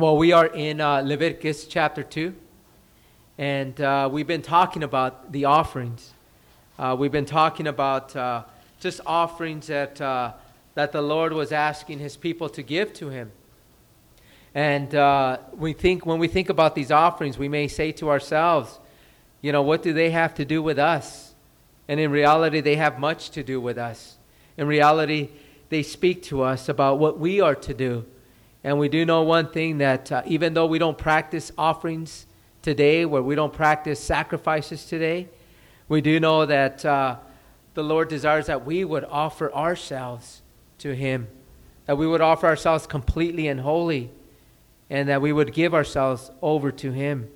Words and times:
Well, 0.00 0.16
we 0.16 0.32
are 0.32 0.46
in 0.46 0.80
uh, 0.80 1.02
Leviticus 1.02 1.66
chapter 1.66 2.02
2, 2.02 2.34
and 3.36 3.78
uh, 3.78 4.08
we've 4.10 4.26
been 4.26 4.40
talking 4.40 4.82
about 4.82 5.30
the 5.30 5.44
offerings. 5.44 6.14
Uh, 6.78 6.96
we've 6.98 7.12
been 7.12 7.26
talking 7.26 7.66
about 7.66 8.16
uh, 8.16 8.44
just 8.80 9.02
offerings 9.04 9.66
that, 9.66 10.00
uh, 10.00 10.32
that 10.72 10.92
the 10.92 11.02
Lord 11.02 11.34
was 11.34 11.52
asking 11.52 11.98
his 11.98 12.16
people 12.16 12.48
to 12.48 12.62
give 12.62 12.94
to 12.94 13.10
him. 13.10 13.30
And 14.54 14.94
uh, 14.94 15.36
we 15.52 15.74
think, 15.74 16.06
when 16.06 16.18
we 16.18 16.28
think 16.28 16.48
about 16.48 16.74
these 16.74 16.90
offerings, 16.90 17.36
we 17.36 17.50
may 17.50 17.68
say 17.68 17.92
to 17.92 18.08
ourselves, 18.08 18.78
you 19.42 19.52
know, 19.52 19.60
what 19.60 19.82
do 19.82 19.92
they 19.92 20.08
have 20.08 20.32
to 20.36 20.46
do 20.46 20.62
with 20.62 20.78
us? 20.78 21.34
And 21.88 22.00
in 22.00 22.10
reality, 22.10 22.62
they 22.62 22.76
have 22.76 22.98
much 22.98 23.32
to 23.32 23.42
do 23.42 23.60
with 23.60 23.76
us. 23.76 24.16
In 24.56 24.66
reality, 24.66 25.28
they 25.68 25.82
speak 25.82 26.22
to 26.22 26.40
us 26.40 26.70
about 26.70 26.98
what 26.98 27.18
we 27.18 27.42
are 27.42 27.54
to 27.56 27.74
do 27.74 28.06
and 28.62 28.78
we 28.78 28.88
do 28.88 29.04
know 29.06 29.22
one 29.22 29.50
thing 29.50 29.78
that 29.78 30.12
uh, 30.12 30.22
even 30.26 30.52
though 30.52 30.66
we 30.66 30.78
don't 30.78 30.98
practice 30.98 31.50
offerings 31.56 32.26
today, 32.62 33.06
where 33.06 33.22
we 33.22 33.34
don't 33.34 33.52
practice 33.52 33.98
sacrifices 33.98 34.84
today, 34.84 35.28
we 35.88 36.00
do 36.00 36.20
know 36.20 36.44
that 36.44 36.84
uh, 36.84 37.16
the 37.74 37.82
Lord 37.82 38.08
desires 38.08 38.46
that 38.46 38.66
we 38.66 38.84
would 38.84 39.04
offer 39.04 39.52
ourselves 39.52 40.42
to 40.78 40.94
Him, 40.94 41.28
that 41.86 41.96
we 41.96 42.06
would 42.06 42.20
offer 42.20 42.46
ourselves 42.46 42.86
completely 42.86 43.48
and 43.48 43.60
wholly, 43.60 44.10
and 44.90 45.08
that 45.08 45.22
we 45.22 45.32
would 45.32 45.54
give 45.54 45.72
ourselves 45.72 46.30
over 46.42 46.70
to 46.70 46.92
Him. 46.92 47.30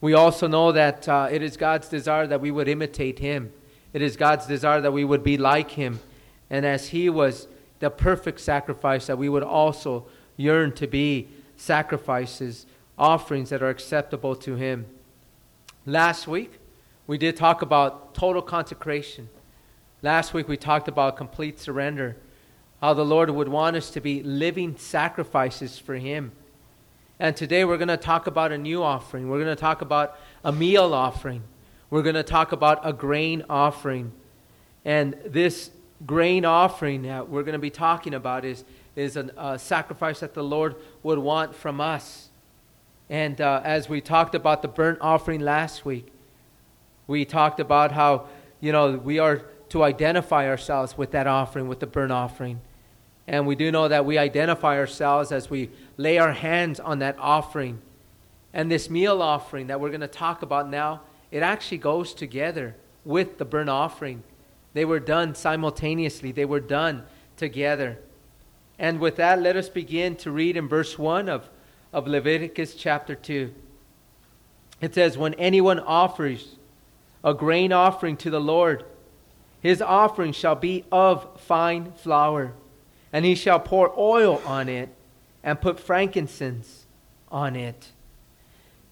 We 0.00 0.14
also 0.14 0.48
know 0.48 0.72
that 0.72 1.08
uh, 1.08 1.28
it 1.30 1.42
is 1.42 1.56
God's 1.56 1.88
desire 1.88 2.26
that 2.26 2.40
we 2.40 2.50
would 2.50 2.68
imitate 2.68 3.20
Him. 3.20 3.52
It 3.92 4.02
is 4.02 4.16
God's 4.16 4.46
desire 4.46 4.80
that 4.80 4.92
we 4.92 5.04
would 5.04 5.22
be 5.22 5.38
like 5.38 5.70
Him. 5.70 6.00
And 6.50 6.66
as 6.66 6.88
He 6.88 7.08
was 7.08 7.46
the 7.78 7.90
perfect 7.90 8.40
sacrifice, 8.40 9.06
that 9.06 9.18
we 9.18 9.28
would 9.28 9.44
also 9.44 10.06
yearn 10.38 10.72
to 10.72 10.86
be 10.86 11.28
sacrifices, 11.56 12.64
offerings 12.96 13.50
that 13.50 13.62
are 13.62 13.68
acceptable 13.68 14.34
to 14.36 14.54
Him. 14.54 14.86
Last 15.84 16.26
week, 16.26 16.58
we 17.06 17.18
did 17.18 17.36
talk 17.36 17.60
about 17.60 18.14
total 18.14 18.40
consecration. 18.40 19.28
Last 20.00 20.32
week, 20.32 20.48
we 20.48 20.56
talked 20.56 20.88
about 20.88 21.16
complete 21.16 21.58
surrender, 21.58 22.16
how 22.80 22.94
the 22.94 23.04
Lord 23.04 23.28
would 23.28 23.48
want 23.48 23.76
us 23.76 23.90
to 23.90 24.00
be 24.00 24.22
living 24.22 24.76
sacrifices 24.78 25.78
for 25.78 25.96
Him. 25.96 26.32
And 27.18 27.36
today, 27.36 27.64
we're 27.64 27.76
going 27.76 27.88
to 27.88 27.96
talk 27.96 28.26
about 28.26 28.52
a 28.52 28.58
new 28.58 28.82
offering. 28.82 29.28
We're 29.28 29.42
going 29.42 29.54
to 29.54 29.60
talk 29.60 29.82
about 29.82 30.16
a 30.44 30.52
meal 30.52 30.94
offering. 30.94 31.42
We're 31.90 32.02
going 32.02 32.14
to 32.14 32.22
talk 32.22 32.52
about 32.52 32.80
a 32.86 32.92
grain 32.92 33.44
offering. 33.50 34.12
And 34.84 35.16
this 35.26 35.70
grain 36.06 36.44
offering 36.44 37.02
that 37.02 37.28
we're 37.28 37.42
going 37.42 37.54
to 37.54 37.58
be 37.58 37.70
talking 37.70 38.14
about 38.14 38.44
is 38.44 38.64
is 38.98 39.16
a, 39.16 39.30
a 39.36 39.58
sacrifice 39.58 40.20
that 40.20 40.34
the 40.34 40.42
Lord 40.42 40.74
would 41.02 41.18
want 41.18 41.54
from 41.54 41.80
us. 41.80 42.30
And 43.08 43.40
uh, 43.40 43.60
as 43.64 43.88
we 43.88 44.00
talked 44.00 44.34
about 44.34 44.60
the 44.60 44.68
burnt 44.68 44.98
offering 45.00 45.40
last 45.40 45.84
week, 45.84 46.12
we 47.06 47.24
talked 47.24 47.60
about 47.60 47.92
how, 47.92 48.26
you 48.60 48.72
know, 48.72 48.96
we 48.96 49.18
are 49.18 49.42
to 49.70 49.82
identify 49.82 50.48
ourselves 50.48 50.98
with 50.98 51.12
that 51.12 51.26
offering, 51.26 51.68
with 51.68 51.80
the 51.80 51.86
burnt 51.86 52.12
offering. 52.12 52.60
And 53.26 53.46
we 53.46 53.54
do 53.54 53.70
know 53.70 53.88
that 53.88 54.04
we 54.04 54.18
identify 54.18 54.78
ourselves 54.78 55.30
as 55.30 55.48
we 55.48 55.70
lay 55.96 56.18
our 56.18 56.32
hands 56.32 56.80
on 56.80 56.98
that 56.98 57.16
offering. 57.18 57.80
And 58.52 58.70
this 58.70 58.90
meal 58.90 59.22
offering 59.22 59.68
that 59.68 59.80
we're 59.80 59.90
going 59.90 60.00
to 60.00 60.08
talk 60.08 60.42
about 60.42 60.68
now, 60.70 61.02
it 61.30 61.42
actually 61.42 61.78
goes 61.78 62.14
together 62.14 62.74
with 63.04 63.38
the 63.38 63.44
burnt 63.44 63.70
offering. 63.70 64.22
They 64.74 64.84
were 64.84 65.00
done 65.00 65.34
simultaneously, 65.34 66.32
they 66.32 66.44
were 66.44 66.60
done 66.60 67.04
together. 67.36 67.98
And 68.78 69.00
with 69.00 69.16
that, 69.16 69.42
let 69.42 69.56
us 69.56 69.68
begin 69.68 70.16
to 70.16 70.30
read 70.30 70.56
in 70.56 70.68
verse 70.68 70.98
1 70.98 71.28
of, 71.28 71.50
of 71.92 72.06
Leviticus 72.06 72.74
chapter 72.74 73.14
2. 73.14 73.52
It 74.80 74.94
says, 74.94 75.18
When 75.18 75.34
anyone 75.34 75.80
offers 75.80 76.56
a 77.24 77.34
grain 77.34 77.72
offering 77.72 78.16
to 78.18 78.30
the 78.30 78.40
Lord, 78.40 78.84
his 79.60 79.82
offering 79.82 80.32
shall 80.32 80.54
be 80.54 80.84
of 80.92 81.40
fine 81.40 81.92
flour, 81.92 82.52
and 83.12 83.24
he 83.24 83.34
shall 83.34 83.58
pour 83.58 83.92
oil 83.98 84.40
on 84.46 84.68
it 84.68 84.88
and 85.42 85.60
put 85.60 85.80
frankincense 85.80 86.86
on 87.30 87.56
it. 87.56 87.88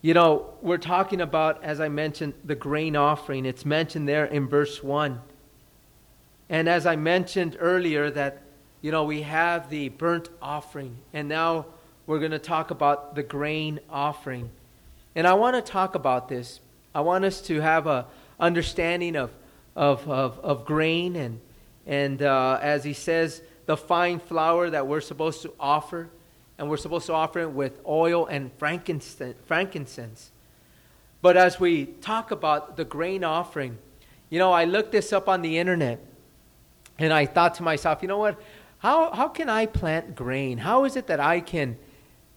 You 0.02 0.14
know, 0.14 0.54
we're 0.62 0.78
talking 0.78 1.20
about, 1.20 1.62
as 1.62 1.80
I 1.80 1.88
mentioned, 1.88 2.34
the 2.44 2.54
grain 2.54 2.96
offering. 2.96 3.46
It's 3.46 3.64
mentioned 3.64 4.08
there 4.08 4.25
in 4.25 4.48
verse 4.48 4.82
1. 4.82 5.20
And 6.48 6.69
as 6.69 6.86
I 6.86 6.96
mentioned 6.96 7.56
earlier, 7.58 8.10
that 8.10 8.42
you 8.86 8.92
know, 8.92 9.02
we 9.02 9.22
have 9.22 9.69
the 9.69 9.88
burnt 9.88 10.28
offering, 10.41 10.97
and 11.12 11.28
now 11.28 11.66
we're 12.06 12.20
going 12.20 12.30
to 12.30 12.38
talk 12.38 12.70
about 12.70 13.16
the 13.16 13.22
grain 13.24 13.80
offering. 13.91 14.48
And 15.16 15.26
I 15.26 15.34
want 15.34 15.56
to 15.56 15.72
talk 15.72 15.97
about 15.97 16.28
this. 16.28 16.60
I 16.94 17.00
want 17.00 17.25
us 17.25 17.41
to 17.48 17.60
have 17.60 17.88
a 17.88 18.06
understanding 18.38 19.16
of, 19.16 19.32
of, 19.75 20.08
of, 20.08 20.38
of 20.38 20.64
grain 20.64 21.16
and, 21.16 21.41
and 21.84 22.22
uh, 22.22 22.60
as 22.62 22.84
he 22.84 22.92
says, 22.92 23.42
the 23.64 23.76
fine 23.76 24.20
flour 24.20 24.70
that 24.70 24.86
we're 24.86 25.00
supposed 25.00 25.42
to 25.42 25.52
offer. 25.58 26.08
And 26.56 26.70
we're 26.70 26.76
supposed 26.76 27.06
to 27.06 27.12
offer 27.12 27.41
it 27.41 27.50
with 27.50 27.80
oil 27.84 28.26
and 28.26 28.52
frankincense. 28.56 30.30
But 31.22 31.36
as 31.36 31.58
we 31.58 31.86
talk 31.86 32.30
about 32.30 32.76
the 32.76 32.84
grain 32.84 33.25
offering, 33.25 33.78
you 34.30 34.38
know, 34.38 34.52
I 34.52 34.64
looked 34.64 34.92
this 34.92 35.12
up 35.12 35.28
on 35.28 35.42
the 35.42 35.58
internet 35.58 35.98
and 36.98 37.12
I 37.12 37.26
thought 37.26 37.56
to 37.56 37.62
myself, 37.62 38.00
you 38.02 38.08
know 38.08 38.19
what? 38.19 38.41
How, 38.78 39.12
how 39.12 39.28
can 39.28 39.48
I 39.48 39.66
plant 39.66 40.14
grain? 40.14 40.59
How 40.59 40.84
is 40.84 40.97
it 40.97 41.06
that 41.06 41.20
I 41.20 41.41
can, 41.41 41.76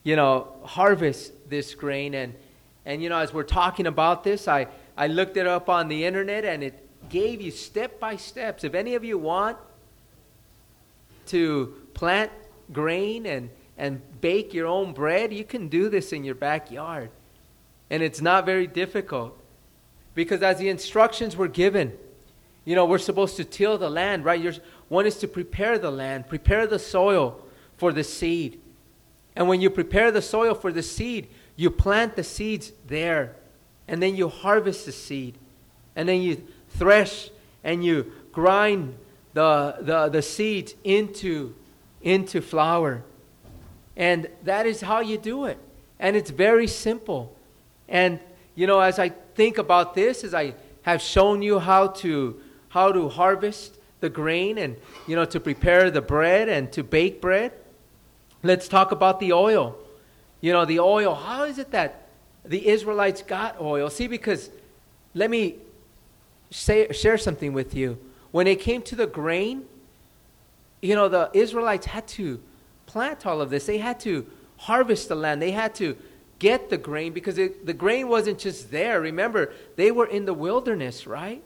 you 0.03 0.16
know, 0.16 0.47
harvest 0.63 1.33
this 1.50 1.75
grain? 1.75 2.13
And, 2.13 2.33
and 2.85 3.03
you 3.03 3.09
know, 3.09 3.17
as 3.17 3.33
we're 3.33 3.44
talking 3.44 3.88
about 3.88 4.23
this, 4.23 4.47
I, 4.47 4.67
I 4.97 5.07
looked 5.07 5.38
it 5.38 5.47
up 5.47 5.69
on 5.69 5.88
the 5.88 6.05
internet 6.05 6.45
and 6.45 6.63
it 6.63 6.85
gave 7.09 7.41
you 7.41 7.51
step 7.51 8.00
by 8.00 8.16
steps. 8.16 8.63
If 8.63 8.73
any 8.73 8.95
of 8.95 9.03
you 9.03 9.17
want 9.17 9.57
to 11.27 11.73
plant 11.94 12.31
grain 12.71 13.25
and, 13.25 13.50
and 13.77 14.01
bake 14.21 14.53
your 14.53 14.67
own 14.67 14.94
bread, 14.94 15.33
you 15.33 15.44
can 15.44 15.67
do 15.67 15.89
this 15.89 16.13
in 16.13 16.23
your 16.23 16.35
backyard. 16.35 17.09
And 17.89 18.03
it's 18.03 18.21
not 18.21 18.45
very 18.45 18.67
difficult. 18.67 19.38
Because 20.16 20.41
as 20.41 20.57
the 20.57 20.69
instructions 20.69 21.35
were 21.35 21.47
given, 21.47 21.97
you 22.66 22.75
know, 22.75 22.85
we're 22.85 22.97
supposed 22.97 23.38
to 23.38 23.45
till 23.45 23.77
the 23.77 23.89
land, 23.89 24.25
right? 24.25 24.39
You're, 24.39 24.53
one 24.89 25.05
is 25.05 25.17
to 25.19 25.27
prepare 25.27 25.77
the 25.77 25.91
land, 25.91 26.27
prepare 26.27 26.67
the 26.67 26.79
soil 26.79 27.41
for 27.77 27.94
the 27.94 28.03
seed. 28.03 28.59
And 29.35 29.47
when 29.47 29.61
you 29.61 29.69
prepare 29.69 30.11
the 30.11 30.22
soil 30.22 30.53
for 30.53 30.72
the 30.72 30.83
seed, 30.83 31.27
you 31.55 31.69
plant 31.69 32.16
the 32.16 32.23
seeds 32.23 32.73
there. 32.88 33.35
And 33.88 34.01
then 34.01 34.16
you 34.16 34.27
harvest 34.27 34.85
the 34.85 34.91
seed. 34.91 35.35
And 35.95 36.09
then 36.09 36.22
you 36.22 36.44
thresh 36.69 37.29
and 37.63 37.85
you 37.85 38.11
grind 38.31 38.95
the, 39.33 39.77
the, 39.79 40.09
the 40.09 40.22
seeds 40.22 40.75
into, 40.83 41.56
into 42.01 42.41
flour. 42.41 43.03
And 43.95 44.27
that 44.44 44.66
is 44.66 44.81
how 44.81 45.01
you 45.01 45.17
do 45.17 45.45
it. 45.45 45.57
And 46.00 46.16
it's 46.16 46.31
very 46.31 46.67
simple. 46.67 47.35
And, 47.88 48.19
you 48.56 48.66
know, 48.66 48.79
as 48.79 48.97
I 48.97 49.09
think 49.09 49.57
about 49.57 49.94
this, 49.94 50.23
as 50.23 50.33
I 50.33 50.56
have 50.83 51.01
shown 51.01 51.41
you 51.41 51.59
how 51.59 51.88
to, 51.88 52.41
how 52.69 52.91
to 52.91 53.09
harvest 53.09 53.78
the 53.99 54.09
grain 54.09 54.57
and, 54.57 54.77
you 55.07 55.15
know, 55.15 55.25
to 55.25 55.39
prepare 55.39 55.91
the 55.91 56.01
bread 56.01 56.49
and 56.49 56.71
to 56.73 56.83
bake 56.83 57.21
bread. 57.21 57.51
Let's 58.43 58.67
talk 58.67 58.91
about 58.91 59.19
the 59.19 59.33
oil. 59.33 59.77
You 60.41 60.53
know, 60.53 60.65
the 60.65 60.79
oil, 60.79 61.15
how 61.15 61.43
is 61.43 61.57
it 61.57 61.71
that 61.71 62.07
the 62.45 62.67
Israelites 62.67 63.21
got 63.21 63.59
oil? 63.59 63.89
See, 63.89 64.07
because 64.07 64.49
let 65.13 65.29
me 65.29 65.55
say, 66.49 66.91
share 66.93 67.17
something 67.17 67.53
with 67.53 67.75
you. 67.75 67.97
When 68.31 68.47
it 68.47 68.59
came 68.61 68.81
to 68.83 68.95
the 68.95 69.07
grain, 69.07 69.65
you 70.81 70.95
know, 70.95 71.09
the 71.09 71.29
Israelites 71.33 71.88
had 71.88 72.07
to 72.09 72.41
plant 72.85 73.25
all 73.25 73.41
of 73.41 73.49
this. 73.49 73.65
They 73.65 73.79
had 73.79 73.99
to 74.01 74.25
harvest 74.57 75.09
the 75.09 75.15
land. 75.15 75.41
They 75.41 75.51
had 75.51 75.75
to 75.75 75.97
get 76.38 76.69
the 76.69 76.77
grain 76.77 77.12
because 77.12 77.38
it, 77.38 77.65
the 77.65 77.74
grain 77.74 78.07
wasn't 78.07 78.39
just 78.39 78.71
there. 78.71 79.01
Remember, 79.01 79.51
they 79.75 79.91
were 79.91 80.06
in 80.06 80.25
the 80.25 80.33
wilderness, 80.33 81.06
right? 81.06 81.44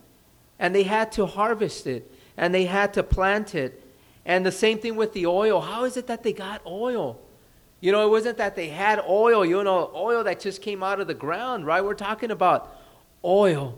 And 0.60 0.76
they 0.76 0.84
had 0.84 1.12
to 1.14 1.26
harvest 1.26 1.88
it 1.88 2.13
and 2.38 2.54
they 2.54 2.66
had 2.66 2.94
to 2.94 3.04
plant 3.04 3.56
it. 3.56 3.82
And 4.26 4.46
the 4.46 4.52
same 4.52 4.80
thing 4.80 4.96
with 4.96 5.14
the 5.14 5.26
oil. 5.26 5.62
How 5.62 5.84
is 5.84 5.98
it 5.98 6.08
that 6.08 6.24
they 6.24 6.34
got 6.34 6.62
oil? 6.66 7.20
You 7.82 7.92
know, 7.92 8.06
it 8.08 8.10
wasn't 8.10 8.38
that 8.38 8.56
they 8.56 8.70
had 8.70 9.04
oil, 9.08 9.46
you 9.46 9.62
know, 9.62 9.92
oil 9.94 10.24
that 10.24 10.40
just 10.40 10.62
came 10.62 10.84
out 10.84 11.02
of 11.02 11.08
the 11.08 11.14
ground, 11.14 11.66
right? 11.66 11.84
We're 11.84 11.96
talking 11.96 12.32
about 12.32 12.74
oil. 13.26 13.78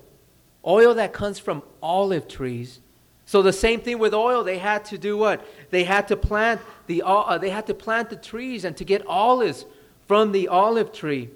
Oil 0.65 0.93
that 0.95 1.11
comes 1.11 1.39
from 1.39 1.63
olive 1.81 2.27
trees. 2.27 2.79
So 3.25 3.41
the 3.41 3.53
same 3.53 3.81
thing 3.81 3.97
with 3.97 4.13
oil, 4.13 4.43
they 4.43 4.59
had 4.59 4.85
to 4.85 4.99
do 4.99 5.17
what? 5.17 5.43
They 5.71 5.83
had 5.83 6.07
to 6.09 6.15
plant 6.15 6.61
the 6.85 7.01
uh, 7.03 7.39
they 7.39 7.49
had 7.49 7.65
to 7.67 7.73
plant 7.73 8.11
the 8.11 8.15
trees 8.15 8.63
and 8.63 8.77
to 8.77 8.85
get 8.85 9.05
olives 9.07 9.65
from 10.07 10.31
the 10.31 10.47
olive 10.47 10.93
tree. 10.93 11.31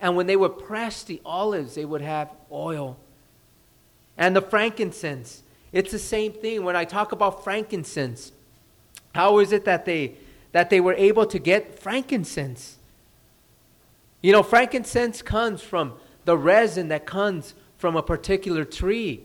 And 0.00 0.16
when 0.16 0.26
they 0.26 0.36
would 0.36 0.58
press 0.58 1.04
the 1.04 1.20
olives, 1.24 1.76
they 1.76 1.84
would 1.84 2.02
have 2.02 2.30
oil. 2.50 2.96
And 4.16 4.34
the 4.34 4.42
frankincense. 4.42 5.42
It's 5.72 5.90
the 5.90 5.98
same 5.98 6.32
thing 6.32 6.64
when 6.64 6.76
I 6.76 6.84
talk 6.84 7.12
about 7.12 7.44
frankincense. 7.44 8.32
How 9.14 9.38
is 9.38 9.52
it 9.52 9.64
that 9.64 9.84
they 9.84 10.14
that 10.52 10.70
they 10.70 10.80
were 10.80 10.94
able 10.94 11.26
to 11.26 11.38
get 11.38 11.78
frankincense? 11.78 12.78
You 14.22 14.32
know, 14.32 14.42
frankincense 14.42 15.22
comes 15.22 15.62
from 15.62 15.94
the 16.24 16.36
resin 16.36 16.88
that 16.88 17.06
comes 17.06 17.54
from 17.76 17.96
a 17.96 18.02
particular 18.02 18.64
tree. 18.64 19.22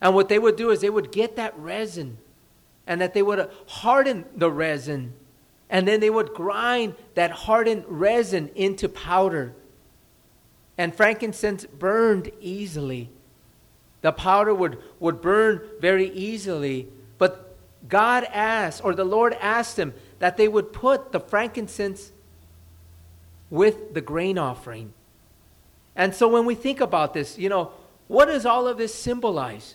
And 0.00 0.14
what 0.14 0.28
they 0.28 0.38
would 0.38 0.56
do 0.56 0.70
is 0.70 0.80
they 0.80 0.90
would 0.90 1.12
get 1.12 1.36
that 1.36 1.58
resin 1.58 2.18
and 2.86 3.00
that 3.00 3.12
they 3.12 3.22
would 3.22 3.50
harden 3.66 4.24
the 4.34 4.50
resin 4.50 5.12
and 5.70 5.86
then 5.86 6.00
they 6.00 6.10
would 6.10 6.32
grind 6.32 6.94
that 7.14 7.30
hardened 7.30 7.84
resin 7.86 8.50
into 8.54 8.88
powder. 8.88 9.52
And 10.78 10.94
frankincense 10.94 11.66
burned 11.66 12.30
easily. 12.40 13.10
The 14.00 14.12
powder 14.12 14.54
would, 14.54 14.78
would 15.00 15.20
burn 15.20 15.62
very 15.80 16.10
easily. 16.10 16.88
But 17.18 17.56
God 17.88 18.24
asked, 18.24 18.84
or 18.84 18.94
the 18.94 19.04
Lord 19.04 19.34
asked 19.40 19.76
them, 19.76 19.94
that 20.18 20.36
they 20.36 20.48
would 20.48 20.72
put 20.72 21.12
the 21.12 21.20
frankincense 21.20 22.12
with 23.50 23.94
the 23.94 24.00
grain 24.00 24.38
offering. 24.38 24.92
And 25.96 26.14
so 26.14 26.28
when 26.28 26.44
we 26.44 26.54
think 26.54 26.80
about 26.80 27.14
this, 27.14 27.38
you 27.38 27.48
know, 27.48 27.72
what 28.06 28.26
does 28.26 28.46
all 28.46 28.68
of 28.68 28.78
this 28.78 28.94
symbolize? 28.94 29.74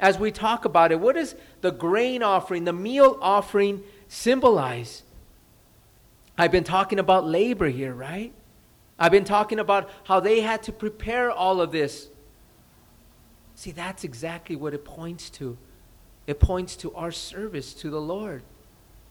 As 0.00 0.18
we 0.18 0.30
talk 0.30 0.64
about 0.64 0.92
it, 0.92 1.00
what 1.00 1.16
does 1.16 1.34
the 1.60 1.70
grain 1.70 2.22
offering, 2.22 2.64
the 2.64 2.72
meal 2.72 3.18
offering 3.20 3.82
symbolize? 4.08 5.02
I've 6.36 6.52
been 6.52 6.64
talking 6.64 6.98
about 6.98 7.26
labor 7.26 7.68
here, 7.68 7.92
right? 7.92 8.32
I've 8.98 9.12
been 9.12 9.24
talking 9.24 9.58
about 9.58 9.90
how 10.04 10.20
they 10.20 10.40
had 10.40 10.62
to 10.64 10.72
prepare 10.72 11.30
all 11.30 11.60
of 11.60 11.72
this. 11.72 12.08
See, 13.58 13.72
that's 13.72 14.04
exactly 14.04 14.54
what 14.54 14.72
it 14.72 14.84
points 14.84 15.30
to. 15.30 15.58
It 16.28 16.38
points 16.38 16.76
to 16.76 16.94
our 16.94 17.10
service 17.10 17.74
to 17.74 17.90
the 17.90 18.00
Lord. 18.00 18.42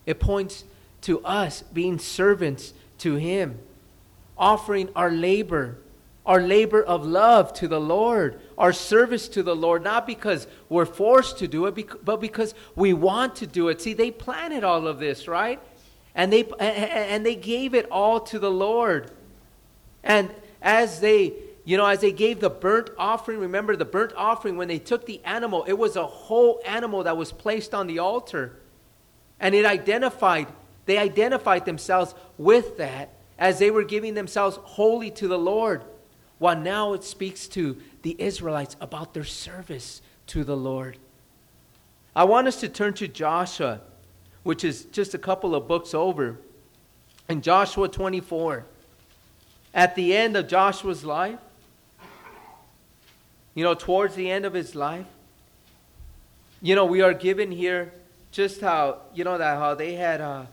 It 0.06 0.22
points 0.22 0.64
to 1.02 1.20
us 1.26 1.64
being 1.74 2.00
servants 2.00 2.74
to 3.00 3.16
Him, 3.16 3.60
offering 4.38 4.88
our 4.96 5.12
labor, 5.12 5.80
our 6.26 6.40
labor 6.40 6.82
of 6.82 7.06
love 7.06 7.52
to 7.56 7.68
the 7.68 7.82
Lord, 7.82 8.40
our 8.58 8.72
service 8.72 9.28
to 9.28 9.44
the 9.44 9.54
Lord, 9.54 9.84
not 9.84 10.08
because 10.08 10.48
we're 10.70 10.86
forced 10.86 11.40
to 11.40 11.50
do 11.50 11.66
it, 11.66 12.06
but 12.06 12.22
because 12.22 12.56
we 12.74 12.94
want 12.94 13.36
to 13.36 13.48
do 13.48 13.68
it. 13.68 13.82
See, 13.82 13.94
they 13.94 14.12
planted 14.12 14.64
all 14.64 14.88
of 14.88 14.98
this, 14.98 15.28
right? 15.28 15.60
and 16.16 16.32
they 16.32 16.46
and 16.58 17.26
they 17.26 17.36
gave 17.36 17.74
it 17.74 17.86
all 17.92 18.22
to 18.22 18.40
the 18.40 18.50
Lord. 18.50 19.12
And 20.06 20.34
as 20.62 21.02
they, 21.02 21.34
you 21.68 21.76
know, 21.76 21.86
as 21.86 22.00
they 22.00 22.12
gave 22.12 22.40
the 22.40 22.50
burnt 22.50 22.90
offering, 22.98 23.40
remember 23.40 23.76
the 23.76 23.86
burnt 23.86 24.14
offering 24.16 24.56
when 24.56 24.70
they 24.70 24.80
took 24.80 25.06
the 25.06 25.22
animal, 25.26 25.66
it 25.66 25.78
was 25.78 25.96
a 25.96 26.08
whole 26.08 26.62
animal 26.66 27.04
that 27.04 27.18
was 27.18 27.32
placed 27.32 27.74
on 27.74 27.88
the 27.88 28.00
altar. 28.00 28.58
And 29.40 29.54
it 29.54 29.66
identified 29.66 30.48
they 30.86 30.98
identified 30.98 31.66
themselves 31.66 32.16
with 32.38 32.78
that 32.78 33.10
as 33.38 33.60
they 33.60 33.70
were 33.70 33.84
giving 33.84 34.14
themselves 34.14 34.58
wholly 34.64 35.12
to 35.12 35.28
the 35.28 35.38
Lord. 35.38 35.84
While 36.40 36.56
now 36.56 36.94
it 36.94 37.04
speaks 37.04 37.46
to 37.50 37.76
the 38.04 38.16
Israelites 38.18 38.78
about 38.80 39.14
their 39.14 39.26
service 39.26 40.02
to 40.28 40.46
the 40.46 40.56
Lord. 40.56 40.98
I 42.16 42.24
want 42.24 42.48
us 42.48 42.62
to 42.62 42.70
turn 42.70 42.94
to 42.94 43.08
Joshua 43.10 43.82
which 44.48 44.64
is 44.64 44.86
just 44.86 45.14
a 45.14 45.18
couple 45.18 45.54
of 45.54 45.68
books 45.68 45.94
over, 45.94 46.40
in 47.28 47.42
Joshua 47.42 47.90
24. 47.90 48.64
At 49.74 49.94
the 49.96 50.16
end 50.16 50.38
of 50.38 50.48
Joshua's 50.48 51.04
life, 51.04 51.40
you 53.58 53.64
know, 53.64 53.74
towards 53.74 54.14
the 54.14 54.30
end 54.30 54.46
of 54.46 54.54
his 54.54 54.76
life, 54.76 55.08
you 56.62 56.76
know, 56.76 56.86
we 56.86 57.02
are 57.02 57.12
given 57.12 57.52
here 57.52 57.92
just 58.30 58.62
how, 58.62 59.00
you 59.16 59.24
know, 59.24 59.36
that 59.40 59.58
how 59.58 59.74
they 59.74 59.96
had, 59.96 60.22
uh, 60.22 60.46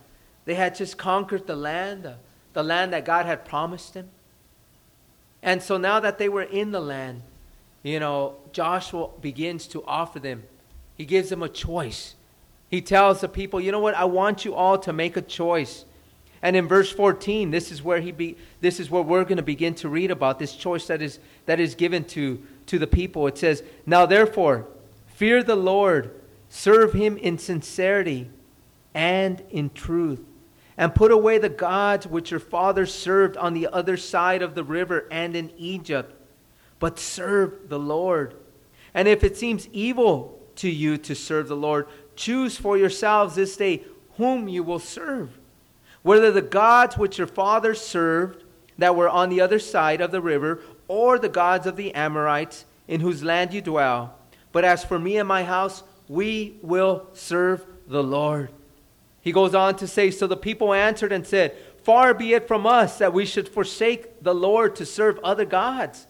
they 0.47 0.55
had 0.55 0.75
just 0.75 0.97
conquered 0.97 1.47
the 1.47 1.55
land, 1.55 2.07
uh, 2.07 2.15
the 2.55 2.63
land 2.63 2.95
that 2.95 3.05
God 3.05 3.27
had 3.27 3.45
promised 3.45 3.93
them. 3.93 4.09
And 5.43 5.63
so 5.63 5.77
now 5.77 6.01
that 6.01 6.17
they 6.17 6.31
were 6.31 6.45
in 6.45 6.71
the 6.71 6.81
land, 6.81 7.21
you 7.83 8.01
know, 8.01 8.37
Joshua 8.55 9.11
begins 9.21 9.67
to 9.67 9.85
offer 9.85 10.19
them. 10.19 10.45
He 10.97 11.05
gives 11.05 11.29
them 11.29 11.43
a 11.43 11.51
choice. 11.51 12.15
He 12.71 12.81
tells 12.81 13.21
the 13.21 13.29
people, 13.29 13.61
you 13.61 13.71
know 13.71 13.81
what? 13.81 13.95
I 13.97 14.07
want 14.07 14.47
you 14.47 14.55
all 14.55 14.79
to 14.79 14.95
make 14.95 15.19
a 15.19 15.23
choice. 15.23 15.85
And 16.41 16.57
in 16.57 16.69
verse 16.69 16.91
14, 16.91 17.51
this 17.51 17.71
is 17.71 17.83
where 17.83 18.01
he 18.01 18.13
be, 18.13 18.39
this 18.63 18.81
is 18.81 18.91
where 18.91 19.03
we're 19.03 19.25
going 19.25 19.37
to 19.37 19.43
begin 19.43 19.75
to 19.77 19.91
read 19.91 20.11
about 20.11 20.39
this 20.39 20.57
choice 20.57 20.87
that 20.87 21.03
is 21.03 21.19
that 21.47 21.61
is 21.61 21.75
given 21.75 22.05
to 22.05 22.43
to 22.67 22.79
the 22.79 22.87
people. 22.87 23.27
It 23.27 23.39
says, 23.39 23.63
"Now 23.87 24.07
therefore, 24.07 24.67
fear 25.07 25.43
the 25.43 25.57
Lord, 25.57 26.11
serve 26.49 26.93
him 26.93 27.17
in 27.17 27.39
sincerity 27.39 28.31
and 28.95 29.43
in 29.51 29.71
truth, 29.71 30.21
and 30.77 30.95
put 30.95 31.11
away 31.11 31.39
the 31.39 31.49
gods 31.49 32.07
which 32.07 32.31
your 32.31 32.41
fathers 32.41 32.95
served 32.95 33.37
on 33.37 33.55
the 33.55 33.69
other 33.69 33.97
side 33.97 34.43
of 34.43 34.55
the 34.55 34.65
river 34.65 35.07
and 35.11 35.37
in 35.37 35.51
Egypt, 35.57 36.15
but 36.79 36.99
serve 36.99 37.69
the 37.69 37.79
Lord. 37.79 38.35
And 38.93 39.09
if 39.09 39.25
it 39.25 39.37
seems 39.37 39.69
evil 39.73 40.41
to 40.57 40.71
you 40.71 40.97
to 40.99 41.15
serve 41.15 41.49
the 41.49 41.57
Lord, 41.57 41.87
Choose 42.17 42.57
for 42.57 42.77
yourselves 42.77 43.35
this 43.35 43.57
day 43.57 43.85
whom 44.17 44.49
you 44.49 44.63
will 44.63 44.79
serve. 44.79 45.39
Whether 46.03 46.31
the 46.31 46.43
gods 46.43 46.97
which 46.97 47.19
your 47.19 47.27
fathers 47.27 47.81
served 47.81 48.45
that 48.79 48.95
were 48.95 49.09
on 49.09 49.31
the 49.31 49.41
other 49.41 49.59
side 49.59 50.01
of 50.01 50.11
the 50.11 50.21
river, 50.21 50.61
or 50.89 51.19
the 51.19 51.29
gods 51.29 51.67
of 51.67 51.77
the 51.77 51.95
Amorites 51.95 52.65
in 52.87 53.01
whose 53.01 53.23
land 53.23 53.53
you 53.53 53.61
dwell. 53.61 54.19
But 54.53 54.65
as 54.65 54.85
for 54.85 54.99
me 54.99 55.17
and 55.17 55.29
my 55.29 55.45
house, 55.45 55.83
we 56.09 56.57
will 56.63 57.09
serve 57.13 57.65
the 57.87 58.03
Lord. 58.03 58.51
He 59.21 59.33
goes 59.33 59.55
on 59.55 59.77
to 59.77 59.87
say, 59.87 60.11
So 60.11 60.27
the 60.27 60.37
people 60.37 60.75
answered 60.75 61.13
and 61.13 61.27
said, 61.27 61.57
Far 61.83 62.15
be 62.15 62.35
it 62.35 62.49
from 62.49 62.67
us 62.67 62.99
that 62.99 63.13
we 63.13 63.27
should 63.27 63.49
forsake 63.49 64.23
the 64.23 64.35
Lord 64.35 64.77
to 64.77 64.87
serve 64.87 65.19
other 65.25 65.45
gods. 65.45 66.07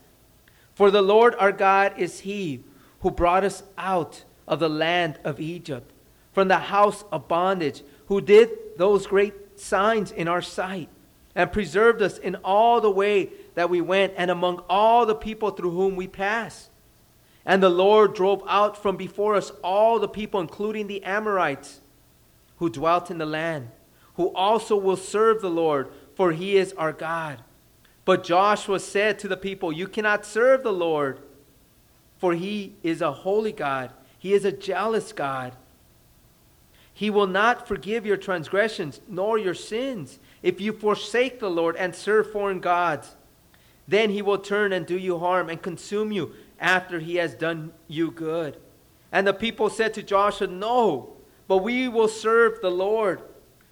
For 0.74 0.90
the 0.90 1.02
Lord 1.02 1.34
our 1.38 1.52
God 1.52 1.94
is 1.96 2.20
He 2.20 2.64
who 3.00 3.10
brought 3.10 3.44
us 3.44 3.62
out 3.78 4.24
of 4.46 4.58
the 4.58 4.68
land 4.68 5.18
of 5.24 5.40
Egypt 5.40 5.90
from 6.32 6.48
the 6.48 6.58
house 6.58 7.04
of 7.12 7.28
bondage, 7.28 7.82
who 8.06 8.20
did 8.20 8.50
those 8.76 9.06
great 9.06 9.58
signs 9.58 10.10
in 10.10 10.26
our 10.26 10.42
sight, 10.42 10.88
and 11.34 11.52
preserved 11.52 12.02
us 12.02 12.18
in 12.18 12.34
all 12.36 12.80
the 12.80 12.90
way 12.90 13.30
that 13.54 13.70
we 13.70 13.80
went, 13.80 14.14
and 14.16 14.30
among 14.30 14.62
all 14.68 15.06
the 15.06 15.14
people 15.14 15.50
through 15.50 15.70
whom 15.70 15.96
we 15.96 16.08
passed. 16.08 16.70
And 17.46 17.62
the 17.62 17.70
Lord 17.70 18.14
drove 18.14 18.42
out 18.48 18.80
from 18.80 18.96
before 18.96 19.34
us 19.34 19.50
all 19.62 19.98
the 19.98 20.08
people, 20.08 20.40
including 20.40 20.86
the 20.86 21.02
Amorites, 21.04 21.80
who 22.56 22.70
dwelt 22.70 23.10
in 23.10 23.18
the 23.18 23.26
land, 23.26 23.68
who 24.14 24.32
also 24.34 24.76
will 24.76 24.96
serve 24.96 25.40
the 25.40 25.50
Lord, 25.50 25.88
for 26.14 26.32
he 26.32 26.56
is 26.56 26.72
our 26.74 26.92
God. 26.92 27.42
But 28.04 28.24
Joshua 28.24 28.80
said 28.80 29.18
to 29.20 29.28
the 29.28 29.36
people, 29.36 29.72
You 29.72 29.88
cannot 29.88 30.26
serve 30.26 30.62
the 30.62 30.72
Lord, 30.72 31.20
for 32.18 32.34
he 32.34 32.74
is 32.82 33.00
a 33.00 33.12
holy 33.12 33.52
God. 33.52 33.90
He 34.18 34.32
is 34.32 34.44
a 34.44 34.52
jealous 34.52 35.12
God. 35.12 35.54
He 36.94 37.10
will 37.10 37.26
not 37.26 37.66
forgive 37.66 38.06
your 38.06 38.16
transgressions 38.16 39.00
nor 39.08 39.36
your 39.36 39.54
sins 39.54 40.20
if 40.42 40.60
you 40.60 40.72
forsake 40.72 41.40
the 41.40 41.50
Lord 41.50 41.76
and 41.76 41.94
serve 41.94 42.30
foreign 42.30 42.60
gods. 42.60 43.16
Then 43.86 44.10
he 44.10 44.22
will 44.22 44.38
turn 44.38 44.72
and 44.72 44.86
do 44.86 44.98
you 44.98 45.18
harm 45.18 45.50
and 45.50 45.60
consume 45.60 46.12
you 46.12 46.34
after 46.58 47.00
he 47.00 47.16
has 47.16 47.34
done 47.34 47.72
you 47.88 48.10
good. 48.10 48.56
And 49.12 49.26
the 49.26 49.34
people 49.34 49.70
said 49.70 49.94
to 49.94 50.02
Joshua, 50.02 50.46
No, 50.46 51.12
but 51.46 51.58
we 51.58 51.88
will 51.88 52.08
serve 52.08 52.60
the 52.60 52.70
Lord. 52.70 53.22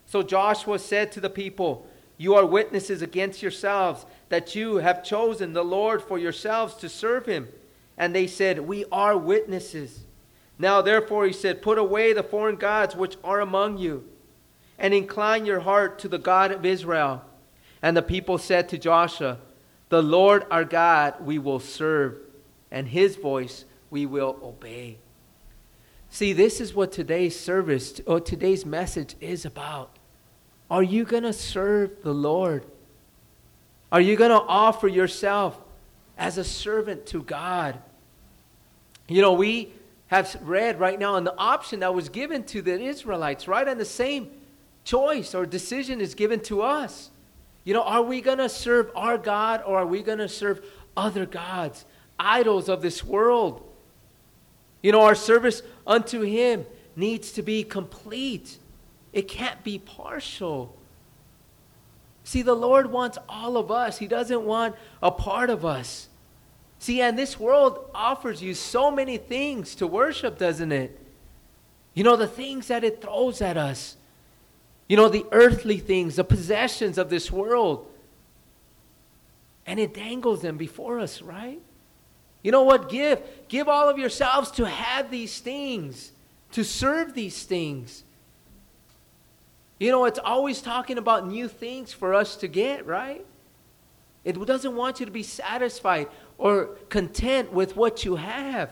So 0.06 0.22
Joshua 0.22 0.78
said 0.78 1.10
to 1.12 1.20
the 1.20 1.30
people, 1.30 1.86
You 2.18 2.34
are 2.34 2.44
witnesses 2.44 3.02
against 3.02 3.42
yourselves 3.42 4.04
that 4.28 4.54
you 4.54 4.76
have 4.76 5.04
chosen 5.04 5.52
the 5.52 5.64
Lord 5.64 6.02
for 6.02 6.18
yourselves 6.18 6.74
to 6.76 6.88
serve 6.88 7.26
him. 7.26 7.48
And 7.96 8.14
they 8.14 8.26
said, 8.26 8.60
We 8.60 8.84
are 8.92 9.16
witnesses. 9.16 10.04
Now, 10.58 10.82
therefore, 10.82 11.26
he 11.26 11.32
said, 11.32 11.62
Put 11.62 11.78
away 11.78 12.12
the 12.12 12.22
foreign 12.22 12.56
gods 12.56 12.94
which 12.94 13.16
are 13.24 13.40
among 13.40 13.78
you, 13.78 14.04
and 14.78 14.92
incline 14.92 15.46
your 15.46 15.60
heart 15.60 15.98
to 16.00 16.08
the 16.08 16.18
God 16.18 16.52
of 16.52 16.64
Israel. 16.64 17.24
And 17.80 17.96
the 17.96 18.02
people 18.02 18.38
said 18.38 18.68
to 18.68 18.78
Joshua, 18.78 19.38
The 19.92 20.02
Lord 20.02 20.46
our 20.50 20.64
God 20.64 21.16
we 21.20 21.38
will 21.38 21.60
serve, 21.60 22.16
and 22.70 22.88
his 22.88 23.16
voice 23.16 23.66
we 23.90 24.06
will 24.06 24.38
obey. 24.42 24.96
See, 26.08 26.32
this 26.32 26.62
is 26.62 26.72
what 26.72 26.92
today's 26.92 27.38
service 27.38 28.00
or 28.06 28.18
today's 28.18 28.64
message 28.64 29.16
is 29.20 29.44
about. 29.44 29.98
Are 30.70 30.82
you 30.82 31.04
going 31.04 31.24
to 31.24 31.32
serve 31.34 32.02
the 32.02 32.14
Lord? 32.14 32.64
Are 33.92 34.00
you 34.00 34.16
going 34.16 34.30
to 34.30 34.40
offer 34.40 34.88
yourself 34.88 35.60
as 36.16 36.38
a 36.38 36.44
servant 36.44 37.04
to 37.08 37.22
God? 37.22 37.78
You 39.08 39.20
know, 39.20 39.34
we 39.34 39.74
have 40.06 40.38
read 40.40 40.80
right 40.80 40.98
now 40.98 41.16
on 41.16 41.24
the 41.24 41.36
option 41.36 41.80
that 41.80 41.94
was 41.94 42.08
given 42.08 42.44
to 42.44 42.62
the 42.62 42.80
Israelites, 42.80 43.46
right? 43.46 43.68
And 43.68 43.78
the 43.78 43.84
same 43.84 44.30
choice 44.84 45.34
or 45.34 45.44
decision 45.44 46.00
is 46.00 46.14
given 46.14 46.40
to 46.44 46.62
us. 46.62 47.10
You 47.64 47.74
know, 47.74 47.82
are 47.82 48.02
we 48.02 48.20
going 48.20 48.38
to 48.38 48.48
serve 48.48 48.90
our 48.94 49.18
God 49.18 49.62
or 49.66 49.78
are 49.78 49.86
we 49.86 50.02
going 50.02 50.18
to 50.18 50.28
serve 50.28 50.64
other 50.96 51.26
gods, 51.26 51.84
idols 52.18 52.68
of 52.68 52.82
this 52.82 53.04
world? 53.04 53.62
You 54.82 54.92
know, 54.92 55.02
our 55.02 55.14
service 55.14 55.62
unto 55.86 56.22
Him 56.22 56.66
needs 56.96 57.32
to 57.32 57.42
be 57.42 57.62
complete, 57.62 58.58
it 59.12 59.28
can't 59.28 59.62
be 59.62 59.78
partial. 59.78 60.76
See, 62.24 62.42
the 62.42 62.54
Lord 62.54 62.90
wants 62.90 63.18
all 63.28 63.56
of 63.56 63.70
us, 63.70 63.98
He 63.98 64.06
doesn't 64.06 64.42
want 64.42 64.74
a 65.02 65.10
part 65.10 65.50
of 65.50 65.64
us. 65.64 66.08
See, 66.78 67.00
and 67.00 67.16
this 67.16 67.38
world 67.38 67.88
offers 67.94 68.42
you 68.42 68.54
so 68.54 68.90
many 68.90 69.16
things 69.16 69.76
to 69.76 69.86
worship, 69.86 70.36
doesn't 70.36 70.72
it? 70.72 70.98
You 71.94 72.02
know, 72.02 72.16
the 72.16 72.26
things 72.26 72.66
that 72.68 72.82
it 72.82 73.00
throws 73.00 73.40
at 73.40 73.56
us. 73.56 73.96
You 74.92 74.98
know, 74.98 75.08
the 75.08 75.24
earthly 75.32 75.78
things, 75.78 76.16
the 76.16 76.22
possessions 76.22 76.98
of 76.98 77.08
this 77.08 77.32
world. 77.32 77.90
And 79.64 79.80
it 79.80 79.94
dangles 79.94 80.42
them 80.42 80.58
before 80.58 81.00
us, 81.00 81.22
right? 81.22 81.62
You 82.42 82.52
know 82.52 82.64
what? 82.64 82.90
Give. 82.90 83.18
Give 83.48 83.68
all 83.68 83.88
of 83.88 83.96
yourselves 83.96 84.50
to 84.50 84.66
have 84.66 85.10
these 85.10 85.38
things, 85.38 86.12
to 86.50 86.62
serve 86.62 87.14
these 87.14 87.44
things. 87.44 88.04
You 89.80 89.90
know, 89.90 90.04
it's 90.04 90.18
always 90.18 90.60
talking 90.60 90.98
about 90.98 91.26
new 91.26 91.48
things 91.48 91.94
for 91.94 92.12
us 92.12 92.36
to 92.36 92.46
get, 92.46 92.84
right? 92.84 93.24
It 94.24 94.38
doesn't 94.44 94.76
want 94.76 95.00
you 95.00 95.06
to 95.06 95.12
be 95.12 95.22
satisfied 95.22 96.08
or 96.36 96.66
content 96.90 97.50
with 97.50 97.76
what 97.76 98.04
you 98.04 98.16
have, 98.16 98.70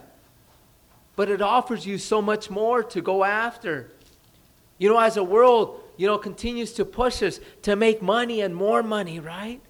but 1.17 1.31
it 1.31 1.41
offers 1.41 1.87
you 1.87 1.97
so 1.97 2.21
much 2.21 2.51
more 2.51 2.83
to 2.83 3.01
go 3.01 3.25
after. 3.25 3.91
You 4.77 4.91
know, 4.91 4.99
as 4.99 5.17
a 5.17 5.25
world, 5.25 5.80
you 6.01 6.07
know, 6.07 6.17
continues 6.17 6.73
to 6.73 6.87
push 6.87 7.23
us 7.23 7.41
to 7.61 7.77
make 7.77 8.01
money 8.01 8.41
and 8.41 8.57
more 8.57 8.83
money, 8.83 9.21
right? 9.21 9.61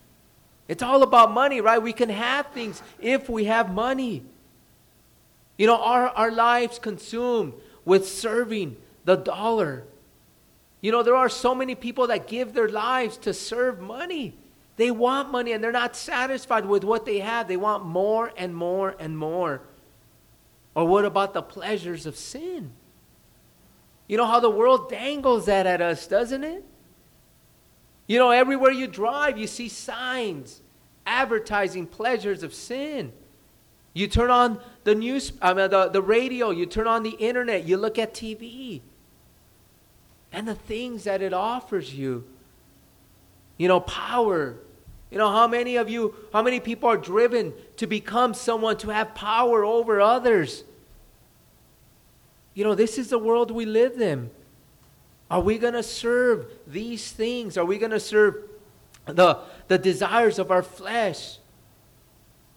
It's 0.68 0.80
all 0.80 1.02
about 1.02 1.32
money, 1.32 1.60
right? 1.60 1.82
We 1.82 1.92
can 1.92 2.08
have 2.08 2.46
things 2.52 2.84
if 3.00 3.28
we 3.28 3.46
have 3.46 3.72
money. 3.72 4.22
You 5.58 5.66
know, 5.66 5.82
our, 5.82 6.06
our 6.10 6.30
lives 6.30 6.78
consumed 6.78 7.54
with 7.84 8.06
serving 8.06 8.76
the 9.04 9.16
dollar. 9.16 9.82
You 10.80 10.92
know, 10.92 11.02
there 11.02 11.16
are 11.16 11.28
so 11.28 11.52
many 11.52 11.74
people 11.74 12.06
that 12.06 12.28
give 12.28 12.52
their 12.54 12.68
lives 12.68 13.16
to 13.18 13.34
serve 13.34 13.80
money. 13.80 14.36
They 14.76 14.92
want 14.92 15.32
money 15.32 15.50
and 15.50 15.64
they're 15.64 15.72
not 15.72 15.96
satisfied 15.96 16.64
with 16.64 16.84
what 16.84 17.06
they 17.06 17.18
have. 17.18 17.48
They 17.48 17.56
want 17.56 17.84
more 17.84 18.30
and 18.36 18.54
more 18.54 18.94
and 19.00 19.18
more. 19.18 19.62
Or 20.76 20.84
what 20.84 21.04
about 21.04 21.34
the 21.34 21.42
pleasures 21.42 22.06
of 22.06 22.14
sin? 22.14 22.70
You 24.10 24.16
know 24.16 24.26
how 24.26 24.40
the 24.40 24.50
world 24.50 24.90
dangles 24.90 25.46
that 25.46 25.68
at 25.68 25.80
us, 25.80 26.08
doesn't 26.08 26.42
it? 26.42 26.64
You 28.08 28.18
know, 28.18 28.30
everywhere 28.30 28.72
you 28.72 28.88
drive, 28.88 29.38
you 29.38 29.46
see 29.46 29.68
signs 29.68 30.62
advertising 31.06 31.86
pleasures 31.86 32.42
of 32.42 32.52
sin. 32.52 33.12
You 33.94 34.08
turn 34.08 34.28
on 34.28 34.58
the 34.82 34.96
news, 34.96 35.32
I 35.40 35.54
mean, 35.54 35.70
the, 35.70 35.90
the 35.90 36.02
radio, 36.02 36.50
you 36.50 36.66
turn 36.66 36.88
on 36.88 37.04
the 37.04 37.10
internet, 37.10 37.68
you 37.68 37.76
look 37.76 38.00
at 38.00 38.12
TV, 38.12 38.80
and 40.32 40.48
the 40.48 40.56
things 40.56 41.04
that 41.04 41.22
it 41.22 41.32
offers 41.32 41.94
you. 41.94 42.24
You 43.58 43.68
know, 43.68 43.78
power, 43.78 44.56
you 45.12 45.18
know, 45.18 45.30
how 45.30 45.46
many 45.46 45.76
of 45.76 45.88
you, 45.88 46.16
how 46.32 46.42
many 46.42 46.58
people 46.58 46.88
are 46.88 46.96
driven 46.96 47.52
to 47.76 47.86
become 47.86 48.34
someone 48.34 48.76
to 48.78 48.88
have 48.88 49.14
power 49.14 49.64
over 49.64 50.00
others? 50.00 50.64
You 52.54 52.64
know, 52.64 52.74
this 52.74 52.98
is 52.98 53.08
the 53.08 53.18
world 53.18 53.50
we 53.50 53.64
live 53.64 54.00
in. 54.00 54.30
Are 55.30 55.40
we 55.40 55.58
going 55.58 55.74
to 55.74 55.82
serve 55.82 56.46
these 56.66 57.12
things? 57.12 57.56
Are 57.56 57.64
we 57.64 57.78
going 57.78 57.92
to 57.92 58.00
serve 58.00 58.36
the, 59.06 59.38
the 59.68 59.78
desires 59.78 60.38
of 60.38 60.50
our 60.50 60.62
flesh, 60.62 61.38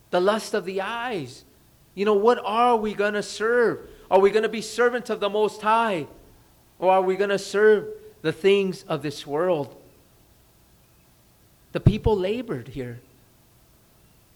the 0.09 0.19
lust 0.19 0.53
of 0.53 0.65
the 0.65 0.81
eyes? 0.81 1.45
You 1.93 2.05
know, 2.05 2.15
what 2.15 2.39
are 2.43 2.75
we 2.75 2.95
going 2.95 3.13
to 3.13 3.23
serve? 3.23 3.87
Are 4.09 4.19
we 4.19 4.31
going 4.31 4.43
to 4.43 4.49
be 4.49 4.61
servants 4.61 5.09
of 5.11 5.19
the 5.19 5.29
Most 5.29 5.61
High? 5.61 6.07
Or 6.79 6.91
are 6.91 7.01
we 7.01 7.15
going 7.15 7.29
to 7.29 7.39
serve 7.39 7.87
the 8.23 8.31
things 8.31 8.83
of 8.83 9.03
this 9.03 9.27
world? 9.27 9.75
The 11.71 11.79
people 11.79 12.17
labored 12.17 12.69
here. 12.69 12.99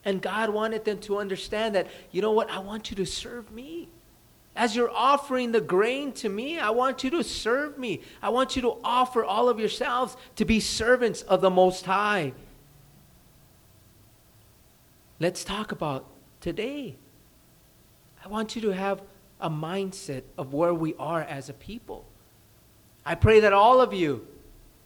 And 0.06 0.22
God 0.22 0.52
wanted 0.52 0.86
them 0.86 1.00
to 1.02 1.18
understand 1.18 1.76
that, 1.76 1.88
you 2.12 2.22
know 2.22 2.32
what, 2.32 2.50
I 2.50 2.60
want 2.60 2.92
you 2.92 2.96
to 2.98 3.06
serve 3.06 3.52
me. 3.52 3.90
As 4.58 4.76
you're 4.76 4.90
offering 4.90 5.52
the 5.52 5.62
grain 5.62 6.12
to 6.14 6.30
me, 6.30 6.58
I 6.58 6.72
want 6.72 7.04
you 7.04 7.12
to 7.12 7.24
serve 7.24 7.78
me. 7.78 8.02
I 8.24 8.30
want 8.30 8.56
you 8.56 8.64
to 8.64 8.78
offer 8.84 9.24
all 9.24 9.50
of 9.50 9.60
yourselves 9.60 10.18
to 10.36 10.46
be 10.46 10.60
servants 10.60 11.22
of 11.22 11.42
the 11.42 11.52
Most 11.52 11.86
High. 11.86 12.34
Let's 15.20 15.44
talk 15.44 15.72
about 15.72 16.08
today. 16.42 16.96
I 18.26 18.28
want 18.30 18.56
you 18.56 18.64
to 18.64 18.70
have 18.70 19.04
a 19.40 19.50
mindset 19.50 20.24
of 20.40 20.56
where 20.56 20.74
we 20.74 20.96
are 20.96 21.22
as 21.22 21.50
a 21.50 21.54
people. 21.54 22.04
I 23.06 23.14
pray 23.14 23.42
that 23.42 23.54
all 23.54 23.80
of 23.80 23.94
you 23.94 24.28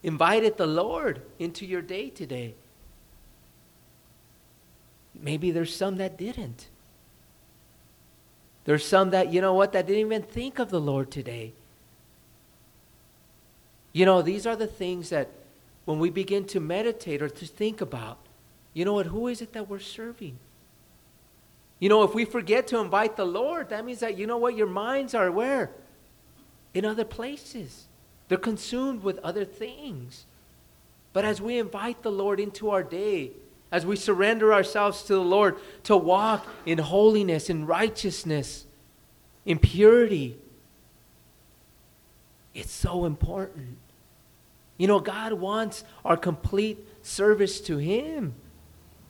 invited 0.03 0.57
the 0.57 0.67
Lord 0.67 1.21
into 1.39 1.65
your 1.65 1.81
day 1.81 2.09
today. 2.09 2.55
Maybe 5.17 5.51
there's 5.51 5.73
some 5.73 5.95
that 5.95 6.17
didn't. 6.17 6.67
There's 8.65 8.85
some 8.85 9.09
that, 9.11 9.33
you 9.33 9.41
know 9.41 9.53
what, 9.53 9.73
that 9.73 9.87
didn't 9.87 10.05
even 10.05 10.21
think 10.21 10.59
of 10.59 10.69
the 10.69 10.79
Lord 10.79 11.09
today. 11.11 11.53
You 13.93 14.05
know, 14.05 14.21
these 14.21 14.45
are 14.45 14.55
the 14.55 14.67
things 14.67 15.09
that 15.09 15.29
when 15.85 15.99
we 15.99 16.09
begin 16.09 16.45
to 16.45 16.59
meditate 16.59 17.21
or 17.21 17.29
to 17.29 17.45
think 17.45 17.81
about, 17.81 18.17
you 18.73 18.85
know 18.85 18.93
what, 18.93 19.07
who 19.07 19.27
is 19.27 19.41
it 19.41 19.53
that 19.53 19.67
we're 19.67 19.79
serving? 19.79 20.37
You 21.79 21.89
know, 21.89 22.03
if 22.03 22.13
we 22.13 22.25
forget 22.25 22.67
to 22.67 22.79
invite 22.79 23.17
the 23.17 23.25
Lord, 23.25 23.69
that 23.69 23.83
means 23.83 23.99
that, 23.99 24.17
you 24.17 24.27
know 24.27 24.37
what, 24.37 24.55
your 24.55 24.67
minds 24.67 25.15
are 25.15 25.31
where? 25.31 25.71
In 26.73 26.85
other 26.85 27.03
places. 27.03 27.85
They're 28.27 28.37
consumed 28.37 29.03
with 29.03 29.17
other 29.19 29.43
things. 29.43 30.25
But 31.11 31.25
as 31.25 31.41
we 31.41 31.57
invite 31.57 32.03
the 32.03 32.11
Lord 32.11 32.39
into 32.39 32.69
our 32.69 32.83
day, 32.83 33.31
as 33.71 33.85
we 33.85 33.95
surrender 33.95 34.53
ourselves 34.53 35.03
to 35.03 35.13
the 35.13 35.21
Lord 35.21 35.55
to 35.83 35.95
walk 35.95 36.45
in 36.65 36.77
holiness, 36.77 37.49
in 37.49 37.65
righteousness, 37.65 38.65
in 39.45 39.59
purity, 39.59 40.37
it's 42.53 42.71
so 42.71 43.05
important. 43.05 43.77
You 44.77 44.87
know, 44.87 44.99
God 44.99 45.33
wants 45.33 45.83
our 46.03 46.17
complete 46.17 46.79
service 47.01 47.61
to 47.61 47.77
Him. 47.77 48.33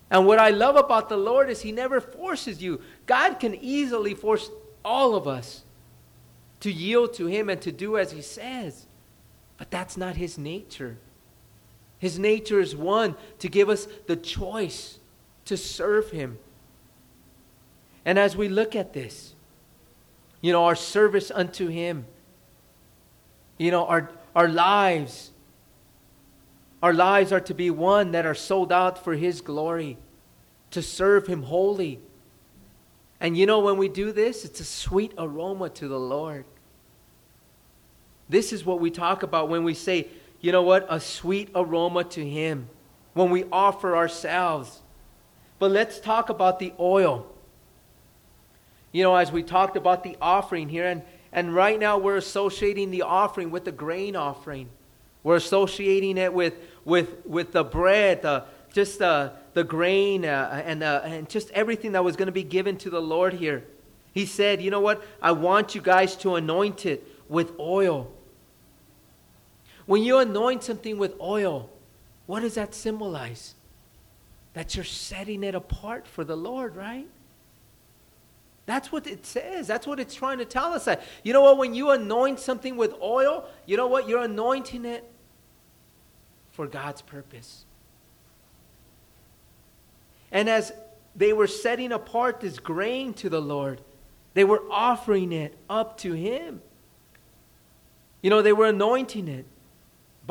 And 0.10 0.28
what 0.28 0.40
I 0.40 0.50
love 0.50 0.76
about 0.76 1.10
the 1.10 1.18
Lord 1.18 1.50
is 1.50 1.62
He 1.62 1.72
never 1.72 2.00
forces 2.00 2.62
you. 2.62 2.82
God 3.06 3.36
can 3.40 3.56
easily 3.56 4.14
force 4.14 4.50
all 4.84 5.16
of 5.16 5.28
us 5.28 5.64
to 6.60 6.72
yield 6.72 7.14
to 7.16 7.26
Him 7.26 7.50
and 7.50 7.62
to 7.62 7.72
do 7.72 7.98
as 7.98 8.12
He 8.12 8.22
says. 8.22 8.86
But 9.62 9.70
that's 9.70 9.96
not 9.96 10.16
his 10.16 10.40
nature. 10.40 10.98
His 12.02 12.18
nature 12.18 12.60
is 12.60 12.76
one 12.76 13.16
to 13.38 13.48
give 13.48 13.70
us 13.70 13.88
the 14.08 14.16
choice 14.16 14.98
to 15.46 15.56
serve 15.56 16.10
him. 16.10 16.40
And 18.04 18.18
as 18.18 18.36
we 18.36 18.50
look 18.50 18.76
at 18.76 18.92
this, 18.92 19.36
you 20.42 20.52
know, 20.52 20.66
our 20.66 20.76
service 20.76 21.30
unto 21.30 21.68
him, 21.68 22.08
you 23.60 23.70
know, 23.70 23.86
our, 23.86 24.10
our 24.36 24.48
lives, 24.48 25.30
our 26.82 26.92
lives 26.92 27.32
are 27.32 27.40
to 27.42 27.54
be 27.54 27.70
one 27.70 28.14
that 28.14 28.26
are 28.26 28.34
sold 28.34 28.72
out 28.72 29.04
for 29.04 29.14
his 29.14 29.40
glory, 29.40 30.00
to 30.72 30.82
serve 30.82 31.28
him 31.28 31.44
wholly. 31.44 32.00
And 33.20 33.38
you 33.38 33.46
know, 33.46 33.60
when 33.60 33.78
we 33.78 33.88
do 33.88 34.12
this, 34.12 34.44
it's 34.44 34.60
a 34.60 34.66
sweet 34.66 35.14
aroma 35.20 35.70
to 35.70 35.88
the 35.88 36.00
Lord. 36.00 36.46
This 38.28 38.52
is 38.52 38.66
what 38.66 38.80
we 38.80 38.90
talk 38.90 39.22
about 39.22 39.50
when 39.50 39.64
we 39.64 39.76
say, 39.76 40.08
you 40.42 40.52
know 40.52 40.64
what, 40.64 40.86
a 40.90 41.00
sweet 41.00 41.50
aroma 41.56 42.04
to 42.04 42.28
Him, 42.28 42.68
when 43.14 43.30
we 43.30 43.46
offer 43.52 43.96
ourselves. 43.96 44.82
But 45.60 45.72
let's 45.72 46.00
talk 46.00 46.30
about 46.30 46.60
the 46.60 46.74
oil. 46.80 47.28
You 48.92 49.04
know, 49.04 49.16
as 49.16 49.32
we 49.32 49.44
talked 49.44 49.78
about 49.78 50.04
the 50.04 50.18
offering 50.20 50.68
here, 50.68 50.88
and, 50.88 51.04
and 51.32 51.54
right 51.54 51.80
now 51.80 51.98
we're 51.98 52.18
associating 52.18 52.92
the 52.92 53.04
offering 53.04 53.52
with 53.52 53.66
the 53.66 53.72
grain 53.72 54.16
offering. 54.16 54.70
We're 55.24 55.36
associating 55.36 56.18
it 56.18 56.34
with, 56.34 56.56
with, 56.84 57.26
with 57.26 57.52
the 57.52 57.64
bread, 57.64 58.24
the, 58.24 58.46
just 58.74 59.00
the, 59.00 59.34
the 59.54 59.64
grain, 59.64 60.26
uh, 60.26 60.64
and, 60.66 60.82
uh, 60.82 61.02
and 61.04 61.30
just 61.30 61.52
everything 61.52 61.92
that 61.92 62.04
was 62.04 62.16
going 62.16 62.26
to 62.26 62.32
be 62.32 62.44
given 62.44 62.78
to 62.78 62.90
the 62.90 63.02
Lord 63.02 63.34
here. 63.34 63.64
He 64.14 64.26
said, 64.26 64.62
You 64.62 64.72
know 64.72 64.82
what? 64.82 65.06
I 65.22 65.32
want 65.32 65.76
you 65.76 65.82
guys 65.82 66.16
to 66.18 66.36
anoint 66.36 66.86
it 66.86 67.08
with 67.30 67.54
oil. 67.60 68.12
When 69.92 70.04
you 70.04 70.20
anoint 70.20 70.64
something 70.64 70.98
with 70.98 71.20
oil, 71.20 71.70
what 72.26 72.40
does 72.40 72.56
that 72.56 72.74
symbolize? 72.74 73.56
That 74.54 74.74
you're 74.74 74.86
setting 74.86 75.44
it 75.44 75.54
apart 75.54 76.08
for 76.08 76.24
the 76.24 76.38
Lord, 76.38 76.78
right? 76.78 77.10
That's 78.66 78.90
what 78.90 79.06
it 79.06 79.26
says. 79.26 79.68
That's 79.68 79.86
what 79.86 80.00
it's 80.00 80.16
trying 80.16 80.38
to 80.38 80.46
tell 80.46 80.72
us. 80.72 80.86
That 80.86 81.04
you 81.24 81.34
know 81.34 81.42
what? 81.42 81.58
When 81.58 81.74
you 81.74 81.90
anoint 81.90 82.40
something 82.40 82.78
with 82.78 82.94
oil, 83.02 83.46
you 83.66 83.76
know 83.76 83.88
what? 83.88 84.08
You're 84.08 84.24
anointing 84.24 84.86
it 84.86 85.04
for 86.52 86.68
God's 86.68 87.02
purpose. 87.02 87.66
And 90.32 90.48
as 90.48 90.72
they 91.18 91.34
were 91.34 91.48
setting 91.48 91.92
apart 91.92 92.40
this 92.40 92.60
grain 92.60 93.14
to 93.16 93.28
the 93.28 93.42
Lord, 93.42 93.82
they 94.36 94.46
were 94.46 94.64
offering 94.72 95.34
it 95.34 95.58
up 95.70 95.98
to 95.98 96.14
Him. 96.14 96.62
You 98.22 98.30
know, 98.30 98.42
they 98.42 98.54
were 98.54 98.68
anointing 98.68 99.28
it 99.28 99.46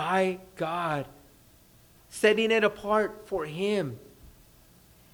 by 0.01 0.39
God. 0.57 1.05
setting 2.09 2.51
it 2.51 2.65
apart 2.65 3.29
for 3.29 3.45
Him. 3.45 3.99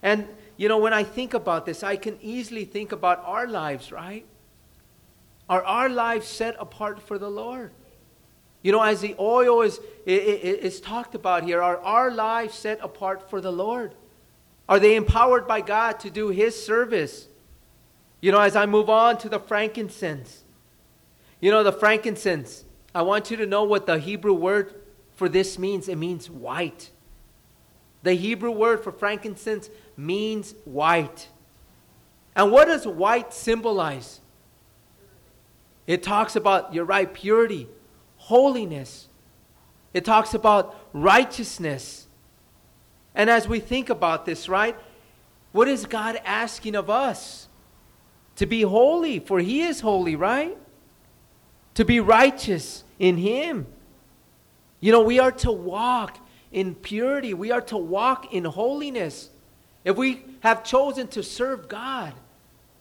And, 0.00 0.28
you 0.56 0.68
know, 0.68 0.78
when 0.78 0.92
I 0.92 1.02
think 1.02 1.34
about 1.34 1.66
this, 1.66 1.82
I 1.82 1.96
can 1.96 2.18
easily 2.22 2.64
think 2.64 2.92
about 2.92 3.20
our 3.24 3.48
lives, 3.48 3.90
right? 3.90 4.24
Are 5.48 5.64
our 5.64 5.88
lives 5.88 6.28
set 6.28 6.54
apart 6.60 7.02
for 7.02 7.18
the 7.18 7.28
Lord? 7.28 7.72
You 8.62 8.70
know, 8.70 8.80
as 8.80 9.00
the 9.00 9.16
oil 9.18 9.62
is, 9.62 9.80
is 10.06 10.80
talked 10.80 11.16
about 11.16 11.42
here, 11.42 11.60
are 11.60 11.78
our 11.78 12.12
lives 12.12 12.54
set 12.54 12.78
apart 12.80 13.28
for 13.28 13.40
the 13.40 13.52
Lord? 13.52 13.92
Are 14.68 14.78
they 14.78 14.94
empowered 14.94 15.48
by 15.48 15.62
God 15.62 15.98
to 16.00 16.10
do 16.10 16.28
His 16.28 16.54
service? 16.64 17.26
You 18.20 18.30
know, 18.30 18.40
as 18.40 18.54
I 18.54 18.66
move 18.66 18.88
on 18.88 19.18
to 19.18 19.28
the 19.28 19.40
frankincense, 19.40 20.44
you 21.40 21.50
know, 21.50 21.64
the 21.64 21.72
frankincense, 21.72 22.64
I 22.96 23.02
want 23.02 23.30
you 23.30 23.36
to 23.36 23.46
know 23.46 23.62
what 23.62 23.84
the 23.84 23.98
Hebrew 23.98 24.32
word 24.32 24.74
for 25.16 25.28
this 25.28 25.58
means. 25.58 25.86
It 25.86 25.98
means 25.98 26.30
white. 26.30 26.90
The 28.02 28.14
Hebrew 28.14 28.52
word 28.52 28.82
for 28.82 28.90
frankincense 28.90 29.68
means 29.98 30.54
white. 30.64 31.28
And 32.34 32.50
what 32.50 32.68
does 32.68 32.86
white 32.86 33.34
symbolize? 33.34 34.22
It 35.86 36.02
talks 36.02 36.36
about, 36.36 36.72
you're 36.72 36.86
right, 36.86 37.12
purity, 37.12 37.68
holiness. 38.16 39.08
It 39.92 40.06
talks 40.06 40.32
about 40.32 40.74
righteousness. 40.94 42.06
And 43.14 43.28
as 43.28 43.46
we 43.46 43.60
think 43.60 43.90
about 43.90 44.24
this, 44.24 44.48
right, 44.48 44.74
what 45.52 45.68
is 45.68 45.84
God 45.84 46.18
asking 46.24 46.74
of 46.74 46.88
us? 46.88 47.46
To 48.36 48.46
be 48.46 48.62
holy, 48.62 49.18
for 49.18 49.38
He 49.40 49.60
is 49.64 49.80
holy, 49.80 50.16
right? 50.16 50.56
To 51.76 51.84
be 51.84 52.00
righteous 52.00 52.84
in 52.98 53.16
Him. 53.16 53.66
You 54.80 54.92
know, 54.92 55.02
we 55.02 55.18
are 55.18 55.32
to 55.32 55.52
walk 55.52 56.18
in 56.52 56.74
purity, 56.74 57.34
we 57.34 57.50
are 57.50 57.60
to 57.62 57.76
walk 57.76 58.32
in 58.32 58.44
holiness. 58.44 59.30
If 59.84 59.96
we 59.96 60.24
have 60.40 60.64
chosen 60.64 61.06
to 61.08 61.22
serve 61.22 61.68
God, 61.68 62.12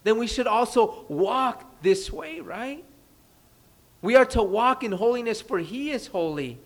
then 0.03 0.17
we 0.17 0.27
should 0.27 0.47
also 0.47 1.05
walk 1.07 1.81
this 1.81 2.11
way, 2.11 2.39
right? 2.39 2.83
We 4.01 4.15
are 4.15 4.25
to 4.27 4.43
walk 4.43 4.83
in 4.83 4.91
holiness, 4.91 5.41
for 5.41 5.59
He 5.59 5.91
is 5.91 6.07
holy. 6.07 6.57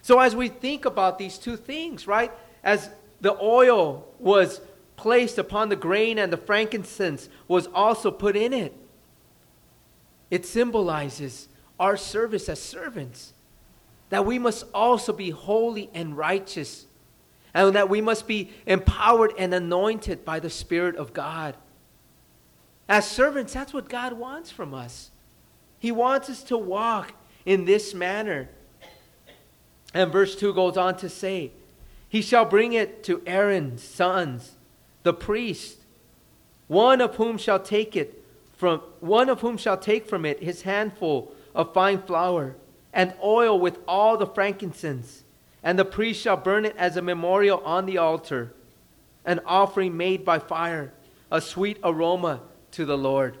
So, 0.00 0.20
as 0.20 0.36
we 0.36 0.48
think 0.48 0.84
about 0.84 1.18
these 1.18 1.38
two 1.38 1.56
things, 1.56 2.06
right? 2.06 2.32
As 2.62 2.90
the 3.20 3.36
oil 3.40 4.06
was 4.18 4.60
placed 4.96 5.38
upon 5.38 5.70
the 5.70 5.76
grain 5.76 6.18
and 6.18 6.32
the 6.32 6.36
frankincense 6.36 7.28
was 7.48 7.66
also 7.68 8.10
put 8.10 8.36
in 8.36 8.52
it, 8.52 8.74
it 10.32 10.46
symbolizes 10.46 11.46
our 11.78 11.94
service 11.94 12.48
as 12.48 12.58
servants. 12.58 13.34
That 14.08 14.24
we 14.24 14.38
must 14.38 14.64
also 14.72 15.12
be 15.12 15.28
holy 15.28 15.90
and 15.92 16.16
righteous, 16.16 16.86
and 17.52 17.76
that 17.76 17.90
we 17.90 18.00
must 18.00 18.26
be 18.26 18.50
empowered 18.64 19.34
and 19.36 19.52
anointed 19.52 20.24
by 20.24 20.40
the 20.40 20.48
Spirit 20.48 20.96
of 20.96 21.12
God. 21.12 21.54
As 22.88 23.06
servants, 23.06 23.52
that's 23.52 23.74
what 23.74 23.90
God 23.90 24.14
wants 24.14 24.50
from 24.50 24.72
us. 24.72 25.10
He 25.78 25.92
wants 25.92 26.30
us 26.30 26.42
to 26.44 26.56
walk 26.56 27.12
in 27.44 27.66
this 27.66 27.92
manner. 27.92 28.48
And 29.92 30.10
verse 30.10 30.34
2 30.34 30.54
goes 30.54 30.78
on 30.78 30.96
to 30.96 31.10
say, 31.10 31.52
He 32.08 32.22
shall 32.22 32.46
bring 32.46 32.72
it 32.72 33.04
to 33.04 33.20
Aaron's 33.26 33.82
sons, 33.82 34.52
the 35.02 35.12
priest, 35.12 35.76
one 36.68 37.02
of 37.02 37.16
whom 37.16 37.36
shall 37.36 37.60
take 37.60 37.94
it 37.96 38.21
from 38.62 38.78
one 39.00 39.28
of 39.28 39.40
whom 39.40 39.56
shall 39.56 39.76
take 39.76 40.06
from 40.06 40.24
it 40.24 40.40
his 40.40 40.62
handful 40.62 41.34
of 41.52 41.74
fine 41.74 42.00
flour 42.00 42.54
and 42.92 43.12
oil 43.20 43.58
with 43.58 43.76
all 43.88 44.16
the 44.16 44.24
frankincense, 44.24 45.24
and 45.64 45.76
the 45.76 45.84
priest 45.84 46.22
shall 46.22 46.36
burn 46.36 46.64
it 46.64 46.76
as 46.76 46.96
a 46.96 47.02
memorial 47.02 47.60
on 47.64 47.86
the 47.86 47.98
altar, 47.98 48.54
an 49.24 49.40
offering 49.46 49.96
made 49.96 50.24
by 50.24 50.38
fire, 50.38 50.92
a 51.28 51.40
sweet 51.40 51.76
aroma 51.82 52.40
to 52.70 52.84
the 52.84 52.96
Lord. 52.96 53.36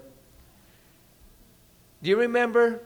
Do 2.02 2.10
you 2.10 2.18
remember 2.18 2.82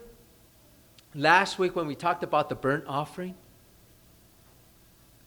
last 1.14 1.58
week 1.58 1.74
when 1.74 1.86
we 1.86 1.94
talked 1.94 2.22
about 2.22 2.50
the 2.50 2.54
burnt 2.54 2.84
offering? 2.86 3.34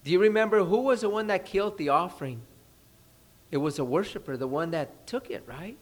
Do 0.04 0.12
you 0.12 0.20
remember 0.20 0.64
who 0.64 0.82
was 0.82 1.02
the 1.02 1.10
one 1.10 1.26
that 1.26 1.44
killed 1.44 1.80
the 1.80 1.90
offering? 1.90 2.42
It 3.50 3.58
was 3.58 3.80
a 3.80 3.84
worshiper, 3.84 4.38
the 4.38 4.46
one 4.48 4.70
that 4.70 5.08
took 5.08 5.32
it, 5.32 5.44
right? 5.48 5.76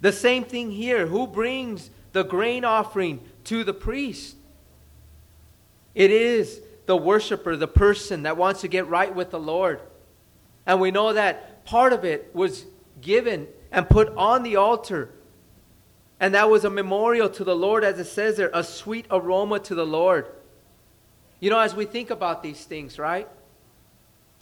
The 0.00 0.12
same 0.12 0.44
thing 0.44 0.70
here. 0.70 1.06
Who 1.06 1.26
brings 1.26 1.90
the 2.12 2.22
grain 2.22 2.64
offering 2.64 3.20
to 3.44 3.64
the 3.64 3.74
priest? 3.74 4.36
It 5.94 6.10
is 6.10 6.60
the 6.86 6.96
worshiper, 6.96 7.56
the 7.56 7.68
person 7.68 8.22
that 8.24 8.36
wants 8.36 8.60
to 8.60 8.68
get 8.68 8.88
right 8.88 9.14
with 9.14 9.30
the 9.30 9.40
Lord. 9.40 9.80
And 10.66 10.80
we 10.80 10.90
know 10.90 11.12
that 11.12 11.64
part 11.64 11.92
of 11.92 12.04
it 12.04 12.30
was 12.34 12.66
given 13.00 13.48
and 13.72 13.88
put 13.88 14.14
on 14.16 14.42
the 14.42 14.56
altar 14.56 15.10
and 16.18 16.34
that 16.34 16.48
was 16.48 16.64
a 16.64 16.70
memorial 16.70 17.28
to 17.28 17.44
the 17.44 17.54
Lord, 17.54 17.84
as 17.84 17.98
it 17.98 18.06
says 18.06 18.36
there, 18.36 18.50
a 18.54 18.64
sweet 18.64 19.06
aroma 19.10 19.60
to 19.60 19.74
the 19.74 19.84
Lord. 19.84 20.26
You 21.40 21.50
know, 21.50 21.58
as 21.58 21.74
we 21.74 21.84
think 21.84 22.10
about 22.10 22.42
these 22.42 22.64
things, 22.64 22.98
right? 22.98 23.28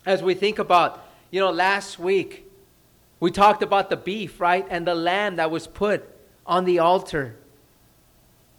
As 0.06 0.22
we 0.22 0.34
think 0.34 0.60
about, 0.60 1.04
you 1.32 1.40
know, 1.40 1.50
last 1.50 1.98
week, 1.98 2.43
we 3.20 3.30
talked 3.30 3.62
about 3.62 3.90
the 3.90 3.96
beef, 3.96 4.40
right? 4.40 4.66
And 4.68 4.86
the 4.86 4.94
lamb 4.94 5.36
that 5.36 5.50
was 5.50 5.66
put 5.66 6.08
on 6.46 6.64
the 6.64 6.78
altar. 6.78 7.36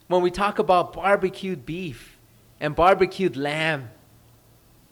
When 0.07 0.21
we 0.21 0.31
talk 0.31 0.59
about 0.59 0.93
barbecued 0.93 1.65
beef 1.65 2.17
and 2.59 2.75
barbecued 2.75 3.35
lamb, 3.35 3.89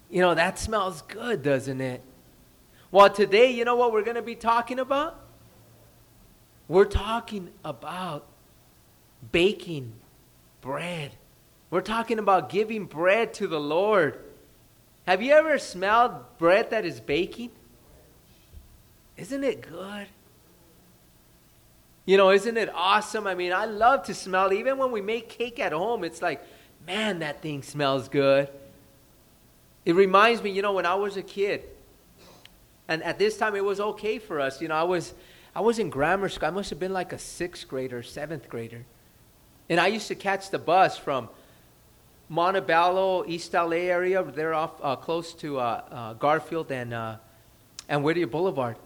you 0.09 0.21
know, 0.21 0.35
that 0.35 0.59
smells 0.59 1.01
good, 1.03 1.41
doesn't 1.41 1.81
it? 1.81 2.01
Well, 2.91 3.09
today, 3.09 3.51
you 3.51 3.65
know 3.65 3.75
what 3.75 3.91
we're 3.91 4.03
going 4.03 4.15
to 4.15 4.21
be 4.21 4.35
talking 4.35 4.79
about? 4.79 5.19
We're 6.67 6.85
talking 6.85 7.49
about 7.65 8.27
baking 9.31 9.93
bread. 10.61 11.11
We're 11.69 11.81
talking 11.81 12.19
about 12.19 12.49
giving 12.49 12.85
bread 12.85 13.33
to 13.35 13.47
the 13.47 13.59
Lord. 13.59 14.19
Have 15.07 15.21
you 15.21 15.33
ever 15.33 15.57
smelled 15.57 16.37
bread 16.37 16.69
that 16.69 16.85
is 16.85 16.99
baking? 16.99 17.51
Isn't 19.17 19.43
it 19.43 19.61
good? 19.61 20.07
You 22.05 22.17
know, 22.17 22.31
isn't 22.31 22.57
it 22.57 22.69
awesome? 22.73 23.27
I 23.27 23.35
mean, 23.35 23.53
I 23.53 23.65
love 23.65 24.03
to 24.05 24.13
smell. 24.13 24.51
Even 24.51 24.77
when 24.77 24.91
we 24.91 25.01
make 25.01 25.29
cake 25.29 25.59
at 25.59 25.71
home, 25.71 26.03
it's 26.03 26.21
like, 26.21 26.43
man, 26.85 27.19
that 27.19 27.41
thing 27.41 27.63
smells 27.63 28.09
good. 28.09 28.49
It 29.85 29.95
reminds 29.95 30.41
me, 30.41 30.51
you 30.51 30.61
know, 30.61 30.73
when 30.73 30.85
I 30.85 30.95
was 30.95 31.17
a 31.17 31.21
kid, 31.21 31.63
and 32.87 33.01
at 33.03 33.17
this 33.17 33.37
time 33.37 33.55
it 33.55 33.63
was 33.63 33.79
okay 33.79 34.19
for 34.19 34.39
us. 34.39 34.61
You 34.61 34.67
know, 34.67 34.75
I 34.75 34.83
was 34.83 35.13
I 35.55 35.61
was 35.61 35.79
in 35.79 35.89
grammar 35.89 36.29
school. 36.29 36.47
I 36.47 36.51
must 36.51 36.69
have 36.71 36.79
been 36.79 36.93
like 36.93 37.13
a 37.13 37.19
sixth 37.19 37.67
grader, 37.67 38.01
seventh 38.01 38.49
grader. 38.49 38.85
And 39.69 39.79
I 39.79 39.87
used 39.87 40.07
to 40.07 40.15
catch 40.15 40.49
the 40.49 40.59
bus 40.59 40.97
from 40.97 41.29
Montebello, 42.27 43.25
East 43.27 43.53
LA 43.53 43.71
area. 43.71 44.23
They're 44.23 44.53
off 44.53 44.73
uh, 44.81 44.95
close 44.95 45.33
to 45.35 45.59
uh, 45.59 45.83
uh, 45.91 46.13
Garfield 46.13 46.71
and, 46.71 46.93
uh, 46.93 47.17
and 47.87 48.03
Whittier 48.03 48.27
Boulevard. 48.27 48.77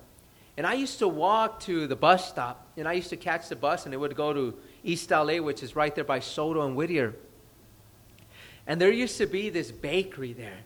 And 0.57 0.65
I 0.65 0.73
used 0.73 0.97
to 0.99 1.07
walk 1.07 1.59
to 1.61 1.85
the 1.85 1.95
bus 1.95 2.27
stop, 2.27 2.65
and 2.75 2.87
I 2.87 2.93
used 2.93 3.09
to 3.09 3.17
catch 3.17 3.47
the 3.47 3.55
bus, 3.55 3.85
and 3.85 3.93
it 3.93 3.97
would 3.97 4.15
go 4.15 4.33
to 4.33 4.57
East 4.83 5.11
LA, 5.11 5.37
which 5.37 5.61
is 5.61 5.75
right 5.75 5.93
there 5.93 6.03
by 6.03 6.19
Soto 6.19 6.65
and 6.65 6.75
Whittier. 6.75 7.13
And 8.65 8.81
there 8.81 8.91
used 8.91 9.17
to 9.19 9.27
be 9.27 9.51
this 9.51 9.71
bakery 9.71 10.33
there. 10.33 10.57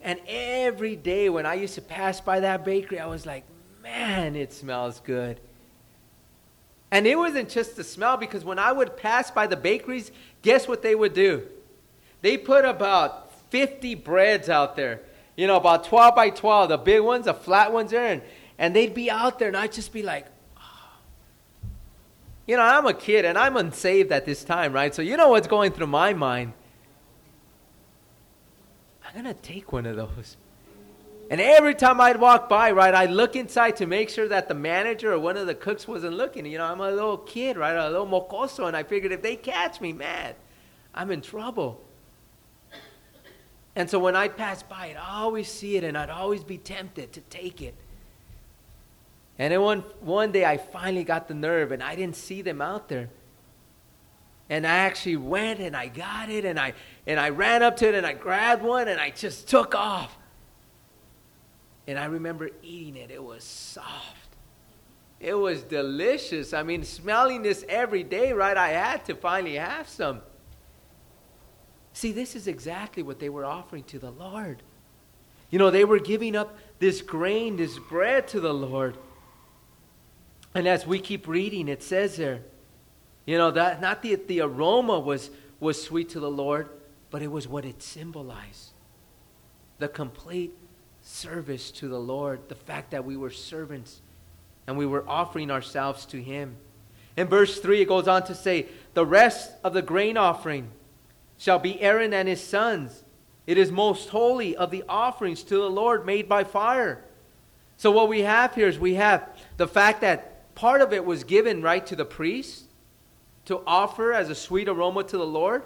And 0.00 0.18
every 0.26 0.96
day 0.96 1.28
when 1.28 1.44
I 1.44 1.54
used 1.54 1.74
to 1.74 1.82
pass 1.82 2.22
by 2.22 2.40
that 2.40 2.64
bakery, 2.64 2.98
I 2.98 3.06
was 3.06 3.26
like, 3.26 3.44
man, 3.82 4.34
it 4.34 4.52
smells 4.52 5.00
good. 5.00 5.40
And 6.90 7.06
it 7.06 7.18
wasn't 7.18 7.50
just 7.50 7.76
the 7.76 7.84
smell, 7.84 8.16
because 8.16 8.44
when 8.44 8.58
I 8.58 8.72
would 8.72 8.96
pass 8.96 9.30
by 9.30 9.46
the 9.46 9.56
bakeries, 9.56 10.10
guess 10.40 10.66
what 10.66 10.80
they 10.80 10.94
would 10.94 11.12
do? 11.12 11.46
They 12.22 12.38
put 12.38 12.64
about 12.64 13.32
50 13.50 13.94
breads 13.96 14.48
out 14.48 14.74
there, 14.74 15.02
you 15.36 15.46
know, 15.46 15.56
about 15.56 15.84
12 15.84 16.14
by 16.14 16.30
12, 16.30 16.70
the 16.70 16.78
big 16.78 17.02
ones, 17.02 17.26
the 17.26 17.34
flat 17.34 17.72
ones 17.72 17.90
there, 17.90 18.06
and, 18.06 18.22
and 18.58 18.74
they'd 18.74 18.94
be 18.94 19.10
out 19.10 19.38
there, 19.38 19.48
and 19.48 19.56
I'd 19.56 19.72
just 19.72 19.92
be 19.92 20.02
like, 20.02 20.26
oh. 20.56 20.98
you 22.46 22.56
know, 22.56 22.62
I'm 22.62 22.86
a 22.86 22.94
kid 22.94 23.24
and 23.24 23.36
I'm 23.36 23.56
unsaved 23.56 24.12
at 24.12 24.24
this 24.24 24.44
time, 24.44 24.72
right? 24.72 24.94
So 24.94 25.02
you 25.02 25.16
know 25.16 25.28
what's 25.28 25.46
going 25.46 25.72
through 25.72 25.88
my 25.88 26.14
mind. 26.14 26.52
I'm 29.06 29.22
going 29.22 29.34
to 29.34 29.40
take 29.40 29.72
one 29.72 29.86
of 29.86 29.96
those. 29.96 30.36
And 31.28 31.40
every 31.40 31.74
time 31.74 32.00
I'd 32.00 32.20
walk 32.20 32.48
by, 32.48 32.70
right, 32.70 32.94
I'd 32.94 33.10
look 33.10 33.34
inside 33.34 33.76
to 33.76 33.86
make 33.86 34.10
sure 34.10 34.28
that 34.28 34.46
the 34.46 34.54
manager 34.54 35.12
or 35.12 35.18
one 35.18 35.36
of 35.36 35.46
the 35.46 35.54
cooks 35.54 35.88
wasn't 35.88 36.14
looking. 36.14 36.46
You 36.46 36.58
know, 36.58 36.64
I'm 36.64 36.80
a 36.80 36.90
little 36.90 37.18
kid, 37.18 37.56
right, 37.56 37.74
a 37.74 37.90
little 37.90 38.06
mocoso, 38.06 38.68
and 38.68 38.76
I 38.76 38.84
figured 38.84 39.10
if 39.10 39.22
they 39.22 39.34
catch 39.34 39.80
me, 39.80 39.92
man, 39.92 40.34
I'm 40.94 41.10
in 41.10 41.20
trouble. 41.20 41.82
And 43.74 43.90
so 43.90 43.98
when 43.98 44.14
I'd 44.14 44.36
pass 44.36 44.62
by, 44.62 44.90
I'd 44.90 44.96
always 44.96 45.48
see 45.48 45.76
it, 45.76 45.82
and 45.84 45.98
I'd 45.98 46.10
always 46.10 46.44
be 46.44 46.58
tempted 46.58 47.12
to 47.12 47.20
take 47.22 47.60
it. 47.60 47.74
And 49.38 49.52
then 49.52 49.60
one, 49.60 49.80
one 50.00 50.32
day 50.32 50.44
I 50.44 50.56
finally 50.56 51.04
got 51.04 51.28
the 51.28 51.34
nerve, 51.34 51.72
and 51.72 51.82
I 51.82 51.94
didn't 51.94 52.16
see 52.16 52.42
them 52.42 52.60
out 52.60 52.88
there. 52.88 53.10
And 54.48 54.66
I 54.66 54.76
actually 54.76 55.16
went 55.16 55.58
and 55.58 55.76
I 55.76 55.88
got 55.88 56.30
it 56.30 56.44
and 56.44 56.58
I 56.58 56.74
and 57.04 57.18
I 57.18 57.30
ran 57.30 57.64
up 57.64 57.76
to 57.78 57.88
it 57.88 57.96
and 57.96 58.06
I 58.06 58.12
grabbed 58.12 58.62
one 58.62 58.86
and 58.86 59.00
I 59.00 59.10
just 59.10 59.48
took 59.48 59.74
off. 59.74 60.16
And 61.88 61.98
I 61.98 62.04
remember 62.04 62.50
eating 62.62 62.96
it. 62.96 63.10
It 63.10 63.22
was 63.22 63.42
soft. 63.42 64.36
It 65.18 65.34
was 65.34 65.62
delicious. 65.62 66.52
I 66.52 66.62
mean, 66.62 66.84
smelling 66.84 67.42
this 67.42 67.64
every 67.68 68.02
day, 68.02 68.32
right? 68.32 68.56
I 68.56 68.68
had 68.68 69.04
to 69.06 69.14
finally 69.14 69.56
have 69.56 69.88
some. 69.88 70.20
See, 71.92 72.12
this 72.12 72.36
is 72.36 72.46
exactly 72.46 73.02
what 73.02 73.18
they 73.18 73.28
were 73.28 73.44
offering 73.44 73.84
to 73.84 73.98
the 73.98 74.10
Lord. 74.10 74.62
You 75.50 75.58
know, 75.58 75.70
they 75.70 75.84
were 75.84 75.98
giving 75.98 76.36
up 76.36 76.56
this 76.78 77.02
grain, 77.02 77.56
this 77.56 77.78
bread 77.78 78.28
to 78.28 78.40
the 78.40 78.52
Lord. 78.52 78.96
And 80.56 80.66
as 80.66 80.86
we 80.86 81.00
keep 81.00 81.28
reading, 81.28 81.68
it 81.68 81.82
says 81.82 82.16
there, 82.16 82.40
you 83.26 83.36
know, 83.36 83.50
that 83.50 83.82
not 83.82 84.00
the, 84.00 84.14
the 84.14 84.40
aroma 84.40 84.98
was, 84.98 85.28
was 85.60 85.82
sweet 85.82 86.08
to 86.10 86.20
the 86.20 86.30
Lord, 86.30 86.70
but 87.10 87.20
it 87.20 87.30
was 87.30 87.46
what 87.46 87.66
it 87.66 87.82
symbolized. 87.82 88.70
The 89.80 89.88
complete 89.88 90.54
service 91.02 91.70
to 91.72 91.88
the 91.88 92.00
Lord, 92.00 92.48
the 92.48 92.54
fact 92.54 92.92
that 92.92 93.04
we 93.04 93.18
were 93.18 93.28
servants 93.28 94.00
and 94.66 94.78
we 94.78 94.86
were 94.86 95.06
offering 95.06 95.50
ourselves 95.50 96.06
to 96.06 96.22
Him. 96.22 96.56
In 97.18 97.26
verse 97.26 97.60
3, 97.60 97.82
it 97.82 97.88
goes 97.88 98.08
on 98.08 98.24
to 98.24 98.34
say, 98.34 98.64
The 98.94 99.04
rest 99.04 99.50
of 99.62 99.74
the 99.74 99.82
grain 99.82 100.16
offering 100.16 100.70
shall 101.36 101.58
be 101.58 101.78
Aaron 101.82 102.14
and 102.14 102.26
his 102.26 102.42
sons. 102.42 103.04
It 103.46 103.58
is 103.58 103.70
most 103.70 104.08
holy 104.08 104.56
of 104.56 104.70
the 104.70 104.84
offerings 104.88 105.42
to 105.42 105.56
the 105.56 105.68
Lord 105.68 106.06
made 106.06 106.30
by 106.30 106.44
fire. 106.44 107.04
So, 107.76 107.90
what 107.90 108.08
we 108.08 108.22
have 108.22 108.54
here 108.54 108.68
is 108.68 108.78
we 108.78 108.94
have 108.94 109.28
the 109.58 109.68
fact 109.68 110.00
that 110.00 110.32
part 110.56 110.80
of 110.80 110.92
it 110.92 111.04
was 111.04 111.22
given 111.22 111.62
right 111.62 111.86
to 111.86 111.94
the 111.94 112.04
priest 112.04 112.64
to 113.44 113.62
offer 113.64 114.12
as 114.12 114.28
a 114.28 114.34
sweet 114.34 114.68
aroma 114.68 115.04
to 115.04 115.16
the 115.16 115.26
Lord, 115.26 115.62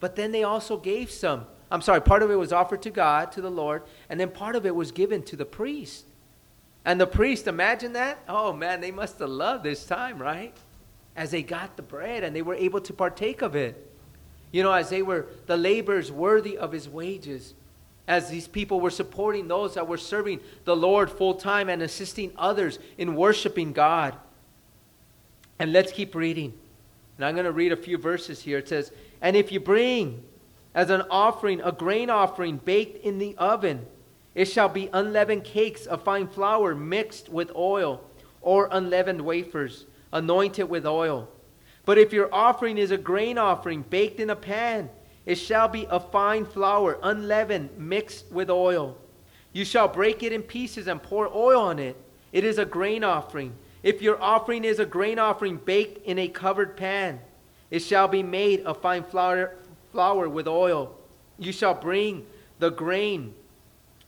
but 0.00 0.16
then 0.16 0.32
they 0.32 0.44
also 0.44 0.78
gave 0.78 1.10
some. 1.10 1.44
I'm 1.70 1.82
sorry, 1.82 2.00
part 2.00 2.22
of 2.22 2.30
it 2.30 2.36
was 2.36 2.52
offered 2.52 2.80
to 2.82 2.90
God, 2.90 3.32
to 3.32 3.42
the 3.42 3.50
Lord, 3.50 3.82
and 4.08 4.18
then 4.18 4.30
part 4.30 4.56
of 4.56 4.64
it 4.64 4.74
was 4.74 4.92
given 4.92 5.22
to 5.24 5.36
the 5.36 5.44
priest. 5.44 6.06
And 6.84 7.00
the 7.00 7.06
priest, 7.06 7.46
imagine 7.46 7.92
that? 7.92 8.18
Oh 8.28 8.52
man, 8.52 8.80
they 8.80 8.90
must 8.90 9.18
have 9.18 9.28
loved 9.28 9.64
this 9.64 9.84
time, 9.84 10.20
right? 10.20 10.56
As 11.14 11.30
they 11.30 11.42
got 11.42 11.76
the 11.76 11.82
bread 11.82 12.24
and 12.24 12.34
they 12.34 12.42
were 12.42 12.54
able 12.54 12.80
to 12.80 12.92
partake 12.92 13.42
of 13.42 13.54
it. 13.54 13.90
You 14.50 14.62
know, 14.62 14.72
as 14.72 14.90
they 14.90 15.02
were 15.02 15.26
the 15.46 15.56
laborers 15.56 16.12
worthy 16.12 16.56
of 16.56 16.72
his 16.72 16.88
wages, 16.88 17.54
as 18.08 18.28
these 18.28 18.48
people 18.48 18.80
were 18.80 18.90
supporting 18.90 19.48
those 19.48 19.74
that 19.74 19.86
were 19.86 19.98
serving 19.98 20.40
the 20.64 20.76
Lord 20.76 21.10
full 21.10 21.34
time 21.34 21.68
and 21.68 21.82
assisting 21.82 22.32
others 22.36 22.78
in 22.98 23.14
worshiping 23.14 23.72
God. 23.72 24.14
And 25.58 25.72
let's 25.72 25.92
keep 25.92 26.14
reading. 26.14 26.52
And 27.16 27.24
I'm 27.24 27.34
going 27.34 27.44
to 27.44 27.52
read 27.52 27.72
a 27.72 27.76
few 27.76 27.98
verses 27.98 28.42
here. 28.42 28.58
It 28.58 28.68
says, 28.68 28.90
And 29.20 29.36
if 29.36 29.52
you 29.52 29.60
bring 29.60 30.24
as 30.74 30.90
an 30.90 31.02
offering 31.10 31.60
a 31.60 31.70
grain 31.70 32.10
offering 32.10 32.56
baked 32.56 33.04
in 33.04 33.18
the 33.18 33.36
oven, 33.36 33.86
it 34.34 34.46
shall 34.46 34.68
be 34.68 34.88
unleavened 34.92 35.44
cakes 35.44 35.86
of 35.86 36.02
fine 36.02 36.26
flour 36.26 36.74
mixed 36.74 37.28
with 37.28 37.52
oil, 37.54 38.02
or 38.40 38.68
unleavened 38.72 39.20
wafers, 39.20 39.86
anointed 40.12 40.68
with 40.68 40.86
oil. 40.86 41.28
But 41.84 41.98
if 41.98 42.12
your 42.12 42.32
offering 42.34 42.78
is 42.78 42.90
a 42.90 42.96
grain 42.96 43.38
offering 43.38 43.82
baked 43.82 44.20
in 44.20 44.30
a 44.30 44.36
pan, 44.36 44.88
it 45.24 45.36
shall 45.36 45.68
be 45.68 45.86
a 45.88 46.00
fine 46.00 46.44
flour, 46.44 46.98
unleavened, 47.02 47.70
mixed 47.78 48.30
with 48.30 48.50
oil. 48.50 48.96
You 49.52 49.64
shall 49.64 49.88
break 49.88 50.22
it 50.22 50.32
in 50.32 50.42
pieces 50.42 50.88
and 50.88 51.02
pour 51.02 51.28
oil 51.34 51.60
on 51.60 51.78
it. 51.78 51.96
It 52.32 52.44
is 52.44 52.58
a 52.58 52.64
grain 52.64 53.04
offering. 53.04 53.54
If 53.82 54.00
your 54.00 54.20
offering 54.20 54.64
is 54.64 54.78
a 54.78 54.86
grain 54.86 55.18
offering 55.18 55.58
baked 55.58 56.04
in 56.06 56.18
a 56.18 56.28
covered 56.28 56.76
pan, 56.76 57.20
it 57.70 57.80
shall 57.80 58.08
be 58.08 58.22
made 58.22 58.62
of 58.62 58.80
fine 58.80 59.04
flour, 59.04 59.56
flour 59.92 60.28
with 60.28 60.48
oil. 60.48 60.98
You 61.38 61.52
shall 61.52 61.74
bring 61.74 62.26
the 62.58 62.70
grain 62.70 63.34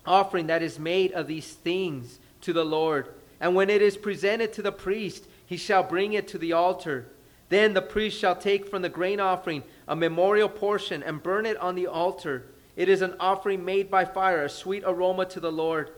offering 0.07 0.46
that 0.48 0.62
is 0.62 0.79
made 0.79 1.12
of 1.12 1.27
these 1.27 1.53
things 1.53 2.18
to 2.42 2.53
the 2.53 2.64
Lord. 2.64 3.09
And 3.40 3.55
when 3.55 3.70
it 3.70 3.83
is 3.83 3.96
presented 3.96 4.53
to 4.55 4.62
the 4.62 4.72
priest, 4.72 5.27
he 5.46 5.57
shall 5.57 5.83
bring 5.83 6.12
it 6.12 6.29
to 6.29 6.38
the 6.38 6.53
altar. 6.53 7.07
Then 7.48 7.74
the 7.74 7.83
priest 7.83 8.18
shall 8.18 8.37
take 8.37 8.68
from 8.68 8.83
the 8.83 8.88
grain 8.88 9.20
offering 9.20 9.62
a 9.86 9.96
memorial 9.96 10.48
portion 10.48 11.02
and 11.02 11.22
burn 11.22 11.46
it 11.46 11.56
on 11.58 11.74
the 11.74 11.86
altar. 11.86 12.46
It 12.76 12.88
is 12.88 13.02
an 13.02 13.14
offering 13.20 13.64
made 13.64 13.90
by 13.90 14.04
fire, 14.04 14.44
a 14.44 14.48
sweet 14.48 14.82
aroma 14.86 15.26
to 15.26 15.40
the 15.40 15.52
Lord. 15.52 15.90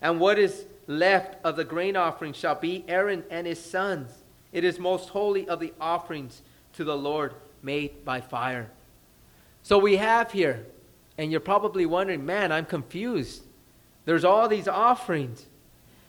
And 0.00 0.20
what 0.20 0.38
is 0.38 0.66
left 0.86 1.36
of 1.44 1.56
the 1.56 1.64
grain 1.64 1.96
offering 1.96 2.32
shall 2.32 2.54
be 2.54 2.84
Aaron 2.88 3.24
and 3.30 3.46
his 3.46 3.62
sons. 3.62 4.10
It 4.52 4.64
is 4.64 4.78
most 4.78 5.10
holy 5.10 5.48
of 5.48 5.60
the 5.60 5.72
offerings 5.80 6.42
to 6.74 6.84
the 6.84 6.96
Lord 6.96 7.34
made 7.62 8.04
by 8.04 8.20
fire. 8.20 8.70
So 9.62 9.78
we 9.78 9.96
have 9.96 10.32
here 10.32 10.66
and 11.16 11.30
you're 11.30 11.40
probably 11.40 11.86
wondering, 11.86 12.26
man, 12.26 12.52
I'm 12.52 12.66
confused. 12.66 13.42
There's 14.04 14.24
all 14.24 14.48
these 14.48 14.68
offerings. 14.68 15.46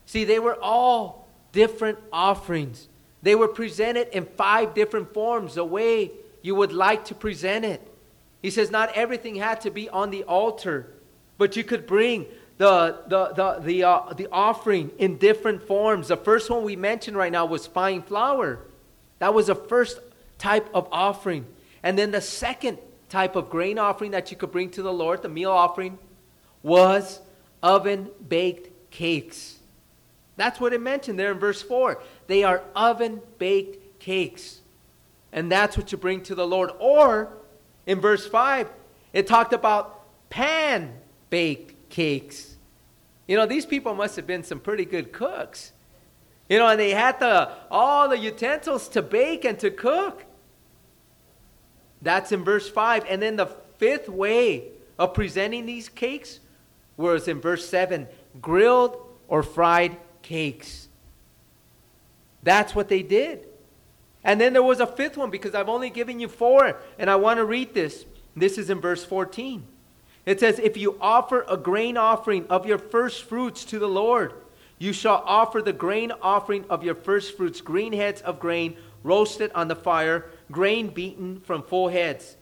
See, 0.05 0.23
they 0.23 0.39
were 0.39 0.57
all 0.61 1.27
different 1.51 1.99
offerings. 2.11 2.87
They 3.21 3.35
were 3.35 3.47
presented 3.47 4.09
in 4.09 4.25
five 4.25 4.73
different 4.73 5.13
forms, 5.13 5.55
the 5.55 5.65
way 5.65 6.11
you 6.45 6.53
would 6.53 6.71
like 6.71 7.05
to 7.05 7.15
present 7.15 7.65
it. 7.65 7.81
He 8.43 8.51
says 8.51 8.69
not 8.69 8.91
everything 8.93 9.33
had 9.33 9.61
to 9.61 9.71
be 9.71 9.89
on 9.89 10.11
the 10.11 10.21
altar, 10.25 10.93
but 11.39 11.55
you 11.55 11.63
could 11.63 11.87
bring 11.87 12.27
the, 12.59 12.99
the, 13.07 13.33
the, 13.33 13.59
the, 13.61 13.83
uh, 13.83 14.13
the 14.13 14.27
offering 14.31 14.91
in 14.99 15.17
different 15.17 15.63
forms. 15.63 16.09
The 16.09 16.17
first 16.17 16.51
one 16.51 16.63
we 16.63 16.75
mentioned 16.75 17.17
right 17.17 17.31
now 17.31 17.47
was 17.47 17.65
fine 17.65 18.03
flour. 18.03 18.59
That 19.17 19.33
was 19.33 19.47
the 19.47 19.55
first 19.55 19.99
type 20.37 20.69
of 20.71 20.87
offering. 20.91 21.47
And 21.81 21.97
then 21.97 22.11
the 22.11 22.21
second 22.21 22.77
type 23.09 23.35
of 23.35 23.49
grain 23.49 23.79
offering 23.79 24.11
that 24.11 24.29
you 24.29 24.37
could 24.37 24.51
bring 24.51 24.69
to 24.71 24.83
the 24.83 24.93
Lord, 24.93 25.23
the 25.23 25.29
meal 25.29 25.51
offering, 25.51 25.97
was 26.61 27.21
oven 27.63 28.11
baked 28.29 28.91
cakes. 28.91 29.57
That's 30.35 30.59
what 30.59 30.73
it 30.73 30.81
mentioned 30.81 31.17
there 31.17 31.31
in 31.31 31.39
verse 31.39 31.63
4. 31.63 32.03
They 32.27 32.43
are 32.43 32.61
oven 32.75 33.19
baked 33.39 33.99
cakes. 33.99 34.59
And 35.35 35.51
that's 35.51 35.77
what 35.77 35.91
you 35.91 35.97
bring 35.97 36.21
to 36.21 36.33
the 36.33 36.47
Lord. 36.47 36.71
Or 36.79 37.33
in 37.85 37.99
verse 37.99 38.25
5, 38.25 38.69
it 39.11 39.27
talked 39.27 39.51
about 39.51 40.29
pan 40.29 40.93
baked 41.29 41.89
cakes. 41.89 42.55
You 43.27 43.35
know, 43.35 43.45
these 43.45 43.65
people 43.65 43.93
must 43.93 44.15
have 44.15 44.25
been 44.25 44.43
some 44.43 44.61
pretty 44.61 44.85
good 44.85 45.11
cooks. 45.11 45.73
You 46.49 46.57
know, 46.57 46.67
and 46.67 46.79
they 46.79 46.91
had 46.91 47.19
the 47.19 47.51
all 47.69 48.07
the 48.07 48.17
utensils 48.17 48.87
to 48.89 49.01
bake 49.01 49.43
and 49.43 49.59
to 49.59 49.69
cook. 49.71 50.23
That's 52.01 52.31
in 52.31 52.45
verse 52.45 52.69
5. 52.69 53.05
And 53.09 53.21
then 53.21 53.35
the 53.35 53.47
fifth 53.77 54.07
way 54.07 54.69
of 54.97 55.13
presenting 55.13 55.65
these 55.65 55.89
cakes 55.89 56.39
was 56.95 57.27
in 57.27 57.41
verse 57.41 57.67
7 57.67 58.07
grilled 58.39 58.95
or 59.27 59.43
fried 59.43 59.97
cakes. 60.21 60.87
That's 62.43 62.73
what 62.73 62.87
they 62.87 63.01
did. 63.01 63.47
And 64.25 64.41
then 64.41 64.53
there 64.53 64.63
was 64.63 64.79
a 64.79 64.87
fifth 64.87 65.15
one 65.15 65.29
because 65.29 65.53
I've 65.53 65.69
only 65.69 65.91
given 65.91 66.19
you 66.19 66.27
four, 66.27 66.77
and 66.97 67.09
I 67.09 67.15
want 67.15 67.37
to 67.37 67.45
read 67.45 67.75
this. 67.75 68.05
This 68.35 68.57
is 68.57 68.71
in 68.71 68.81
verse 68.81 69.05
14. 69.05 69.63
It 70.25 70.39
says, 70.39 70.57
If 70.57 70.75
you 70.75 70.97
offer 70.99 71.45
a 71.47 71.55
grain 71.55 71.95
offering 71.95 72.47
of 72.47 72.65
your 72.65 72.79
first 72.79 73.23
fruits 73.23 73.63
to 73.65 73.77
the 73.77 73.87
Lord, 73.87 74.33
you 74.79 74.91
shall 74.91 75.23
offer 75.25 75.61
the 75.61 75.71
grain 75.71 76.11
offering 76.23 76.65
of 76.69 76.83
your 76.83 76.95
first 76.95 77.37
fruits, 77.37 77.61
green 77.61 77.93
heads 77.93 78.21
of 78.21 78.39
grain 78.39 78.75
roasted 79.03 79.51
on 79.53 79.67
the 79.67 79.75
fire, 79.75 80.25
grain 80.51 80.87
beaten 80.87 81.39
from 81.41 81.61
full 81.61 81.89
heads. 81.89 82.35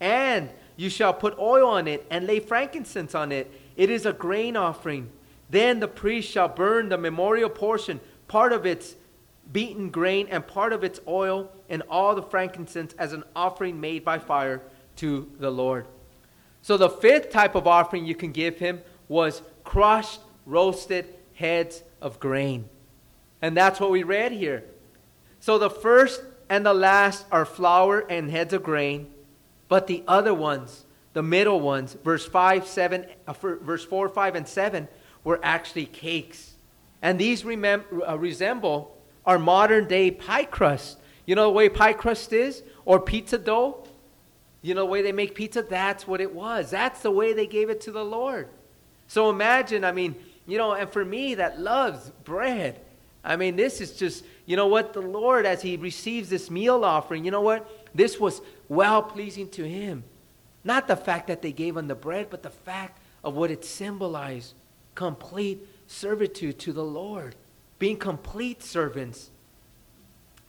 And 0.00 0.50
you 0.76 0.90
shall 0.90 1.14
put 1.14 1.38
oil 1.38 1.66
on 1.66 1.88
it 1.88 2.06
and 2.10 2.26
lay 2.26 2.40
frankincense 2.40 3.14
on 3.14 3.32
it. 3.32 3.50
It 3.76 3.88
is 3.88 4.04
a 4.04 4.12
grain 4.12 4.54
offering. 4.54 5.08
Then 5.48 5.80
the 5.80 5.88
priest 5.88 6.30
shall 6.30 6.48
burn 6.48 6.90
the 6.90 6.98
memorial 6.98 7.48
portion, 7.48 8.00
part 8.28 8.52
of 8.52 8.66
its 8.66 8.96
beaten 9.50 9.90
grain 9.90 10.28
and 10.30 10.46
part 10.46 10.72
of 10.72 10.84
its 10.84 11.00
oil, 11.08 11.50
and 11.68 11.82
all 11.88 12.14
the 12.14 12.22
frankincense 12.22 12.94
as 12.98 13.12
an 13.12 13.24
offering 13.34 13.80
made 13.80 14.04
by 14.04 14.18
fire 14.18 14.62
to 14.96 15.30
the 15.38 15.50
Lord. 15.50 15.86
So 16.62 16.76
the 16.76 16.88
fifth 16.88 17.30
type 17.30 17.54
of 17.54 17.66
offering 17.66 18.06
you 18.06 18.14
can 18.14 18.30
give 18.30 18.58
him 18.58 18.80
was 19.08 19.42
crushed, 19.64 20.20
roasted 20.46 21.06
heads 21.34 21.82
of 22.00 22.20
grain. 22.20 22.68
And 23.40 23.56
that's 23.56 23.80
what 23.80 23.90
we 23.90 24.04
read 24.04 24.32
here. 24.32 24.64
So 25.40 25.58
the 25.58 25.70
first 25.70 26.22
and 26.48 26.64
the 26.64 26.74
last 26.74 27.26
are 27.32 27.44
flour 27.44 28.00
and 28.00 28.30
heads 28.30 28.52
of 28.52 28.62
grain, 28.62 29.10
but 29.68 29.86
the 29.86 30.04
other 30.06 30.32
ones, 30.32 30.84
the 31.14 31.22
middle 31.22 31.60
ones, 31.60 31.96
verse 32.04 32.24
5, 32.24 32.66
7, 32.66 33.06
uh, 33.26 33.32
verse 33.32 33.84
4, 33.84 34.08
5, 34.08 34.34
and 34.36 34.46
7, 34.46 34.86
were 35.24 35.40
actually 35.42 35.86
cakes. 35.86 36.54
And 37.00 37.18
these 37.18 37.42
remem- 37.42 37.84
uh, 38.08 38.18
resemble 38.18 38.96
our 39.26 39.38
modern 39.38 39.86
day 39.86 40.10
pie 40.10 40.44
crust. 40.44 40.98
You 41.26 41.34
know 41.34 41.44
the 41.44 41.50
way 41.50 41.68
pie 41.68 41.92
crust 41.92 42.32
is? 42.32 42.62
Or 42.84 43.00
pizza 43.00 43.38
dough? 43.38 43.86
You 44.62 44.74
know 44.74 44.82
the 44.82 44.90
way 44.90 45.02
they 45.02 45.12
make 45.12 45.34
pizza? 45.34 45.62
That's 45.62 46.06
what 46.06 46.20
it 46.20 46.34
was. 46.34 46.70
That's 46.70 47.00
the 47.02 47.10
way 47.10 47.32
they 47.32 47.46
gave 47.46 47.70
it 47.70 47.80
to 47.82 47.92
the 47.92 48.04
Lord. 48.04 48.48
So 49.08 49.30
imagine, 49.30 49.84
I 49.84 49.92
mean, 49.92 50.14
you 50.46 50.58
know, 50.58 50.72
and 50.72 50.88
for 50.88 51.04
me 51.04 51.34
that 51.36 51.60
loves 51.60 52.10
bread, 52.24 52.80
I 53.24 53.36
mean, 53.36 53.56
this 53.56 53.80
is 53.80 53.92
just, 53.92 54.24
you 54.46 54.56
know 54.56 54.66
what? 54.66 54.92
The 54.92 55.02
Lord, 55.02 55.46
as 55.46 55.62
He 55.62 55.76
receives 55.76 56.28
this 56.28 56.50
meal 56.50 56.84
offering, 56.84 57.24
you 57.24 57.30
know 57.30 57.40
what? 57.40 57.68
This 57.94 58.18
was 58.18 58.40
well 58.68 59.02
pleasing 59.02 59.48
to 59.50 59.68
Him. 59.68 60.04
Not 60.64 60.88
the 60.88 60.96
fact 60.96 61.28
that 61.28 61.42
they 61.42 61.52
gave 61.52 61.76
Him 61.76 61.88
the 61.88 61.94
bread, 61.94 62.28
but 62.30 62.42
the 62.42 62.50
fact 62.50 63.00
of 63.22 63.34
what 63.34 63.50
it 63.50 63.64
symbolized 63.64 64.54
complete 64.94 65.66
servitude 65.86 66.58
to 66.60 66.72
the 66.72 66.84
Lord, 66.84 67.34
being 67.82 67.96
complete 67.96 68.62
servants. 68.62 69.28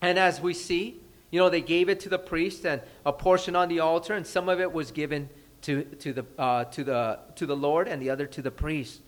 And 0.01 0.19
as 0.19 0.39
we 0.39 0.53
see, 0.53 1.01
you 1.31 1.39
know, 1.39 1.49
they 1.49 1.61
gave 1.61 1.89
it 1.89 1.99
to 2.01 2.09
the 2.09 2.19
priest 2.19 2.63
and 2.63 2.79
a 3.07 3.11
portion 3.11 3.55
on 3.55 3.69
the 3.69 3.79
altar, 3.79 4.13
and 4.13 4.27
some 4.27 4.49
of 4.49 4.59
it 4.59 4.71
was 4.71 4.91
given 4.91 5.31
to, 5.63 5.81
to, 5.83 6.13
the, 6.13 6.25
uh, 6.37 6.65
to, 6.65 6.83
the, 6.83 7.19
to 7.37 7.47
the 7.47 7.55
Lord 7.55 7.87
and 7.87 7.99
the 7.99 8.11
other 8.11 8.27
to 8.27 8.43
the 8.43 8.51
priest. 8.51 9.01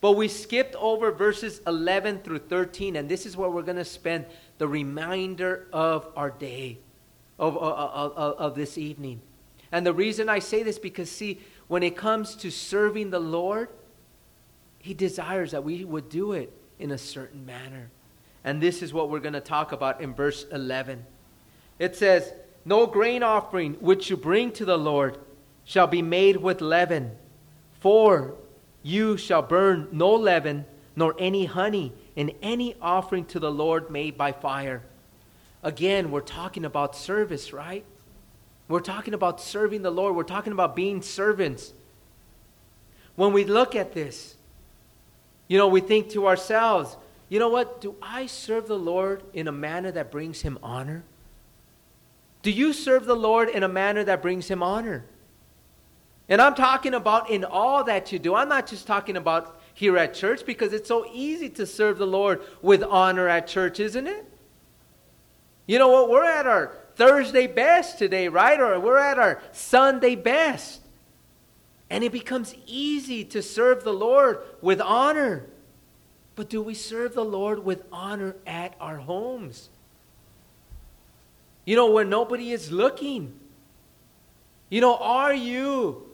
But 0.00 0.12
we 0.12 0.28
skipped 0.28 0.76
over 0.76 1.10
verses 1.10 1.60
11 1.66 2.20
through 2.20 2.38
13, 2.38 2.94
and 2.94 3.08
this 3.08 3.26
is 3.26 3.36
where 3.36 3.50
we're 3.50 3.62
going 3.62 3.78
to 3.78 3.84
spend 3.84 4.26
the 4.58 4.68
remainder 4.68 5.66
of 5.72 6.06
our 6.14 6.30
day, 6.30 6.78
of, 7.36 7.56
of, 7.56 8.12
of, 8.12 8.38
of 8.38 8.54
this 8.54 8.78
evening. 8.78 9.20
And 9.72 9.84
the 9.84 9.92
reason 9.92 10.28
I 10.28 10.38
say 10.38 10.62
this 10.62 10.78
because, 10.78 11.10
see, 11.10 11.40
when 11.66 11.82
it 11.82 11.96
comes 11.96 12.36
to 12.36 12.50
serving 12.52 13.10
the 13.10 13.18
Lord, 13.18 13.70
He 14.78 14.94
desires 14.94 15.50
that 15.50 15.64
we 15.64 15.84
would 15.84 16.08
do 16.08 16.30
it 16.30 16.52
in 16.78 16.90
a 16.90 16.98
certain 16.98 17.44
manner. 17.46 17.90
And 18.44 18.60
this 18.60 18.82
is 18.82 18.92
what 18.92 19.10
we're 19.10 19.20
going 19.20 19.32
to 19.32 19.40
talk 19.40 19.72
about 19.72 20.00
in 20.00 20.14
verse 20.14 20.46
11. 20.52 21.04
It 21.78 21.96
says, 21.96 22.32
No 22.64 22.86
grain 22.86 23.22
offering 23.22 23.74
which 23.74 24.08
you 24.10 24.16
bring 24.16 24.52
to 24.52 24.64
the 24.64 24.78
Lord 24.78 25.18
shall 25.64 25.86
be 25.86 26.02
made 26.02 26.36
with 26.36 26.60
leaven, 26.60 27.10
for 27.80 28.34
you 28.82 29.16
shall 29.16 29.42
burn 29.42 29.88
no 29.90 30.14
leaven 30.14 30.64
nor 30.94 31.14
any 31.18 31.44
honey 31.44 31.92
in 32.14 32.32
any 32.40 32.76
offering 32.80 33.24
to 33.26 33.40
the 33.40 33.50
Lord 33.50 33.90
made 33.90 34.16
by 34.16 34.32
fire. 34.32 34.82
Again, 35.62 36.10
we're 36.10 36.20
talking 36.20 36.64
about 36.64 36.94
service, 36.94 37.52
right? 37.52 37.84
We're 38.68 38.80
talking 38.80 39.14
about 39.14 39.40
serving 39.40 39.82
the 39.82 39.90
Lord. 39.90 40.14
We're 40.14 40.22
talking 40.22 40.52
about 40.52 40.76
being 40.76 41.02
servants. 41.02 41.72
When 43.16 43.32
we 43.32 43.44
look 43.44 43.74
at 43.74 43.92
this, 43.92 44.35
you 45.48 45.58
know, 45.58 45.68
we 45.68 45.80
think 45.80 46.10
to 46.10 46.26
ourselves, 46.26 46.96
you 47.28 47.38
know 47.38 47.48
what? 47.48 47.80
Do 47.80 47.96
I 48.00 48.26
serve 48.26 48.68
the 48.68 48.78
Lord 48.78 49.22
in 49.32 49.48
a 49.48 49.52
manner 49.52 49.90
that 49.92 50.10
brings 50.10 50.42
him 50.42 50.58
honor? 50.62 51.04
Do 52.42 52.50
you 52.50 52.72
serve 52.72 53.06
the 53.06 53.16
Lord 53.16 53.48
in 53.48 53.62
a 53.62 53.68
manner 53.68 54.04
that 54.04 54.22
brings 54.22 54.48
him 54.48 54.62
honor? 54.62 55.04
And 56.28 56.40
I'm 56.40 56.54
talking 56.54 56.94
about 56.94 57.30
in 57.30 57.44
all 57.44 57.84
that 57.84 58.12
you 58.12 58.18
do. 58.18 58.34
I'm 58.34 58.48
not 58.48 58.66
just 58.66 58.86
talking 58.86 59.16
about 59.16 59.60
here 59.74 59.96
at 59.96 60.14
church 60.14 60.44
because 60.44 60.72
it's 60.72 60.88
so 60.88 61.06
easy 61.12 61.48
to 61.50 61.66
serve 61.66 61.98
the 61.98 62.06
Lord 62.06 62.42
with 62.62 62.82
honor 62.82 63.28
at 63.28 63.46
church, 63.46 63.78
isn't 63.78 64.06
it? 64.06 64.24
You 65.66 65.78
know 65.78 65.88
what? 65.88 66.08
We're 66.08 66.24
at 66.24 66.46
our 66.46 66.72
Thursday 66.94 67.46
best 67.46 67.98
today, 67.98 68.28
right? 68.28 68.58
Or 68.58 68.78
we're 68.80 68.98
at 68.98 69.18
our 69.18 69.40
Sunday 69.52 70.14
best. 70.14 70.80
And 71.88 72.02
it 72.02 72.12
becomes 72.12 72.54
easy 72.66 73.24
to 73.26 73.42
serve 73.42 73.84
the 73.84 73.92
Lord 73.92 74.38
with 74.60 74.80
honor. 74.80 75.46
But 76.34 76.50
do 76.50 76.60
we 76.60 76.74
serve 76.74 77.14
the 77.14 77.24
Lord 77.24 77.64
with 77.64 77.84
honor 77.92 78.36
at 78.46 78.74
our 78.80 78.96
homes? 78.96 79.68
You 81.64 81.76
know, 81.76 81.90
when 81.90 82.08
nobody 82.08 82.52
is 82.52 82.70
looking. 82.70 83.34
You 84.68 84.80
know, 84.80 84.96
are 84.96 85.34
you 85.34 86.06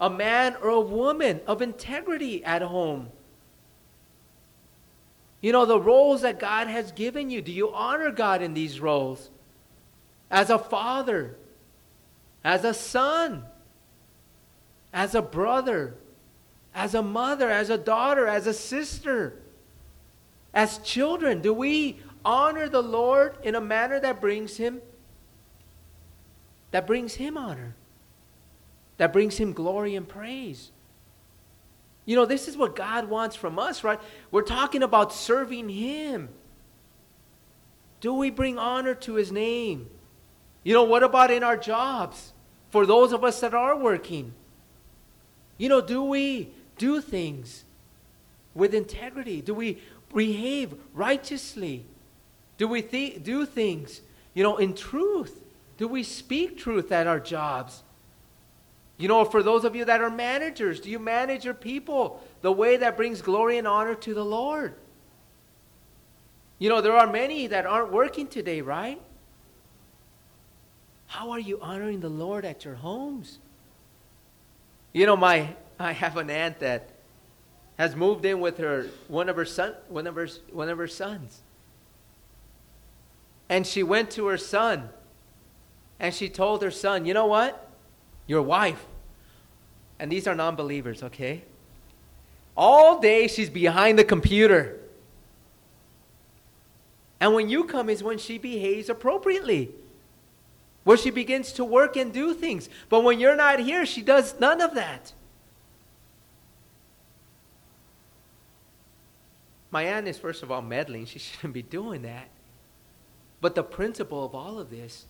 a 0.00 0.10
man 0.10 0.56
or 0.62 0.68
a 0.68 0.80
woman 0.80 1.40
of 1.46 1.62
integrity 1.62 2.44
at 2.44 2.62
home? 2.62 3.08
You 5.40 5.52
know, 5.52 5.66
the 5.66 5.78
roles 5.78 6.22
that 6.22 6.38
God 6.40 6.68
has 6.68 6.90
given 6.92 7.28
you, 7.30 7.42
do 7.42 7.52
you 7.52 7.72
honor 7.72 8.10
God 8.10 8.40
in 8.40 8.54
these 8.54 8.80
roles? 8.80 9.30
As 10.30 10.48
a 10.48 10.58
father, 10.58 11.36
as 12.42 12.64
a 12.64 12.72
son, 12.72 13.44
as 14.94 15.14
a 15.14 15.20
brother, 15.20 15.94
as 16.74 16.94
a 16.94 17.02
mother, 17.02 17.50
as 17.50 17.68
a 17.68 17.76
daughter, 17.76 18.26
as 18.26 18.46
a 18.46 18.54
sister, 18.54 19.36
as 20.54 20.78
children, 20.78 21.42
do 21.42 21.52
we 21.52 22.00
honor 22.24 22.70
the 22.70 22.82
Lord 22.82 23.36
in 23.42 23.54
a 23.54 23.60
manner 23.60 24.00
that 24.00 24.22
brings 24.22 24.56
him 24.56 24.80
that 26.70 26.86
brings 26.86 27.14
him 27.14 27.36
honor? 27.36 27.74
that 28.96 29.12
brings 29.12 29.36
him 29.36 29.52
glory 29.52 29.94
and 29.94 30.08
praise. 30.08 30.70
You 32.04 32.16
know, 32.16 32.26
this 32.26 32.48
is 32.48 32.56
what 32.56 32.76
God 32.76 33.08
wants 33.08 33.34
from 33.34 33.58
us, 33.58 33.82
right? 33.82 34.00
We're 34.30 34.42
talking 34.42 34.82
about 34.82 35.12
serving 35.12 35.68
him. 35.68 36.28
Do 38.00 38.12
we 38.12 38.30
bring 38.30 38.58
honor 38.58 38.94
to 38.96 39.14
his 39.14 39.32
name? 39.32 39.88
You 40.62 40.74
know, 40.74 40.84
what 40.84 41.02
about 41.02 41.30
in 41.30 41.42
our 41.42 41.56
jobs? 41.56 42.32
For 42.70 42.84
those 42.86 43.12
of 43.12 43.24
us 43.24 43.40
that 43.40 43.54
are 43.54 43.76
working, 43.76 44.34
you 45.58 45.68
know, 45.68 45.80
do 45.80 46.02
we 46.02 46.50
do 46.78 47.00
things 47.00 47.64
with 48.54 48.74
integrity? 48.74 49.40
Do 49.40 49.54
we 49.54 49.78
behave 50.14 50.74
righteously? 50.92 51.84
Do 52.56 52.68
we 52.68 52.82
th- 52.82 53.22
do 53.22 53.46
things, 53.46 54.00
you 54.32 54.42
know, 54.42 54.56
in 54.56 54.74
truth? 54.74 55.42
Do 55.76 55.88
we 55.88 56.02
speak 56.02 56.56
truth 56.56 56.92
at 56.92 57.06
our 57.06 57.20
jobs? 57.20 57.82
You 58.96 59.08
know, 59.08 59.24
for 59.24 59.42
those 59.42 59.64
of 59.64 59.74
you 59.74 59.84
that 59.86 60.00
are 60.00 60.10
managers, 60.10 60.78
do 60.80 60.88
you 60.88 61.00
manage 61.00 61.44
your 61.44 61.54
people 61.54 62.22
the 62.42 62.52
way 62.52 62.76
that 62.76 62.96
brings 62.96 63.22
glory 63.22 63.58
and 63.58 63.66
honor 63.66 63.96
to 63.96 64.14
the 64.14 64.24
Lord? 64.24 64.74
You 66.58 66.68
know, 66.68 66.80
there 66.80 66.96
are 66.96 67.10
many 67.10 67.48
that 67.48 67.66
aren't 67.66 67.92
working 67.92 68.28
today, 68.28 68.60
right? 68.60 69.00
How 71.08 71.30
are 71.30 71.40
you 71.40 71.60
honoring 71.60 72.00
the 72.00 72.08
Lord 72.08 72.44
at 72.44 72.64
your 72.64 72.74
homes? 72.74 73.38
You 74.94 75.04
know, 75.04 75.16
my 75.16 75.54
I 75.78 75.92
have 75.92 76.16
an 76.16 76.30
aunt 76.30 76.60
that 76.60 76.88
has 77.78 77.94
moved 77.94 78.24
in 78.24 78.40
with 78.40 78.56
her 78.56 78.86
one 79.08 79.28
of 79.28 79.36
her 79.36 79.44
son 79.44 79.74
one 79.88 80.06
of 80.06 80.14
her 80.14 80.28
one 80.50 80.70
of 80.70 80.78
her 80.78 80.88
sons. 80.88 81.42
And 83.50 83.66
she 83.66 83.82
went 83.82 84.10
to 84.12 84.26
her 84.28 84.38
son 84.38 84.88
and 86.00 86.14
she 86.14 86.30
told 86.30 86.62
her 86.62 86.70
son, 86.70 87.04
"You 87.04 87.12
know 87.12 87.26
what? 87.26 87.60
your 88.26 88.42
wife, 88.42 88.84
and 89.98 90.10
these 90.10 90.26
are 90.26 90.34
non 90.34 90.56
believers, 90.56 91.02
okay? 91.02 91.42
All 92.56 93.00
day 93.00 93.28
she's 93.28 93.50
behind 93.50 93.98
the 93.98 94.04
computer. 94.04 94.80
And 97.20 97.34
when 97.34 97.48
you 97.48 97.64
come 97.64 97.88
is 97.88 98.02
when 98.02 98.18
she 98.18 98.38
behaves 98.38 98.88
appropriately, 98.88 99.70
where 100.84 100.96
she 100.96 101.10
begins 101.10 101.52
to 101.54 101.64
work 101.64 101.96
and 101.96 102.12
do 102.12 102.34
things. 102.34 102.68
But 102.88 103.02
when 103.02 103.18
you're 103.18 103.36
not 103.36 103.58
here, 103.58 103.84
she 103.84 104.02
does 104.02 104.38
none 104.38 104.60
of 104.60 104.74
that. 104.74 105.12
My 109.70 109.82
aunt 109.82 110.06
is, 110.06 110.16
first 110.16 110.42
of 110.42 110.52
all, 110.52 110.62
meddling. 110.62 111.06
She 111.06 111.18
shouldn't 111.20 111.54
be 111.54 111.62
doing 111.62 112.02
that. 112.02 112.28
But 113.40 113.54
the 113.54 113.64
principle 113.64 114.24
of 114.24 114.34
all 114.34 114.58
of 114.58 114.70
this 114.70 115.06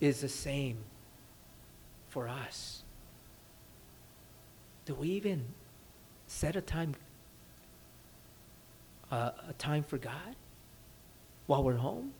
is 0.00 0.20
the 0.20 0.28
same 0.28 0.78
for 2.08 2.28
us? 2.28 2.82
Do 4.86 4.94
we 4.94 5.08
even 5.10 5.44
set 6.26 6.56
a 6.56 6.60
time 6.60 6.94
uh, 9.10 9.30
a 9.48 9.52
time 9.54 9.82
for 9.84 9.98
God 9.98 10.36
while 11.46 11.62
we're 11.62 11.76
home? 11.76 12.12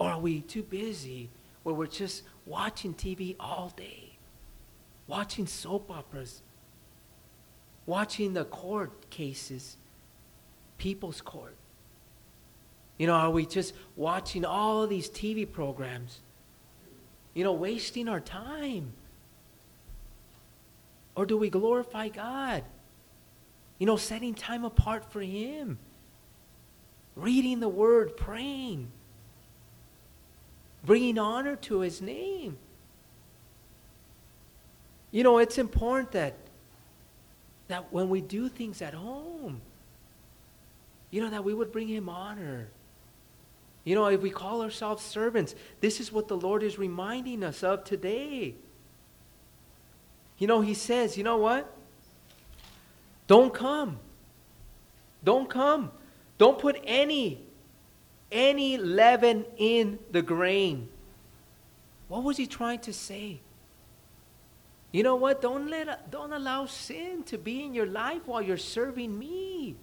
Or 0.00 0.08
are 0.08 0.18
we 0.18 0.40
too 0.40 0.64
busy 0.64 1.30
where 1.62 1.74
we're 1.74 1.86
just 1.86 2.24
watching 2.46 2.94
TV 2.94 3.36
all 3.38 3.72
day, 3.76 4.18
watching 5.06 5.46
soap 5.46 5.88
operas, 5.92 6.42
watching 7.86 8.32
the 8.32 8.44
court 8.44 9.08
cases, 9.10 9.76
people's 10.78 11.20
court? 11.20 11.54
You 12.98 13.06
know, 13.06 13.14
are 13.14 13.30
we 13.30 13.46
just 13.46 13.72
watching 13.94 14.44
all 14.44 14.88
these 14.88 15.08
TV 15.08 15.50
programs 15.50 16.18
you 17.34 17.44
know, 17.44 17.52
wasting 17.52 18.08
our 18.08 18.20
time? 18.20 18.92
Or 21.14 21.26
do 21.26 21.36
we 21.36 21.50
glorify 21.50 22.08
God? 22.08 22.64
You 23.78 23.86
know, 23.86 23.96
setting 23.96 24.34
time 24.34 24.64
apart 24.64 25.10
for 25.10 25.20
Him, 25.20 25.78
reading 27.16 27.60
the 27.60 27.68
Word, 27.68 28.16
praying, 28.16 28.90
bringing 30.84 31.18
honor 31.18 31.56
to 31.56 31.80
His 31.80 32.00
name. 32.00 32.56
You 35.10 35.24
know, 35.24 35.38
it's 35.38 35.58
important 35.58 36.12
that, 36.12 36.34
that 37.68 37.92
when 37.92 38.08
we 38.08 38.20
do 38.20 38.48
things 38.48 38.80
at 38.80 38.94
home, 38.94 39.60
you 41.10 41.20
know, 41.20 41.30
that 41.30 41.44
we 41.44 41.52
would 41.52 41.72
bring 41.72 41.88
Him 41.88 42.08
honor. 42.08 42.68
You 43.84 43.94
know, 43.94 44.06
if 44.06 44.20
we 44.20 44.30
call 44.30 44.62
ourselves 44.62 45.02
servants, 45.02 45.54
this 45.80 46.00
is 46.00 46.12
what 46.12 46.28
the 46.28 46.36
Lord 46.36 46.62
is 46.62 46.78
reminding 46.78 47.42
us 47.42 47.62
of 47.62 47.84
today. 47.84 48.54
You 50.38 50.46
know, 50.46 50.60
He 50.60 50.74
says, 50.74 51.18
you 51.18 51.24
know 51.24 51.38
what? 51.38 51.72
Don't 53.26 53.54
come. 53.54 53.98
Don't 55.22 55.48
come 55.48 55.90
Don't 56.38 56.58
put 56.58 56.80
any 56.84 57.40
any 58.30 58.76
leaven 58.76 59.44
in 59.56 59.98
the 60.10 60.22
grain. 60.22 60.88
What 62.08 62.24
was 62.24 62.36
he 62.36 62.46
trying 62.46 62.80
to 62.80 62.92
say? 62.92 63.40
You 64.92 65.02
know 65.02 65.16
what? 65.16 65.40
Don't 65.40 65.70
let 65.70 66.10
don't 66.10 66.32
allow 66.32 66.66
sin 66.66 67.22
to 67.24 67.38
be 67.38 67.62
in 67.62 67.74
your 67.74 67.86
life 67.86 68.26
while 68.26 68.42
you're 68.42 68.56
serving 68.56 69.16
me. 69.16 69.76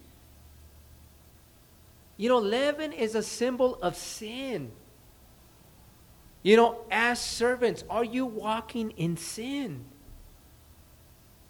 You 2.17 2.29
know, 2.29 2.39
leaven 2.39 2.91
is 2.91 3.15
a 3.15 3.23
symbol 3.23 3.75
of 3.81 3.95
sin. 3.95 4.71
You 6.43 6.57
know, 6.57 6.79
as 6.91 7.21
servants, 7.21 7.83
are 7.89 8.03
you 8.03 8.25
walking 8.25 8.91
in 8.91 9.17
sin? 9.17 9.85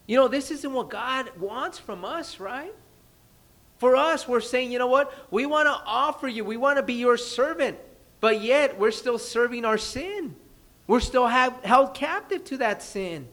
You 0.05 0.17
know, 0.17 0.27
this 0.27 0.51
isn't 0.51 0.71
what 0.71 0.89
God 0.89 1.29
wants 1.39 1.77
from 1.77 2.05
us, 2.05 2.39
right? 2.39 2.73
For 3.77 3.95
us, 3.95 4.27
we're 4.27 4.41
saying, 4.41 4.71
you 4.71 4.79
know 4.79 4.87
what? 4.87 5.13
We 5.31 5.45
want 5.45 5.67
to 5.67 5.81
offer 5.85 6.27
you, 6.27 6.43
we 6.43 6.57
want 6.57 6.77
to 6.77 6.83
be 6.83 6.95
your 6.95 7.17
servant, 7.17 7.77
but 8.19 8.41
yet 8.41 8.79
we're 8.79 8.91
still 8.91 9.19
serving 9.19 9.65
our 9.65 9.77
sin. 9.77 10.35
We're 10.87 10.99
still 10.99 11.27
have, 11.27 11.63
held 11.63 11.93
captive 11.93 12.43
to 12.45 12.57
that 12.57 12.81
sin. 12.81 13.27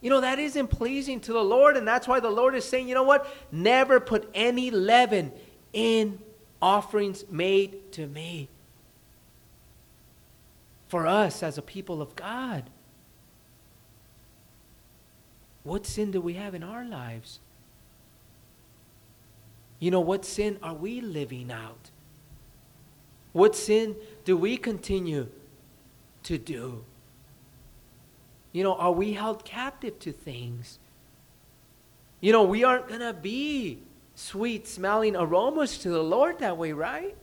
You 0.00 0.10
know, 0.10 0.20
that 0.20 0.38
isn't 0.38 0.68
pleasing 0.68 1.20
to 1.20 1.32
the 1.32 1.42
Lord, 1.42 1.76
and 1.76 1.88
that's 1.88 2.06
why 2.06 2.20
the 2.20 2.30
Lord 2.30 2.54
is 2.54 2.64
saying, 2.64 2.88
you 2.88 2.94
know 2.94 3.02
what? 3.02 3.26
Never 3.50 4.00
put 4.00 4.28
any 4.34 4.70
leaven 4.70 5.32
in 5.72 6.18
offerings 6.62 7.24
made 7.30 7.92
to 7.92 8.06
me. 8.06 8.48
For 10.88 11.06
us 11.06 11.42
as 11.42 11.58
a 11.58 11.62
people 11.62 12.00
of 12.00 12.14
God, 12.16 12.64
what 15.62 15.86
sin 15.86 16.10
do 16.10 16.20
we 16.20 16.34
have 16.34 16.54
in 16.54 16.62
our 16.62 16.84
lives? 16.84 17.40
You 19.84 19.90
know, 19.90 20.00
what 20.00 20.24
sin 20.24 20.58
are 20.62 20.72
we 20.72 21.02
living 21.02 21.52
out? 21.52 21.90
What 23.34 23.54
sin 23.54 23.96
do 24.24 24.34
we 24.34 24.56
continue 24.56 25.28
to 26.22 26.38
do? 26.38 26.86
You 28.52 28.62
know, 28.64 28.76
are 28.76 28.92
we 28.92 29.12
held 29.12 29.44
captive 29.44 29.98
to 29.98 30.10
things? 30.10 30.78
You 32.22 32.32
know, 32.32 32.44
we 32.44 32.64
aren't 32.64 32.88
going 32.88 33.02
to 33.02 33.12
be 33.12 33.80
sweet 34.14 34.66
smelling 34.66 35.16
aromas 35.16 35.76
to 35.80 35.90
the 35.90 36.02
Lord 36.02 36.38
that 36.38 36.56
way, 36.56 36.72
right? 36.72 37.14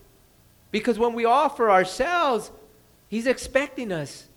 Because 0.70 1.00
when 1.00 1.14
we 1.14 1.26
offer 1.26 1.72
ourselves, 1.72 2.52
He's 3.10 3.26
expecting 3.26 3.92
us 3.92 4.28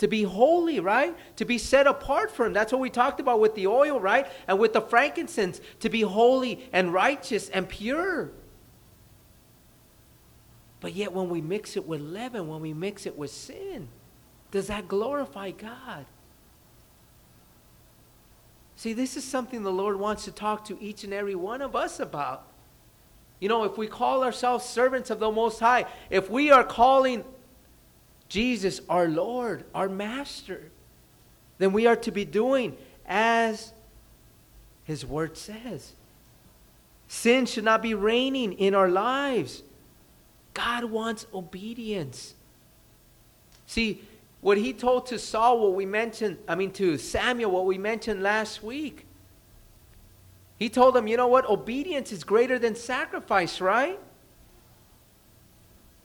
to 0.00 0.08
be 0.08 0.22
holy, 0.22 0.80
right? 0.80 1.14
To 1.36 1.44
be 1.44 1.58
set 1.58 1.86
apart 1.86 2.30
for 2.30 2.46
Him. 2.46 2.54
That's 2.54 2.72
what 2.72 2.80
we 2.80 2.88
talked 2.88 3.20
about 3.20 3.38
with 3.38 3.54
the 3.54 3.66
oil, 3.66 4.00
right? 4.00 4.26
And 4.48 4.58
with 4.58 4.72
the 4.72 4.80
frankincense, 4.80 5.60
to 5.80 5.90
be 5.90 6.00
holy 6.00 6.66
and 6.72 6.90
righteous 6.90 7.50
and 7.50 7.68
pure. 7.68 8.32
But 10.80 10.94
yet, 10.94 11.12
when 11.12 11.28
we 11.28 11.42
mix 11.42 11.76
it 11.76 11.86
with 11.86 12.00
leaven, 12.00 12.48
when 12.48 12.60
we 12.60 12.72
mix 12.72 13.04
it 13.04 13.18
with 13.18 13.30
sin, 13.30 13.88
does 14.50 14.68
that 14.68 14.88
glorify 14.88 15.50
God? 15.50 16.06
See, 18.76 18.94
this 18.94 19.18
is 19.18 19.24
something 19.24 19.62
the 19.62 19.70
Lord 19.70 19.96
wants 19.96 20.24
to 20.24 20.32
talk 20.32 20.64
to 20.64 20.82
each 20.82 21.04
and 21.04 21.12
every 21.12 21.34
one 21.34 21.60
of 21.60 21.76
us 21.76 22.00
about. 22.00 22.46
You 23.38 23.50
know, 23.50 23.64
if 23.64 23.76
we 23.76 23.86
call 23.86 24.24
ourselves 24.24 24.64
servants 24.64 25.10
of 25.10 25.18
the 25.18 25.30
Most 25.30 25.60
High, 25.60 25.84
if 26.08 26.30
we 26.30 26.50
are 26.50 26.64
calling 26.64 27.22
Jesus 28.30 28.80
our 28.88 29.08
Lord, 29.08 29.64
our 29.74 29.88
Master, 29.88 30.70
then 31.58 31.72
we 31.74 31.86
are 31.86 31.96
to 31.96 32.10
be 32.10 32.24
doing 32.24 32.76
as 33.04 33.72
His 34.84 35.04
Word 35.04 35.36
says. 35.36 35.92
Sin 37.08 37.44
should 37.44 37.64
not 37.64 37.82
be 37.82 37.92
reigning 37.92 38.54
in 38.54 38.74
our 38.74 38.88
lives. 38.88 39.62
God 40.54 40.84
wants 40.84 41.26
obedience. 41.34 42.34
See, 43.66 44.02
what 44.40 44.58
he 44.58 44.72
told 44.72 45.06
to 45.06 45.18
Saul, 45.18 45.60
what 45.60 45.74
we 45.74 45.86
mentioned, 45.86 46.38
I 46.48 46.54
mean 46.54 46.70
to 46.72 46.98
Samuel, 46.98 47.50
what 47.50 47.66
we 47.66 47.78
mentioned 47.78 48.22
last 48.22 48.62
week. 48.62 49.06
He 50.56 50.68
told 50.68 50.96
him, 50.96 51.08
you 51.08 51.16
know 51.16 51.26
what? 51.26 51.48
Obedience 51.48 52.12
is 52.12 52.22
greater 52.22 52.58
than 52.58 52.74
sacrifice, 52.74 53.60
right? 53.60 53.98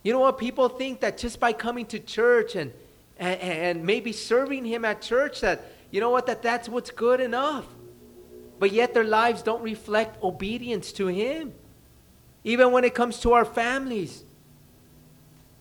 You 0.06 0.14
know 0.14 0.20
what? 0.20 0.38
People 0.38 0.70
think 0.70 1.00
that 1.00 1.18
just 1.18 1.40
by 1.40 1.52
coming 1.52 1.88
to 1.88 1.98
church 1.98 2.56
and, 2.56 2.72
and, 3.18 3.42
and 3.42 3.84
maybe 3.84 4.12
serving 4.12 4.64
him 4.64 4.86
at 4.86 5.02
church, 5.02 5.42
that, 5.42 5.66
you 5.90 6.00
know 6.00 6.12
what, 6.12 6.28
that 6.28 6.44
that's 6.44 6.70
what's 6.70 6.92
good 6.92 7.20
enough. 7.20 7.66
But 8.60 8.72
yet 8.72 8.94
their 8.94 9.04
lives 9.04 9.42
don't 9.42 9.64
reflect 9.64 10.24
obedience 10.24 10.92
to 10.94 11.08
him. 11.08 11.56
Even 12.44 12.72
when 12.72 12.84
it 12.84 12.94
comes 12.94 13.20
to 13.22 13.34
our 13.34 13.46
families. 13.46 14.24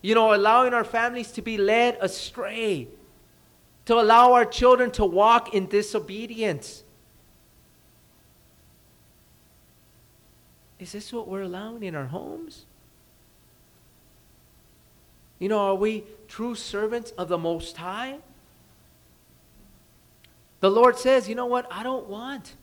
You 0.03 0.13
know, 0.13 0.35
allowing 0.35 0.75
our 0.75 0.83
families 0.83 1.31
to 1.31 1.41
be 1.41 1.57
led 1.57 1.97
astray, 1.99 2.87
to 3.85 3.95
allow 3.95 4.33
our 4.33 4.45
children 4.45 4.91
to 4.91 5.05
walk 5.05 5.55
in 5.55 5.65
disobedience. 5.65 6.83
Is 10.77 10.91
this 10.91 11.11
what 11.11 11.27
we're 11.27 11.41
allowing 11.41 11.81
in 11.81 11.95
our 11.95 12.05
homes? 12.05 12.67
You 15.39 15.49
know, 15.49 15.59
are 15.59 15.75
we 15.75 16.03
true 16.27 16.55
servants 16.55 17.11
of 17.11 17.27
the 17.27 17.37
Most 17.37 17.77
High? 17.77 18.17
The 20.61 20.69
Lord 20.69 20.97
says, 20.97 21.27
you 21.27 21.35
know 21.35 21.45
what? 21.45 21.67
I 21.69 21.83
don't 21.83 22.07
want 22.07 22.55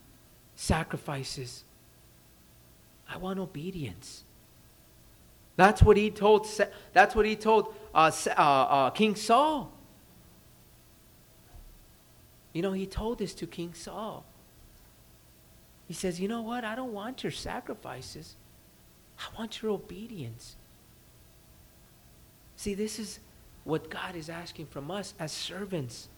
sacrifices, 0.56 1.64
I 3.08 3.16
want 3.18 3.38
obedience. 3.38 4.24
That's 5.56 5.82
what 5.82 5.96
he 5.96 6.10
told, 6.10 6.48
that's 6.92 7.14
what 7.14 7.26
he 7.26 7.36
told 7.36 7.74
uh, 7.94 8.10
uh, 8.26 8.40
uh, 8.40 8.90
King 8.90 9.14
Saul. 9.14 9.70
You 12.52 12.62
know, 12.62 12.72
he 12.72 12.86
told 12.86 13.18
this 13.18 13.34
to 13.34 13.46
King 13.46 13.74
Saul. 13.74 14.24
He 15.88 15.94
says, 15.94 16.20
You 16.20 16.28
know 16.28 16.40
what? 16.40 16.64
I 16.64 16.74
don't 16.74 16.92
want 16.92 17.22
your 17.22 17.32
sacrifices, 17.32 18.36
I 19.18 19.38
want 19.38 19.62
your 19.62 19.72
obedience. 19.72 20.56
See, 22.62 22.74
this 22.74 23.00
is 23.00 23.18
what 23.64 23.90
God 23.90 24.14
is 24.14 24.30
asking 24.30 24.66
from 24.66 24.88
us 24.88 25.14
as 25.18 25.32
servants. 25.32 26.08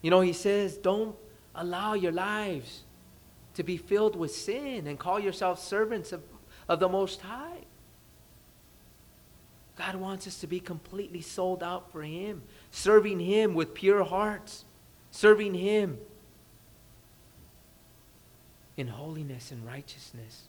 You 0.00 0.12
know, 0.12 0.20
he 0.20 0.32
says, 0.32 0.76
Don't 0.76 1.16
allow 1.56 1.94
your 1.94 2.12
lives 2.12 2.84
to 3.54 3.64
be 3.64 3.76
filled 3.76 4.14
with 4.14 4.32
sin 4.32 4.86
and 4.86 5.00
call 5.00 5.18
yourselves 5.18 5.60
servants 5.60 6.12
of, 6.12 6.22
of 6.68 6.78
the 6.78 6.88
Most 6.88 7.20
High. 7.20 7.64
God 9.76 9.96
wants 9.96 10.28
us 10.28 10.38
to 10.38 10.46
be 10.46 10.60
completely 10.60 11.20
sold 11.20 11.64
out 11.64 11.90
for 11.90 12.02
Him, 12.02 12.42
serving 12.70 13.18
Him 13.18 13.54
with 13.54 13.74
pure 13.74 14.04
hearts, 14.04 14.64
serving 15.10 15.54
Him 15.54 15.98
in 18.76 18.86
holiness 18.86 19.50
and 19.50 19.66
righteousness. 19.66 20.42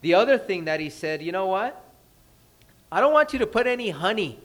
The 0.00 0.14
other 0.14 0.36
thing 0.36 0.64
that 0.64 0.80
He 0.80 0.90
said, 0.90 1.22
you 1.22 1.30
know 1.30 1.46
what? 1.46 1.90
I 2.92 3.00
don't 3.00 3.14
want 3.14 3.32
you 3.32 3.38
to 3.38 3.46
put 3.46 3.66
any 3.66 3.88
honey. 3.88 4.38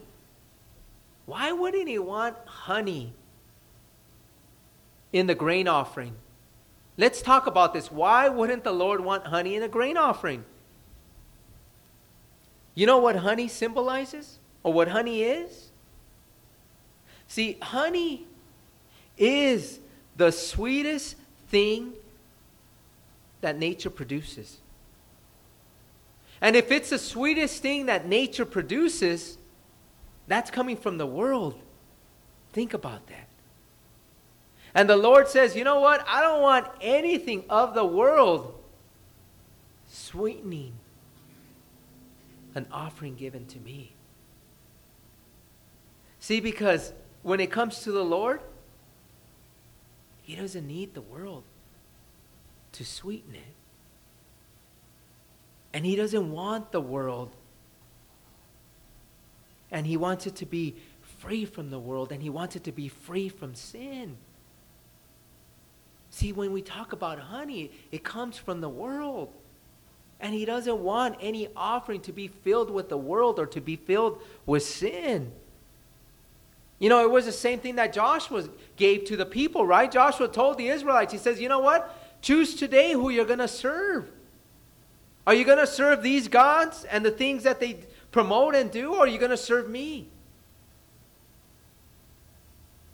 Why 1.26 1.52
wouldn't 1.52 1.90
He 1.90 2.00
want 2.00 2.38
honey 2.46 3.12
in 5.12 5.28
the 5.28 5.36
grain 5.36 5.68
offering? 5.68 6.16
Let's 6.96 7.22
talk 7.22 7.46
about 7.46 7.74
this. 7.74 7.92
Why 7.92 8.30
wouldn't 8.30 8.64
the 8.64 8.72
Lord 8.72 9.02
want 9.02 9.28
honey 9.28 9.56
in 9.56 9.64
a 9.64 9.68
grain 9.68 9.98
offering? 9.98 10.46
You 12.74 12.86
know 12.86 13.00
what 13.00 13.18
honey 13.18 13.50
symbolizes 13.50 14.40
or 14.64 14.72
what 14.72 14.88
honey 14.88 15.24
is? 15.24 15.68
See, 17.28 17.58
honey 17.62 18.26
is 19.18 19.80
the 20.16 20.32
sweetest 20.32 21.18
thing 21.50 21.92
that 23.42 23.60
nature 23.60 23.90
produces. 23.90 24.60
And 26.41 26.56
if 26.56 26.71
it's 26.71 26.89
the 26.91 27.00
sweetest 27.00 27.62
thing 27.62 27.88
that 27.88 28.08
nature 28.08 28.45
produces, 28.45 29.38
that's 30.27 30.52
coming 30.52 30.77
from 30.77 30.98
the 30.98 31.08
world. 31.08 31.56
Think 32.54 32.73
about 32.73 33.08
that. 33.08 33.27
And 34.75 34.90
the 34.90 34.98
Lord 34.98 35.27
says, 35.27 35.56
you 35.56 35.63
know 35.63 35.79
what? 35.79 36.06
I 36.08 36.21
don't 36.21 36.42
want 36.42 36.67
anything 36.81 37.44
of 37.50 37.73
the 37.73 37.85
world 37.85 38.54
sweetening 39.90 40.73
an 42.56 42.65
offering 42.71 43.15
given 43.15 43.46
to 43.46 43.60
me. 43.60 43.92
See, 46.19 46.40
because 46.40 46.92
when 47.23 47.40
it 47.40 47.52
comes 47.52 47.81
to 47.81 47.92
the 47.92 48.04
Lord, 48.04 48.42
He 50.23 50.35
doesn't 50.35 50.67
need 50.67 50.94
the 50.94 51.02
world 51.02 51.44
to 52.73 52.83
sweeten 52.83 53.35
it. 53.35 53.57
And 55.78 55.86
He 55.86 55.96
doesn't 55.96 56.32
want 56.32 56.71
the 56.71 56.82
world. 56.82 57.30
And 59.69 59.86
He 59.86 59.96
wants 59.96 60.25
it 60.25 60.36
to 60.38 60.46
be 60.48 60.73
free 61.19 61.46
from 61.46 61.69
the 61.69 61.78
world, 61.78 62.12
and 62.12 62.23
He 62.23 62.32
wants 62.32 62.56
it 62.56 62.63
to 62.63 62.71
be 62.71 62.88
free 62.88 63.30
from 63.30 63.54
sin. 63.54 64.17
See, 66.10 66.34
when 66.34 66.52
we 66.52 66.63
talk 66.63 66.94
about 66.94 67.19
honey, 67.19 67.69
it 67.92 68.04
comes 68.04 68.40
from 68.40 68.60
the 68.60 68.67
world. 68.67 69.32
And 70.19 70.34
He 70.34 70.46
doesn't 70.46 70.80
want 70.80 71.15
any 71.21 71.48
offering 71.56 72.02
to 72.02 72.12
be 72.12 72.28
filled 72.28 72.71
with 72.71 72.90
the 72.90 72.98
world 72.98 73.38
or 73.38 73.46
to 73.46 73.62
be 73.62 73.75
filled 73.75 74.19
with 74.48 74.63
sin. 74.63 75.32
You 76.80 76.90
know, 76.90 77.04
it 77.04 77.12
was 77.12 77.25
the 77.25 77.32
same 77.32 77.60
thing 77.60 77.75
that 77.75 77.94
Joshua 77.94 78.50
gave 78.78 79.06
to 79.06 79.15
the 79.15 79.28
people, 79.28 79.63
right? 79.63 79.92
Joshua 79.92 80.28
told 80.28 80.58
the 80.58 80.69
Israelites, 80.69 81.12
he 81.13 81.19
says, 81.19 81.40
You 81.40 81.50
know 81.50 81.60
what? 81.60 81.96
Choose 82.23 82.56
today 82.56 82.94
who 82.94 83.12
you're 83.12 83.25
going 83.25 83.38
to 83.38 83.48
serve. 83.48 84.10
Are 85.28 85.34
you 85.34 85.44
going 85.44 85.58
to 85.58 85.67
serve 85.67 86.02
these 86.02 86.30
gods 86.30 86.86
and 86.86 87.06
the 87.06 87.12
things 87.12 87.44
that 87.44 87.60
they 87.60 87.80
promote 88.12 88.56
and 88.56 88.71
do, 88.71 88.94
or 88.94 89.00
are 89.00 89.08
you 89.08 89.19
going 89.19 89.32
to 89.32 89.36
serve 89.36 89.69
me? 89.69 90.08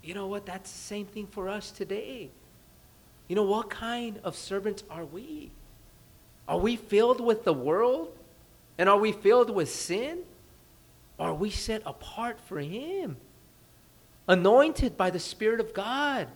You 0.02 0.14
know 0.14 0.26
what? 0.26 0.44
That's 0.44 0.70
the 0.70 0.78
same 0.78 1.06
thing 1.06 1.28
for 1.28 1.48
us 1.48 1.70
today. 1.70 2.30
You 3.28 3.36
know, 3.36 3.44
what 3.44 3.70
kind 3.70 4.18
of 4.24 4.34
servants 4.34 4.82
are 4.90 5.04
we? 5.04 5.52
Are 6.48 6.58
we 6.58 6.74
filled 6.74 7.20
with 7.20 7.44
the 7.44 7.52
world? 7.54 8.12
And 8.78 8.88
are 8.88 8.98
we 8.98 9.12
filled 9.12 9.50
with 9.50 9.70
sin? 9.70 10.18
Or 11.18 11.28
are 11.28 11.34
we 11.34 11.50
set 11.50 11.82
apart 11.86 12.40
for 12.40 12.58
Him? 12.58 13.16
Anointed 14.26 14.96
by 14.96 15.10
the 15.10 15.20
Spirit 15.20 15.60
of 15.60 15.72
God, 15.72 16.26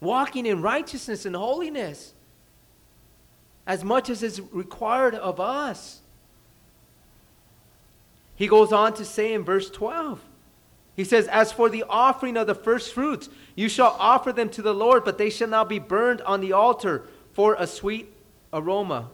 walking 0.00 0.46
in 0.46 0.62
righteousness 0.62 1.26
and 1.26 1.36
holiness 1.36 2.14
as 3.66 3.82
much 3.82 4.08
as 4.08 4.22
is 4.22 4.40
required 4.52 5.14
of 5.14 5.40
us. 5.40 6.00
He 8.36 8.46
goes 8.46 8.72
on 8.72 8.94
to 8.94 9.04
say 9.04 9.32
in 9.32 9.44
verse 9.44 9.70
12, 9.70 10.20
he 10.94 11.04
says, 11.04 11.26
As 11.28 11.52
for 11.52 11.68
the 11.68 11.84
offering 11.88 12.36
of 12.36 12.46
the 12.46 12.54
first 12.54 12.92
fruits, 12.92 13.28
you 13.54 13.68
shall 13.68 13.96
offer 13.98 14.32
them 14.32 14.48
to 14.50 14.62
the 14.62 14.74
Lord, 14.74 15.04
but 15.04 15.18
they 15.18 15.30
shall 15.30 15.48
not 15.48 15.68
be 15.68 15.78
burned 15.78 16.20
on 16.22 16.40
the 16.40 16.52
altar 16.52 17.06
for 17.32 17.56
a 17.58 17.66
sweet 17.66 18.12
aroma. 18.52 19.08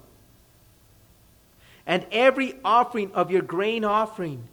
And 1.86 2.06
every 2.12 2.54
offering 2.64 3.12
of 3.12 3.30
your 3.30 3.42
grain 3.42 3.84
offering, 3.84 4.44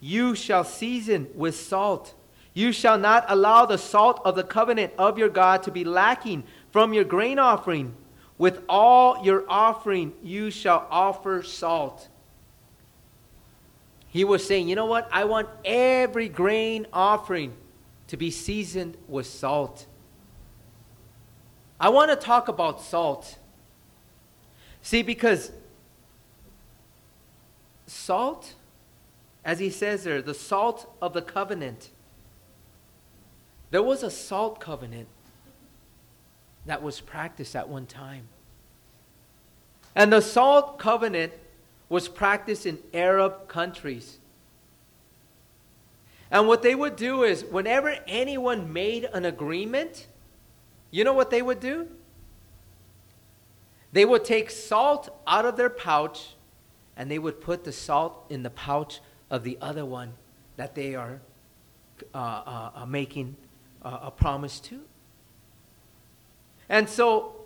you 0.00 0.34
shall 0.34 0.64
season 0.64 1.28
with 1.34 1.56
salt. 1.56 2.14
You 2.54 2.72
shall 2.72 2.98
not 2.98 3.24
allow 3.28 3.66
the 3.66 3.78
salt 3.78 4.20
of 4.24 4.36
the 4.36 4.44
covenant 4.44 4.92
of 4.98 5.18
your 5.18 5.28
God 5.28 5.62
to 5.64 5.70
be 5.70 5.84
lacking 5.84 6.44
from 6.70 6.92
your 6.92 7.04
grain 7.04 7.38
offering. 7.38 7.94
With 8.42 8.64
all 8.68 9.24
your 9.24 9.44
offering, 9.48 10.14
you 10.20 10.50
shall 10.50 10.88
offer 10.90 11.44
salt. 11.44 12.08
He 14.08 14.24
was 14.24 14.44
saying, 14.44 14.68
You 14.68 14.74
know 14.74 14.86
what? 14.86 15.08
I 15.12 15.26
want 15.26 15.48
every 15.64 16.28
grain 16.28 16.88
offering 16.92 17.54
to 18.08 18.16
be 18.16 18.32
seasoned 18.32 18.96
with 19.06 19.26
salt. 19.26 19.86
I 21.78 21.90
want 21.90 22.10
to 22.10 22.16
talk 22.16 22.48
about 22.48 22.82
salt. 22.82 23.38
See, 24.80 25.02
because 25.02 25.52
salt, 27.86 28.54
as 29.44 29.60
he 29.60 29.70
says 29.70 30.02
there, 30.02 30.20
the 30.20 30.34
salt 30.34 30.92
of 31.00 31.12
the 31.12 31.22
covenant, 31.22 31.90
there 33.70 33.84
was 33.84 34.02
a 34.02 34.10
salt 34.10 34.58
covenant 34.58 35.06
that 36.66 36.82
was 36.82 37.00
practiced 37.00 37.54
at 37.54 37.68
one 37.68 37.86
time. 37.86 38.28
And 39.94 40.12
the 40.12 40.20
salt 40.20 40.78
covenant 40.78 41.32
was 41.88 42.08
practiced 42.08 42.66
in 42.66 42.78
Arab 42.94 43.48
countries. 43.48 44.18
And 46.30 46.48
what 46.48 46.62
they 46.62 46.74
would 46.74 46.96
do 46.96 47.24
is, 47.24 47.44
whenever 47.44 47.94
anyone 48.06 48.72
made 48.72 49.04
an 49.12 49.26
agreement, 49.26 50.06
you 50.90 51.04
know 51.04 51.12
what 51.12 51.30
they 51.30 51.42
would 51.42 51.60
do? 51.60 51.88
They 53.92 54.06
would 54.06 54.24
take 54.24 54.50
salt 54.50 55.10
out 55.26 55.44
of 55.44 55.58
their 55.58 55.68
pouch 55.68 56.34
and 56.96 57.10
they 57.10 57.18
would 57.18 57.42
put 57.42 57.64
the 57.64 57.72
salt 57.72 58.24
in 58.30 58.42
the 58.42 58.50
pouch 58.50 59.00
of 59.30 59.44
the 59.44 59.58
other 59.60 59.84
one 59.84 60.14
that 60.56 60.74
they 60.74 60.94
are 60.94 61.20
uh, 62.14 62.18
uh, 62.18 62.70
uh 62.76 62.86
making 62.86 63.36
a 63.82 64.10
promise 64.10 64.60
to. 64.60 64.80
And 66.68 66.88
so 66.88 67.41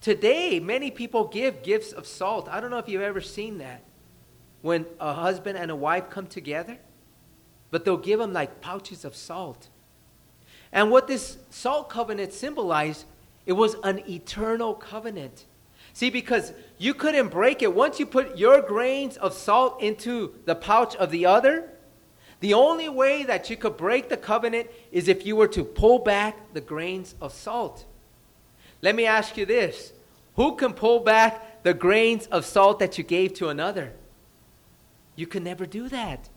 today, 0.00 0.60
many 0.60 0.90
people 0.90 1.26
give 1.26 1.62
gifts 1.62 1.92
of 1.92 2.06
salt. 2.06 2.48
I 2.48 2.60
don't 2.60 2.70
know 2.70 2.78
if 2.78 2.88
you've 2.88 3.02
ever 3.02 3.20
seen 3.20 3.58
that. 3.58 3.82
When 4.62 4.86
a 4.98 5.14
husband 5.14 5.56
and 5.56 5.70
a 5.70 5.76
wife 5.76 6.10
come 6.10 6.26
together, 6.26 6.78
but 7.70 7.84
they'll 7.84 7.96
give 7.96 8.18
them 8.18 8.32
like 8.32 8.60
pouches 8.60 9.04
of 9.04 9.16
salt. 9.16 9.68
And 10.72 10.90
what 10.90 11.06
this 11.06 11.38
salt 11.50 11.88
covenant 11.88 12.32
symbolized, 12.32 13.06
it 13.46 13.54
was 13.54 13.76
an 13.82 14.02
eternal 14.08 14.74
covenant. 14.74 15.46
See, 15.92 16.10
because 16.10 16.52
you 16.78 16.94
couldn't 16.94 17.28
break 17.28 17.62
it. 17.62 17.74
Once 17.74 17.98
you 17.98 18.06
put 18.06 18.38
your 18.38 18.62
grains 18.62 19.16
of 19.16 19.32
salt 19.32 19.82
into 19.82 20.34
the 20.44 20.54
pouch 20.54 20.94
of 20.96 21.10
the 21.10 21.26
other, 21.26 21.70
the 22.40 22.54
only 22.54 22.88
way 22.88 23.24
that 23.24 23.50
you 23.50 23.56
could 23.56 23.76
break 23.76 24.08
the 24.08 24.16
covenant 24.16 24.68
is 24.92 25.08
if 25.08 25.26
you 25.26 25.36
were 25.36 25.48
to 25.48 25.64
pull 25.64 25.98
back 25.98 26.52
the 26.54 26.60
grains 26.60 27.14
of 27.20 27.32
salt. 27.32 27.84
Let 28.82 28.94
me 28.94 29.06
ask 29.06 29.36
you 29.36 29.46
this 29.46 29.92
who 30.36 30.56
can 30.56 30.72
pull 30.72 31.00
back 31.00 31.62
the 31.62 31.74
grains 31.74 32.26
of 32.26 32.44
salt 32.44 32.78
that 32.78 32.98
you 32.98 33.04
gave 33.04 33.34
to 33.34 33.48
another? 33.48 33.92
You 35.16 35.26
can 35.26 35.44
never 35.44 35.66
do 35.66 35.88
that. 35.88 36.28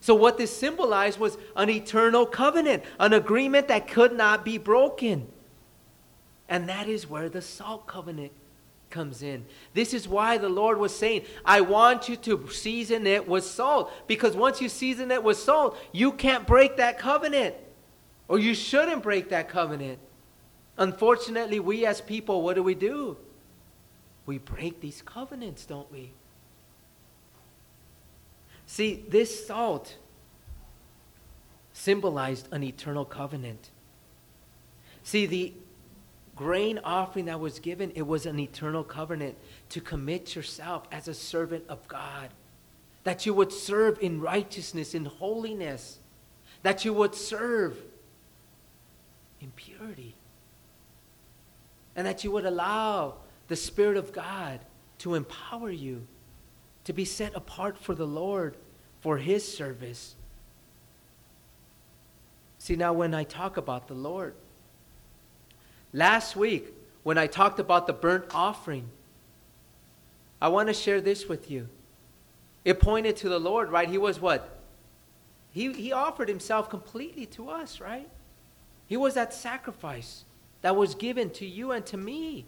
So, 0.00 0.14
what 0.14 0.38
this 0.38 0.56
symbolized 0.56 1.18
was 1.18 1.36
an 1.56 1.68
eternal 1.68 2.24
covenant, 2.24 2.84
an 2.98 3.12
agreement 3.12 3.68
that 3.68 3.88
could 3.88 4.12
not 4.12 4.44
be 4.44 4.56
broken. 4.56 5.26
And 6.48 6.68
that 6.68 6.88
is 6.88 7.08
where 7.08 7.28
the 7.28 7.42
salt 7.42 7.86
covenant 7.86 8.32
comes 8.90 9.22
in. 9.22 9.44
This 9.74 9.92
is 9.92 10.08
why 10.08 10.38
the 10.38 10.48
Lord 10.48 10.78
was 10.78 10.96
saying, 10.96 11.22
I 11.44 11.60
want 11.60 12.08
you 12.08 12.16
to 12.16 12.48
season 12.50 13.06
it 13.06 13.28
with 13.28 13.44
salt. 13.44 13.92
Because 14.06 14.34
once 14.34 14.60
you 14.60 14.68
season 14.68 15.10
it 15.10 15.22
with 15.22 15.36
salt, 15.36 15.76
you 15.92 16.12
can't 16.12 16.46
break 16.46 16.78
that 16.78 16.98
covenant. 16.98 17.54
Or 18.28 18.38
you 18.38 18.54
shouldn't 18.54 19.02
break 19.02 19.28
that 19.28 19.48
covenant. 19.48 19.98
Unfortunately, 20.78 21.58
we 21.58 21.84
as 21.84 22.00
people, 22.00 22.42
what 22.42 22.54
do 22.54 22.62
we 22.62 22.76
do? 22.76 23.16
We 24.26 24.38
break 24.38 24.80
these 24.80 25.02
covenants, 25.02 25.66
don't 25.66 25.90
we? 25.90 26.12
See, 28.66 29.04
this 29.08 29.46
salt 29.46 29.96
symbolized 31.72 32.48
an 32.52 32.62
eternal 32.62 33.04
covenant. 33.04 33.70
See, 35.02 35.26
the 35.26 35.52
grain 36.36 36.78
offering 36.84 37.24
that 37.24 37.40
was 37.40 37.58
given, 37.58 37.90
it 37.96 38.06
was 38.06 38.24
an 38.24 38.38
eternal 38.38 38.84
covenant 38.84 39.36
to 39.70 39.80
commit 39.80 40.36
yourself 40.36 40.86
as 40.92 41.08
a 41.08 41.14
servant 41.14 41.64
of 41.68 41.86
God. 41.88 42.28
That 43.02 43.26
you 43.26 43.34
would 43.34 43.52
serve 43.52 43.98
in 44.00 44.20
righteousness, 44.20 44.94
in 44.94 45.06
holiness. 45.06 45.98
That 46.62 46.84
you 46.84 46.92
would 46.92 47.14
serve 47.14 47.76
in 49.40 49.50
purity 49.52 50.14
and 51.98 52.06
that 52.06 52.22
you 52.22 52.30
would 52.30 52.46
allow 52.46 53.14
the 53.48 53.56
Spirit 53.56 53.96
of 53.96 54.12
God 54.12 54.60
to 54.98 55.16
empower 55.16 55.68
you 55.68 56.06
to 56.84 56.92
be 56.92 57.04
set 57.04 57.34
apart 57.34 57.76
for 57.76 57.92
the 57.92 58.06
Lord 58.06 58.54
for 59.00 59.18
His 59.18 59.56
service. 59.56 60.14
See, 62.60 62.76
now 62.76 62.92
when 62.92 63.14
I 63.14 63.24
talk 63.24 63.56
about 63.56 63.88
the 63.88 63.94
Lord, 63.94 64.34
last 65.92 66.36
week 66.36 66.68
when 67.02 67.18
I 67.18 67.26
talked 67.26 67.58
about 67.58 67.88
the 67.88 67.92
burnt 67.94 68.26
offering, 68.32 68.88
I 70.40 70.46
want 70.46 70.68
to 70.68 70.74
share 70.74 71.00
this 71.00 71.26
with 71.26 71.50
you. 71.50 71.68
It 72.64 72.78
pointed 72.78 73.16
to 73.16 73.28
the 73.28 73.40
Lord, 73.40 73.72
right? 73.72 73.88
He 73.88 73.98
was 73.98 74.20
what? 74.20 74.60
He, 75.50 75.72
he 75.72 75.90
offered 75.90 76.28
himself 76.28 76.70
completely 76.70 77.26
to 77.26 77.50
us, 77.50 77.80
right? 77.80 78.08
He 78.86 78.96
was 78.96 79.14
that 79.14 79.34
sacrifice 79.34 80.22
that 80.62 80.76
was 80.76 80.94
given 80.94 81.30
to 81.30 81.46
you 81.46 81.72
and 81.72 81.84
to 81.86 81.96
me. 81.96 82.44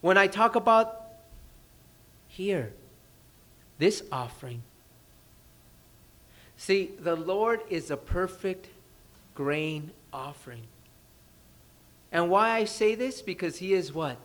When 0.00 0.16
I 0.16 0.26
talk 0.26 0.54
about 0.54 1.04
here, 2.28 2.72
this 3.78 4.02
offering, 4.10 4.62
see, 6.56 6.90
the 6.98 7.16
Lord 7.16 7.60
is 7.68 7.90
a 7.90 7.96
perfect 7.96 8.68
grain 9.34 9.90
offering. 10.12 10.64
And 12.10 12.30
why 12.30 12.50
I 12.50 12.64
say 12.64 12.94
this? 12.94 13.22
Because 13.22 13.58
He 13.58 13.74
is 13.74 13.92
what? 13.92 14.16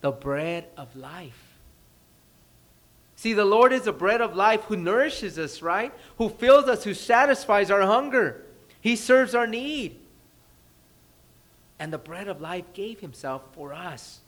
The 0.00 0.12
bread 0.12 0.66
of 0.76 0.94
life. 0.96 1.58
See, 3.16 3.34
the 3.34 3.44
Lord 3.44 3.72
is 3.74 3.82
the 3.82 3.92
bread 3.92 4.22
of 4.22 4.34
life 4.34 4.62
who 4.64 4.76
nourishes 4.76 5.38
us, 5.38 5.60
right? 5.60 5.92
Who 6.16 6.30
fills 6.30 6.64
us, 6.66 6.84
who 6.84 6.94
satisfies 6.94 7.70
our 7.70 7.82
hunger. 7.82 8.42
He 8.80 8.96
serves 8.96 9.34
our 9.34 9.46
need 9.46 9.99
and 11.80 11.90
the 11.90 11.98
bread 11.98 12.28
of 12.28 12.42
life 12.42 12.66
gave 12.74 13.00
himself 13.00 13.42
for 13.52 13.72
us. 13.72 14.20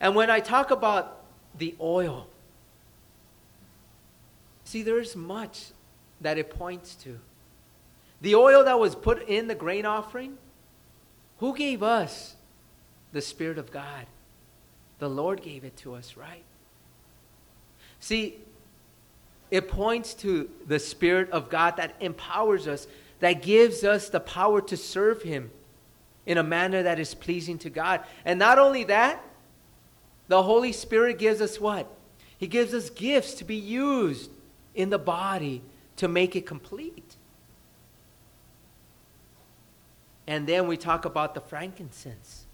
And 0.00 0.16
when 0.16 0.30
I 0.30 0.40
talk 0.40 0.70
about 0.70 1.22
the 1.56 1.76
oil, 1.78 2.26
see, 4.64 4.82
there's 4.82 5.14
much 5.14 5.66
that 6.22 6.38
it 6.38 6.48
points 6.48 6.94
to. 6.96 7.20
The 8.22 8.34
oil 8.34 8.64
that 8.64 8.80
was 8.80 8.94
put 8.94 9.28
in 9.28 9.48
the 9.48 9.54
grain 9.54 9.84
offering, 9.84 10.38
who 11.38 11.54
gave 11.54 11.82
us? 11.82 12.36
The 13.12 13.20
Spirit 13.20 13.58
of 13.58 13.70
God. 13.70 14.06
The 14.98 15.10
Lord 15.10 15.42
gave 15.42 15.62
it 15.62 15.76
to 15.78 15.94
us, 15.94 16.16
right? 16.16 16.44
See, 18.00 18.38
it 19.50 19.68
points 19.68 20.14
to 20.14 20.48
the 20.66 20.78
Spirit 20.78 21.28
of 21.30 21.50
God 21.50 21.76
that 21.76 21.96
empowers 22.00 22.66
us, 22.66 22.86
that 23.20 23.42
gives 23.42 23.84
us 23.84 24.08
the 24.08 24.20
power 24.20 24.62
to 24.62 24.76
serve 24.76 25.22
Him 25.22 25.50
in 26.26 26.38
a 26.38 26.42
manner 26.42 26.82
that 26.82 26.98
is 26.98 27.14
pleasing 27.14 27.58
to 27.58 27.70
God. 27.70 28.00
And 28.24 28.38
not 28.38 28.58
only 28.58 28.84
that, 28.84 29.22
the 30.28 30.42
Holy 30.42 30.72
Spirit 30.72 31.18
gives 31.18 31.40
us 31.40 31.60
what? 31.60 31.86
He 32.38 32.46
gives 32.46 32.74
us 32.74 32.90
gifts 32.90 33.34
to 33.34 33.44
be 33.44 33.56
used 33.56 34.30
in 34.74 34.90
the 34.90 34.98
body 34.98 35.62
to 35.96 36.08
make 36.08 36.34
it 36.36 36.46
complete. 36.46 37.16
And 40.26 40.46
then 40.46 40.66
we 40.66 40.76
talk 40.76 41.04
about 41.04 41.34
the 41.34 41.40
frankincense. 41.40 42.44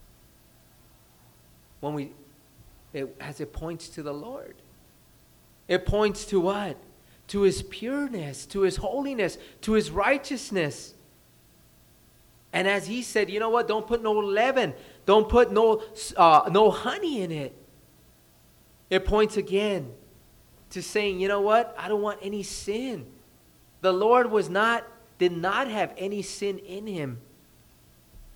When 1.81 1.95
we 1.95 2.11
it, 2.93 3.15
as 3.21 3.41
it 3.41 3.53
points 3.53 3.89
to 3.91 4.03
the 4.03 4.15
Lord. 4.15 4.55
It 5.67 5.85
points 5.85 6.25
to 6.27 6.41
what? 6.41 6.77
To 7.29 7.43
his 7.43 7.63
pureness, 7.63 8.47
to 8.47 8.63
his 8.63 8.77
holiness, 8.77 9.37
to 9.63 9.73
his 9.73 9.91
righteousness. 9.91 10.95
And 12.53 12.67
as 12.67 12.87
he 12.87 13.03
said, 13.03 13.31
you 13.31 13.41
know 13.41 13.51
what? 13.51 13.69
Don't 13.69 13.87
put 13.87 14.03
no 14.03 14.13
leaven. 14.13 14.75
Don't 15.07 15.29
put 15.29 15.53
no, 15.53 15.83
uh, 16.17 16.49
no 16.51 16.71
honey 16.71 17.23
in 17.23 17.31
it. 17.31 17.55
It 18.91 19.05
points 19.05 19.37
again 19.37 19.93
to 20.71 20.83
saying, 20.83 21.21
you 21.21 21.29
know 21.29 21.41
what? 21.41 21.75
I 21.79 21.89
don't 21.89 22.03
want 22.03 22.21
any 22.23 22.43
sin. 22.43 23.07
The 23.81 23.93
Lord 23.93 24.31
was 24.31 24.49
not, 24.49 24.85
did 25.19 25.37
not 25.37 25.69
have 25.69 25.93
any 25.97 26.23
sin 26.23 26.59
in 26.59 26.87
him. 26.87 27.21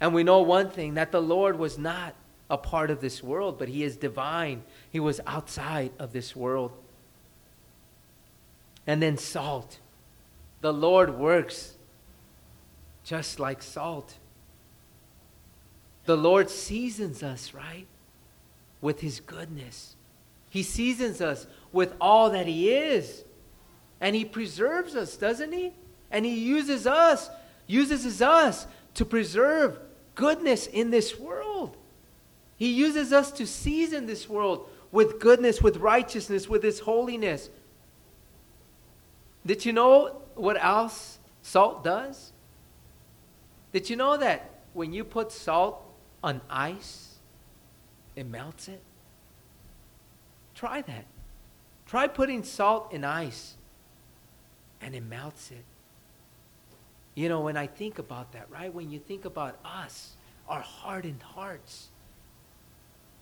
And 0.00 0.12
we 0.12 0.24
know 0.24 0.42
one 0.42 0.68
thing 0.70 0.94
that 0.94 1.12
the 1.12 1.22
Lord 1.22 1.58
was 1.58 1.78
not 1.78 2.14
a 2.50 2.58
part 2.58 2.90
of 2.90 3.00
this 3.00 3.22
world, 3.22 3.58
but 3.58 3.68
he 3.68 3.82
is 3.82 3.96
divine. 3.96 4.62
He 4.90 5.00
was 5.00 5.20
outside 5.26 5.92
of 5.98 6.12
this 6.12 6.36
world. 6.36 6.72
And 8.86 9.00
then 9.00 9.16
salt. 9.16 9.78
The 10.60 10.72
Lord 10.72 11.18
works 11.18 11.74
just 13.05 13.40
like 13.40 13.62
salt. 13.62 14.14
The 16.05 16.16
Lord 16.16 16.50
seasons 16.50 17.22
us, 17.22 17.55
right? 17.55 17.86
With 18.80 19.00
his 19.00 19.20
goodness. 19.20 19.94
He 20.50 20.62
seasons 20.62 21.20
us 21.20 21.46
with 21.72 21.94
all 22.00 22.30
that 22.30 22.46
he 22.46 22.70
is. 22.70 23.24
And 24.00 24.16
he 24.16 24.24
preserves 24.24 24.96
us, 24.96 25.16
doesn't 25.16 25.53
he? 25.53 25.72
And 26.11 26.26
he 26.26 26.34
uses 26.34 26.86
us, 26.86 27.30
uses 27.66 28.20
us 28.20 28.66
to 28.94 29.05
preserve 29.05 29.78
goodness 30.14 30.66
in 30.66 30.90
this 30.90 31.18
world. 31.18 31.76
He 32.57 32.72
uses 32.72 33.12
us 33.12 33.32
to 33.32 33.46
season 33.46 34.07
this 34.07 34.28
world 34.28 34.68
with 34.90 35.20
goodness, 35.20 35.62
with 35.62 35.78
righteousness, 35.78 36.48
with 36.48 36.62
his 36.62 36.80
holiness. 36.80 37.48
Did 39.46 39.64
you 39.64 39.72
know 39.72 40.22
what 40.34 40.62
else 40.62 41.18
salt 41.42 41.82
does? 41.82 42.32
Did 43.73 43.89
you 43.89 43.97
know 43.97 44.16
that 44.16 44.51
when 44.75 44.93
you 44.93 45.05
put 45.05 45.33
salt 45.33 45.83
on 46.23 46.41
ice, 46.49 47.16
it 48.14 48.27
melts 48.27 48.68
it? 48.68 48.83
Try 50.55 50.83
that. 50.83 51.07
Try 51.87 52.07
putting 52.07 52.43
salt 52.43 52.93
in 52.93 53.05
ice 53.05 53.55
and 54.81 54.95
it 54.95 55.03
melts 55.03 55.51
it. 55.51 55.64
You 57.14 57.29
know, 57.29 57.41
when 57.41 57.57
I 57.57 57.66
think 57.66 57.99
about 57.99 58.33
that, 58.33 58.51
right? 58.51 58.73
When 58.73 58.91
you 58.91 58.99
think 58.99 59.25
about 59.25 59.59
us, 59.64 60.12
our 60.49 60.61
hardened 60.61 61.23
hearts, 61.23 61.89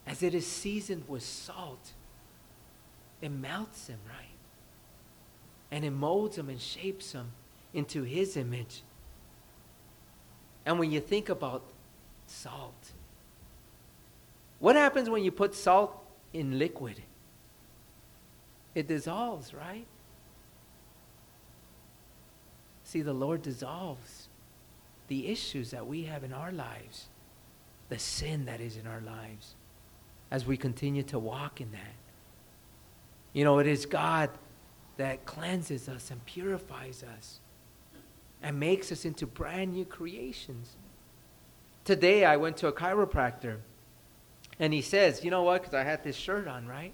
as 0.06 0.22
it 0.22 0.34
is 0.34 0.46
seasoned 0.46 1.04
with 1.08 1.22
salt, 1.22 1.92
it 3.20 3.30
melts 3.30 3.86
them, 3.86 3.98
right? 4.08 4.38
And 5.70 5.84
it 5.84 5.90
molds 5.90 6.36
them 6.36 6.48
and 6.48 6.60
shapes 6.60 7.12
them 7.12 7.32
into 7.74 8.02
His 8.02 8.36
image. 8.36 8.82
And 10.66 10.78
when 10.78 10.90
you 10.90 11.00
think 11.00 11.28
about 11.28 11.62
salt, 12.26 12.92
what 14.58 14.76
happens 14.76 15.08
when 15.08 15.24
you 15.24 15.32
put 15.32 15.54
salt 15.54 15.96
in 16.32 16.58
liquid? 16.58 17.02
It 18.74 18.86
dissolves, 18.86 19.52
right? 19.52 19.86
See, 22.84 23.02
the 23.02 23.12
Lord 23.12 23.42
dissolves 23.42 24.28
the 25.08 25.28
issues 25.28 25.70
that 25.70 25.86
we 25.86 26.04
have 26.04 26.24
in 26.24 26.32
our 26.32 26.52
lives, 26.52 27.08
the 27.88 27.98
sin 27.98 28.44
that 28.44 28.60
is 28.60 28.76
in 28.76 28.86
our 28.86 29.00
lives, 29.00 29.54
as 30.30 30.46
we 30.46 30.56
continue 30.56 31.02
to 31.04 31.18
walk 31.18 31.60
in 31.60 31.72
that. 31.72 31.94
You 33.32 33.44
know, 33.44 33.58
it 33.58 33.66
is 33.66 33.86
God 33.86 34.30
that 34.96 35.24
cleanses 35.24 35.88
us 35.88 36.10
and 36.10 36.24
purifies 36.26 37.02
us 37.02 37.40
and 38.42 38.58
makes 38.58 38.90
us 38.90 39.04
into 39.04 39.26
brand 39.26 39.72
new 39.72 39.84
creations. 39.84 40.76
Today 41.84 42.24
I 42.24 42.36
went 42.36 42.56
to 42.58 42.68
a 42.68 42.72
chiropractor 42.72 43.58
and 44.58 44.72
he 44.72 44.82
says, 44.82 45.24
You 45.24 45.30
know 45.30 45.42
what? 45.42 45.62
Because 45.62 45.74
I 45.74 45.82
had 45.82 46.04
this 46.04 46.16
shirt 46.16 46.46
on, 46.46 46.66
right? 46.66 46.92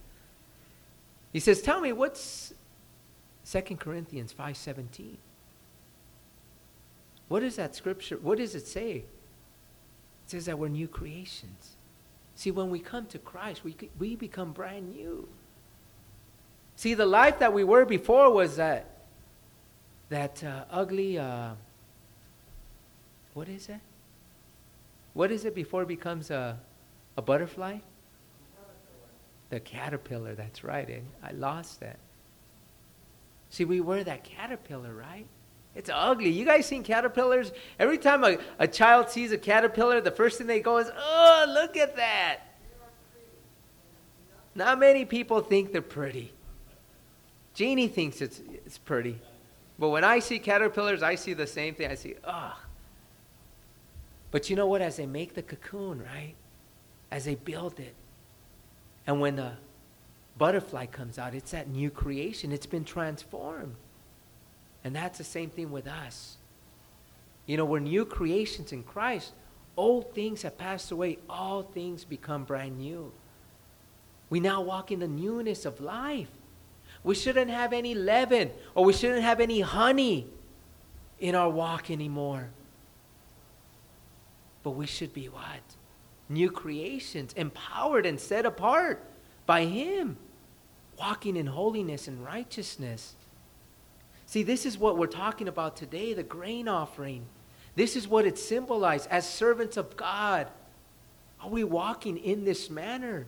He 1.33 1.41
says, 1.41 1.63
Tell 1.63 1.81
me, 1.81 1.93
what's 1.93 2.55
2 3.51 3.61
Corinthians 3.77 4.33
5.17? 4.33 5.17
What 7.29 7.43
is 7.43 7.57
that 7.57 7.75
scripture? 7.75 8.17
What 8.17 8.39
does 8.39 8.55
it 8.55 8.67
say? 8.67 8.93
It 8.93 9.05
says 10.27 10.47
that 10.47 10.59
we're 10.59 10.69
new 10.69 10.89
creations. 10.89 11.77
See, 12.35 12.51
when 12.51 12.71
we 12.71 12.79
come 12.79 13.07
to 13.07 13.19
Christ, 13.19 13.65
we, 13.65 13.75
we 13.99 14.15
become 14.15 14.53
brand 14.53 14.95
new. 14.95 15.29
See, 16.77 16.95
the 16.95 17.07
life 17.07 17.39
that 17.39 17.53
we 17.53 17.65
were 17.65 17.85
before 17.85 18.31
was 18.31 18.57
that 18.57 18.96
that 20.09 20.43
uh, 20.45 20.65
ugly. 20.71 21.19
Uh, 21.19 21.51
what 23.35 23.49
is 23.49 23.69
it? 23.69 23.81
What 25.15 25.31
is 25.31 25.45
it 25.45 25.55
before 25.55 25.83
it 25.83 25.89
becomes 25.89 26.31
a, 26.31 26.59
a 27.17 27.23
butterfly? 27.23 27.79
The 29.51 29.61
caterpillar. 29.61 30.35
That's 30.35 30.65
right. 30.65 30.89
Eh? 30.89 31.01
I 31.23 31.33
lost 31.33 31.81
that. 31.81 31.99
See, 33.51 33.65
we 33.65 33.81
were 33.81 34.03
that 34.05 34.25
caterpillar, 34.25 34.93
right? 34.93 35.27
It's 35.75 35.91
ugly. 35.93 36.31
You 36.31 36.45
guys 36.45 36.67
seen 36.67 36.83
caterpillars? 36.83 37.53
Every 37.79 37.99
time 37.99 38.25
a, 38.25 38.39
a 38.59 38.67
child 38.67 39.11
sees 39.11 39.33
a 39.33 39.39
caterpillar, 39.39 40.01
the 40.01 40.11
first 40.11 40.39
thing 40.39 40.47
they 40.47 40.61
go 40.61 40.79
is, 40.79 40.91
oh, 40.97 41.45
look 41.49 41.77
at 41.77 41.97
that. 41.97 42.41
Not 44.55 44.79
many 44.79 45.05
people 45.05 45.43
think 45.43 45.73
they're 45.73 45.83
pretty. 45.83 46.33
Jeannie 47.53 47.89
thinks 47.89 48.23
it's, 48.23 48.41
it's 48.65 48.79
pretty. 48.79 49.21
But 49.79 49.91
when 49.91 50.05
I 50.05 50.21
see 50.21 50.39
caterpillars, 50.39 51.03
I 51.03 51.17
see 51.17 51.35
the 51.35 51.47
same 51.47 51.75
thing. 51.75 51.91
I 51.91 51.95
see, 51.95 52.15
ugh. 52.25 52.57
But 54.31 54.51
you 54.51 54.57
know 54.57 54.67
what? 54.67 54.81
As 54.81 54.97
they 54.97 55.07
make 55.07 55.35
the 55.35 55.43
cocoon, 55.43 56.03
right? 56.03 56.35
As 57.11 57.25
they 57.25 57.35
build 57.35 57.79
it, 57.79 57.95
and 59.07 59.21
when 59.21 59.37
the 59.37 59.53
butterfly 60.37 60.87
comes 60.87 61.19
out, 61.19 61.35
it's 61.35 61.53
that 61.53 61.69
new 61.69 61.91
creation. 61.91 62.53
It's 62.53 62.67
been 62.67 62.85
transformed. 62.85 63.77
And 64.83 64.95
that's 64.95 65.19
the 65.19 65.25
same 65.25 65.51
thing 65.51 65.71
with 65.71 65.87
us. 65.87 66.37
You 67.47 67.57
know, 67.57 67.65
we're 67.65 67.79
new 67.79 68.05
creations 68.05 68.73
in 68.73 68.83
Christ. 68.83 69.33
Old 69.77 70.15
things 70.15 70.43
have 70.43 70.59
passed 70.59 70.91
away, 70.91 71.19
all 71.29 71.63
things 71.63 72.05
become 72.05 72.45
brand 72.45 72.79
new. 72.79 73.13
We 74.31 74.41
now 74.41 74.61
walk 74.61 74.91
in 74.91 75.01
the 75.01 75.09
newness 75.09 75.65
of 75.65 75.81
life. 75.81 76.31
We 77.07 77.15
shouldn't 77.15 77.53
have 77.53 77.73
any 77.73 77.95
leaven 77.95 78.51
or 78.75 78.85
we 78.85 78.93
shouldn't 78.93 79.23
have 79.23 79.39
any 79.39 79.61
honey 79.61 80.27
in 81.21 81.37
our 81.37 81.49
walk 81.49 81.89
anymore. 81.89 82.49
But 84.65 84.73
we 84.73 84.87
should 84.87 85.15
be 85.15 85.27
what? 85.27 85.63
New 86.29 86.51
creations, 86.51 87.33
empowered 87.35 88.07
and 88.07 88.19
set 88.19 88.45
apart 88.45 89.09
by 89.47 89.67
Him, 89.67 90.17
walking 90.99 91.37
in 91.37 91.47
holiness 91.47 92.09
and 92.09 92.25
righteousness. 92.25 93.15
See, 94.27 94.43
this 94.43 94.67
is 94.67 94.77
what 94.77 94.99
we're 94.99 95.07
talking 95.07 95.47
about 95.47 95.77
today 95.77 96.13
the 96.13 96.25
grain 96.25 96.67
offering. 96.67 97.25
This 97.77 97.95
is 97.95 98.09
what 98.09 98.27
it 98.27 98.37
symbolized 98.37 99.09
as 99.13 99.31
servants 99.31 99.77
of 99.77 99.97
God. 99.97 100.49
Are 101.41 101.51
we 101.51 101.63
walking 101.63 102.17
in 102.17 102.45
this 102.45 102.69
manner? 102.69 103.27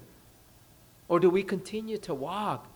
Or 1.07 1.21
do 1.21 1.31
we 1.31 1.45
continue 1.45 1.99
to 1.99 2.13
walk 2.13 2.67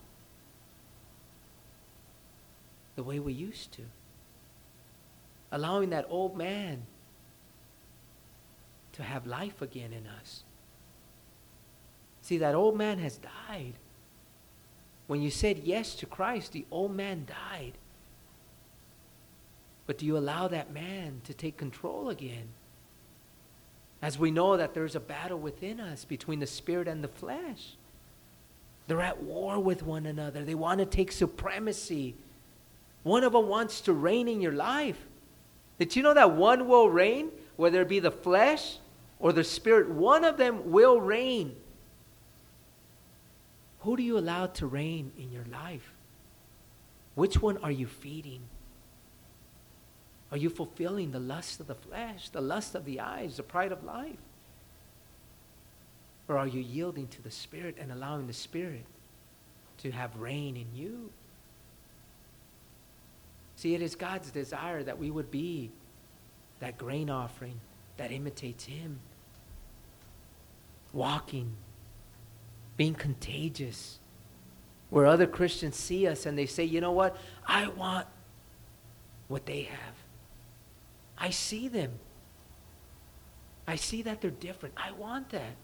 the 2.96 3.02
way 3.02 3.18
we 3.18 3.32
used 3.32 3.72
to. 3.72 3.82
Allowing 5.50 5.90
that 5.90 6.06
old 6.08 6.36
man 6.36 6.82
to 8.92 9.02
have 9.02 9.26
life 9.26 9.62
again 9.62 9.92
in 9.92 10.06
us. 10.06 10.44
See, 12.22 12.38
that 12.38 12.54
old 12.54 12.76
man 12.76 12.98
has 12.98 13.18
died. 13.18 13.74
When 15.06 15.20
you 15.20 15.30
said 15.30 15.58
yes 15.64 15.94
to 15.96 16.06
Christ, 16.06 16.52
the 16.52 16.64
old 16.70 16.94
man 16.94 17.26
died. 17.26 17.72
But 19.86 19.98
do 19.98 20.06
you 20.06 20.16
allow 20.16 20.48
that 20.48 20.72
man 20.72 21.20
to 21.24 21.34
take 21.34 21.56
control 21.56 22.08
again? 22.08 22.48
As 24.00 24.18
we 24.18 24.30
know 24.30 24.56
that 24.56 24.74
there's 24.74 24.96
a 24.96 25.00
battle 25.00 25.38
within 25.38 25.80
us 25.80 26.04
between 26.04 26.40
the 26.40 26.46
spirit 26.46 26.88
and 26.88 27.02
the 27.02 27.08
flesh. 27.08 27.74
They're 28.86 29.00
at 29.00 29.22
war 29.22 29.60
with 29.60 29.82
one 29.82 30.06
another. 30.06 30.44
They 30.44 30.54
want 30.54 30.80
to 30.80 30.86
take 30.86 31.12
supremacy. 31.12 32.14
One 33.02 33.24
of 33.24 33.32
them 33.32 33.48
wants 33.48 33.80
to 33.82 33.92
reign 33.92 34.28
in 34.28 34.40
your 34.40 34.52
life. 34.52 34.98
Did 35.78 35.96
you 35.96 36.02
know 36.02 36.14
that 36.14 36.32
one 36.32 36.68
will 36.68 36.88
reign, 36.88 37.30
whether 37.56 37.82
it 37.82 37.88
be 37.88 37.98
the 37.98 38.10
flesh 38.10 38.78
or 39.18 39.32
the 39.32 39.44
spirit? 39.44 39.88
One 39.88 40.24
of 40.24 40.36
them 40.36 40.70
will 40.70 41.00
reign. 41.00 41.56
Who 43.80 43.96
do 43.96 44.02
you 44.02 44.18
allow 44.18 44.46
to 44.46 44.66
reign 44.66 45.12
in 45.18 45.32
your 45.32 45.44
life? 45.50 45.92
Which 47.14 47.42
one 47.42 47.58
are 47.58 47.72
you 47.72 47.86
feeding? 47.86 48.42
Are 50.30 50.38
you 50.38 50.48
fulfilling 50.48 51.10
the 51.10 51.20
lust 51.20 51.60
of 51.60 51.66
the 51.66 51.74
flesh, 51.74 52.28
the 52.30 52.40
lust 52.40 52.74
of 52.74 52.84
the 52.84 53.00
eyes, 53.00 53.36
the 53.36 53.42
pride 53.42 53.72
of 53.72 53.84
life? 53.84 54.16
Or 56.28 56.38
are 56.38 56.46
you 56.46 56.60
yielding 56.60 57.08
to 57.08 57.22
the 57.22 57.30
Spirit 57.30 57.76
and 57.78 57.92
allowing 57.92 58.26
the 58.28 58.32
Spirit 58.32 58.86
to 59.78 59.90
have 59.90 60.16
reign 60.16 60.56
in 60.56 60.68
you? 60.74 61.10
See, 63.62 63.76
it 63.76 63.80
is 63.80 63.94
God's 63.94 64.32
desire 64.32 64.82
that 64.82 64.98
we 64.98 65.08
would 65.12 65.30
be 65.30 65.70
that 66.58 66.78
grain 66.78 67.08
offering 67.08 67.60
that 67.96 68.10
imitates 68.10 68.64
Him. 68.64 68.98
Walking, 70.92 71.52
being 72.76 72.94
contagious, 72.94 74.00
where 74.90 75.06
other 75.06 75.28
Christians 75.28 75.76
see 75.76 76.08
us 76.08 76.26
and 76.26 76.36
they 76.36 76.46
say, 76.46 76.64
you 76.64 76.80
know 76.80 76.90
what? 76.90 77.16
I 77.46 77.68
want 77.68 78.08
what 79.28 79.46
they 79.46 79.62
have. 79.62 79.94
I 81.16 81.30
see 81.30 81.68
them. 81.68 81.92
I 83.68 83.76
see 83.76 84.02
that 84.02 84.20
they're 84.20 84.32
different. 84.32 84.74
I 84.76 84.90
want 84.90 85.28
that. 85.28 85.54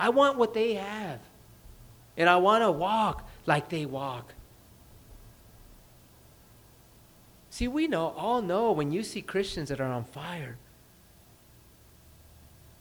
I 0.00 0.08
want 0.08 0.36
what 0.36 0.52
they 0.52 0.74
have. 0.74 1.20
And 2.16 2.28
I 2.28 2.38
want 2.38 2.64
to 2.64 2.72
walk 2.72 3.24
like 3.46 3.68
they 3.68 3.86
walk. 3.86 4.34
See, 7.56 7.68
we 7.68 7.88
know, 7.88 8.08
all 8.18 8.42
know 8.42 8.70
when 8.72 8.92
you 8.92 9.02
see 9.02 9.22
Christians 9.22 9.70
that 9.70 9.80
are 9.80 9.90
on 9.90 10.04
fire, 10.04 10.58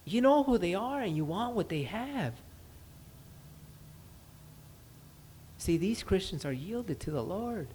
you 0.04 0.20
know 0.20 0.44
who 0.44 0.58
they 0.58 0.76
are 0.76 1.00
and 1.00 1.16
you 1.16 1.24
want 1.24 1.56
what 1.56 1.70
they 1.70 1.84
have. 1.84 2.34
See, 5.58 5.78
these 5.78 6.04
Christians 6.04 6.44
are 6.44 6.52
yielded 6.52 7.00
to 7.00 7.12
the 7.12 7.24
Lord. 7.24 7.70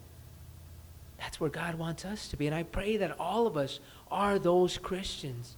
That's 1.18 1.40
where 1.40 1.48
God 1.48 1.76
wants 1.76 2.04
us 2.04 2.28
to 2.28 2.36
be. 2.36 2.46
And 2.46 2.54
I 2.54 2.64
pray 2.64 2.98
that 2.98 3.18
all 3.18 3.46
of 3.46 3.56
us 3.56 3.80
are 4.10 4.38
those 4.38 4.76
Christians. 4.76 5.56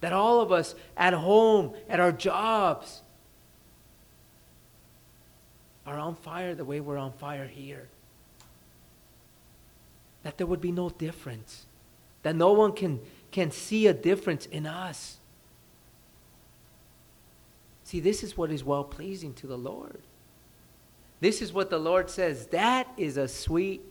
That 0.00 0.14
all 0.14 0.40
of 0.40 0.50
us 0.50 0.74
at 0.96 1.12
home, 1.12 1.74
at 1.90 2.00
our 2.00 2.10
jobs, 2.10 3.02
are 5.86 5.98
on 5.98 6.14
fire 6.14 6.54
the 6.54 6.64
way 6.64 6.80
we're 6.80 6.96
on 6.96 7.12
fire 7.12 7.46
here. 7.46 7.86
That 10.24 10.36
there 10.36 10.46
would 10.46 10.60
be 10.60 10.72
no 10.72 10.90
difference. 10.90 11.66
That 12.24 12.34
no 12.34 12.52
one 12.52 12.72
can, 12.72 13.00
can 13.30 13.52
see 13.52 13.86
a 13.86 13.94
difference 13.94 14.46
in 14.46 14.66
us. 14.66 15.18
See, 17.84 18.00
this 18.00 18.24
is 18.24 18.36
what 18.36 18.50
is 18.50 18.64
well 18.64 18.84
pleasing 18.84 19.34
to 19.34 19.46
the 19.46 19.58
Lord. 19.58 20.00
This 21.20 21.40
is 21.40 21.52
what 21.52 21.70
the 21.70 21.78
Lord 21.78 22.10
says. 22.10 22.46
That 22.48 22.88
is 22.96 23.16
a 23.16 23.28
sweet 23.28 23.82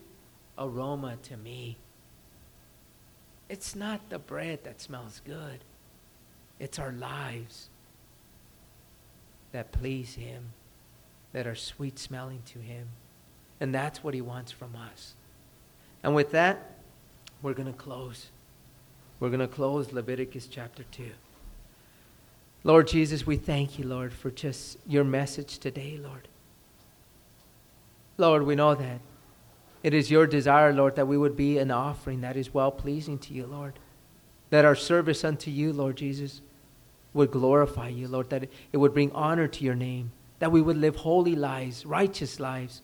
aroma 0.58 1.18
to 1.24 1.38
me. 1.38 1.78
It's 3.50 3.76
not 3.76 4.10
the 4.10 4.20
bread 4.20 4.64
that 4.64 4.82
smells 4.82 5.22
good. 5.24 5.60
It's 6.60 6.80
our 6.80 6.92
lives 6.92 7.70
that 9.52 9.72
please 9.72 10.16
Him, 10.16 10.54
that 11.32 11.46
are 11.46 11.56
sweet 11.56 12.00
smelling 12.00 12.42
to 12.48 12.60
Him. 12.60 12.88
And 13.60 13.74
that's 13.74 14.04
what 14.04 14.14
He 14.14 14.22
wants 14.22 14.52
from 14.52 14.76
us. 14.76 15.16
And 16.04 16.14
with 16.14 16.32
that, 16.32 16.72
we're 17.41 17.54
going 17.54 17.72
to 17.72 17.78
close. 17.78 18.28
We're 19.20 19.30
going 19.30 19.39
to 19.39 19.47
close 19.47 19.93
Leviticus 19.93 20.47
chapter 20.47 20.84
2. 20.91 21.10
Lord 22.66 22.88
Jesus, 22.88 23.26
we 23.26 23.38
thank 23.38 23.78
you, 23.78 23.86
Lord, 23.86 24.14
for 24.14 24.32
just 24.32 24.78
your 24.88 25.04
message 25.04 25.60
today, 25.60 25.99
Lord. 26.01 26.28
Lord, 28.18 28.43
we 28.43 28.56
know 28.56 28.76
that 28.76 28.99
it 29.82 29.93
is 29.93 30.10
your 30.10 30.26
desire, 30.26 30.72
Lord, 30.72 30.95
that 30.95 31.08
we 31.08 31.18
would 31.18 31.36
be 31.36 31.58
an 31.58 31.72
offering 31.72 32.22
that 32.22 32.38
is 32.38 32.54
well 32.54 32.72
pleasing 32.72 33.18
to 33.20 33.34
you, 33.34 33.45
Lord. 33.45 33.80
That 34.49 34.66
our 34.66 34.76
service 34.76 35.26
unto 35.26 35.51
you, 35.51 35.74
Lord 35.74 35.97
Jesus, 35.97 36.41
would 37.14 37.32
glorify 37.32 37.89
you, 37.89 38.08
Lord, 38.08 38.30
that 38.30 38.47
it 38.72 38.78
would 38.78 38.93
bring 38.93 39.12
honor 39.12 39.47
to 39.47 39.64
your 39.64 39.76
name, 39.76 40.12
that 40.39 40.51
we 40.51 40.62
would 40.62 40.78
live 40.78 40.95
holy 40.97 41.36
lives, 41.36 41.86
righteous 41.86 42.39
lives. 42.39 42.82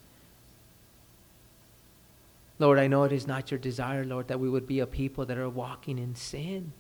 Lord, 2.60 2.78
I 2.78 2.88
know 2.88 3.04
it 3.04 3.12
is 3.12 3.26
not 3.26 3.52
your 3.52 3.60
desire, 3.60 4.04
Lord, 4.04 4.28
that 4.28 4.40
we 4.40 4.50
would 4.50 4.68
be 4.68 4.80
a 4.80 4.86
people 4.86 5.26
that 5.26 5.38
are 5.38 5.50
walking 5.50 5.98
in 5.98 6.14
sin 6.16 6.74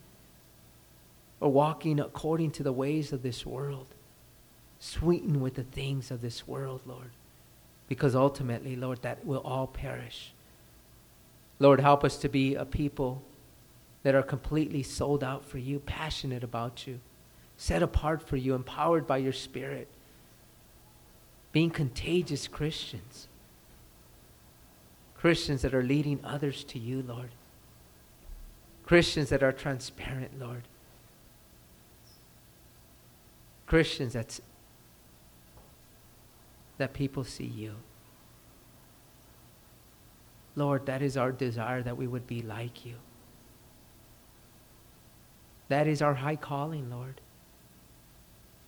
or 1.40 1.52
walking 1.52 2.00
according 2.00 2.52
to 2.52 2.64
the 2.64 2.74
ways 2.74 3.14
of 3.14 3.24
this 3.24 3.46
world, 3.46 3.88
sweetened 4.80 5.42
with 5.42 5.56
the 5.56 5.64
things 5.64 6.12
of 6.12 6.22
this 6.22 6.48
world, 6.48 6.82
Lord, 6.86 7.12
because 7.88 8.14
ultimately, 8.14 8.76
Lord, 8.76 9.02
that 9.02 9.26
will 9.26 9.42
all 9.42 9.68
perish. 9.68 10.34
Lord, 11.60 11.80
help 11.80 12.04
us 12.04 12.18
to 12.18 12.30
be 12.30 12.56
a 12.56 12.66
people 12.66 13.22
that 14.04 14.16
are 14.16 14.24
completely 14.24 14.84
sold 14.84 15.24
out 15.24 15.46
for 15.46 15.58
you, 15.58 15.80
passionate 15.80 16.44
about 16.44 16.86
you 16.86 17.00
set 17.60 17.84
apart 17.84 18.26
for 18.26 18.38
you, 18.38 18.56
empowered 18.56 19.06
by 19.06 19.18
your 19.18 19.34
Spirit, 19.34 19.90
being 21.52 21.70
contagious 21.70 22.48
Christians. 22.48 23.28
Christians 25.20 25.62
that 25.62 25.74
are 25.74 25.84
leading 25.84 26.20
others 26.24 26.64
to 26.66 26.80
you, 26.80 27.04
Lord. 27.06 27.30
Christians 28.86 29.30
that 29.30 29.44
are 29.44 29.52
transparent, 29.52 30.40
Lord. 30.40 30.64
Christians 33.68 34.14
that's, 34.14 34.42
that 36.78 36.94
people 36.94 37.24
see 37.24 37.46
you. 37.46 37.76
Lord, 40.56 40.86
that 40.88 41.02
is 41.02 41.18
our 41.18 41.32
desire 41.32 41.84
that 41.84 41.98
we 41.98 42.08
would 42.08 42.26
be 42.26 42.42
like 42.42 42.86
you. 42.86 42.96
That 45.68 45.86
is 45.86 46.02
our 46.02 46.16
high 46.16 46.36
calling, 46.36 46.90
Lord 46.90 47.22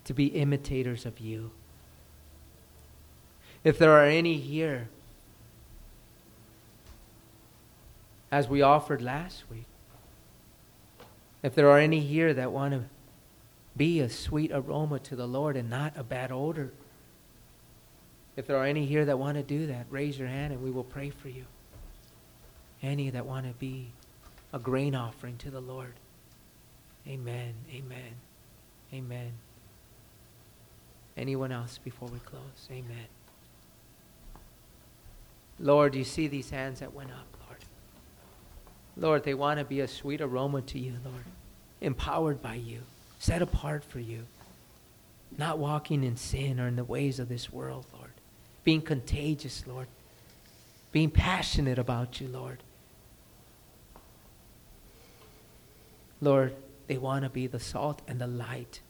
to 0.06 0.14
be 0.14 0.28
imitators 0.28 1.06
of 1.06 1.20
you. 1.20 1.52
If 3.64 3.78
there 3.78 3.91
are 3.91 4.06
any 4.06 4.38
here, 4.38 4.89
as 8.32 8.47
we 8.47 8.61
offered 8.61 9.01
last 9.01 9.43
week, 9.51 9.65
if 11.43 11.53
there 11.55 11.69
are 11.69 11.79
any 11.79 11.99
here 11.99 12.34
that 12.34 12.51
want 12.51 12.73
to 12.73 12.84
be 13.75 13.99
a 13.99 14.09
sweet 14.09 14.51
aroma 14.53 14.99
to 14.99 15.15
the 15.15 15.27
Lord 15.27 15.57
and 15.57 15.69
not 15.69 15.93
a 15.97 16.03
bad 16.03 16.32
odor, 16.32 16.71
if 18.36 18.47
there 18.47 18.57
are 18.57 18.65
any 18.65 18.86
here 18.86 19.05
that 19.05 19.19
want 19.19 19.38
to 19.38 19.43
do 19.43 19.67
that, 19.67 19.86
raise 19.89 20.17
your 20.17 20.27
hand 20.27 20.53
and 20.53 20.63
we 20.63 20.71
will 20.71 20.84
pray 20.84 21.09
for 21.09 21.29
you. 21.29 21.45
Any 22.82 23.09
that 23.09 23.25
want 23.25 23.45
to 23.45 23.53
be 23.53 23.91
a 24.53 24.59
grain 24.59 24.95
offering 24.95 25.38
to 25.38 25.51
the 25.51 25.61
Lord. 25.61 25.93
Amen. 27.07 27.53
Amen. 27.73 28.15
Amen. 28.93 29.32
Anyone 31.17 31.51
else 31.51 31.77
before 31.77 32.07
we 32.07 32.19
close? 32.19 32.67
Amen. 32.69 33.07
Lord, 35.59 35.95
you 35.95 36.03
see 36.03 36.27
these 36.27 36.49
hands 36.49 36.79
that 36.79 36.93
went 36.93 37.11
up, 37.11 37.38
Lord. 38.98 39.24
They 39.24 39.34
want 39.34 39.60
to 39.60 39.66
be 39.66 39.80
a 39.80 39.88
sweet 39.88 40.22
aroma 40.22 40.62
to 40.62 40.80
you, 40.80 40.96
Lord. 41.04 41.26
Empowered 41.80 42.42
by 42.42 42.56
you, 42.56 42.82
set 43.20 43.42
apart 43.42 43.84
for 43.84 44.00
you. 44.00 44.26
Not 45.38 45.58
walking 45.58 46.04
in 46.04 46.18
sin 46.18 46.60
or 46.60 46.68
in 46.68 46.76
the 46.76 46.84
ways 46.84 47.20
of 47.20 47.30
this 47.30 47.52
world, 47.52 47.86
Lord. 47.94 48.12
Being 48.64 48.82
contagious, 48.82 49.66
Lord. 49.66 49.88
Being 50.92 51.10
passionate 51.10 51.80
about 51.80 52.20
you, 52.20 52.28
Lord. 52.28 52.64
Lord, 56.20 56.54
they 56.88 56.98
want 56.98 57.24
to 57.24 57.30
be 57.30 57.48
the 57.48 57.60
salt 57.60 58.02
and 58.08 58.20
the 58.20 58.28
light 58.28 58.82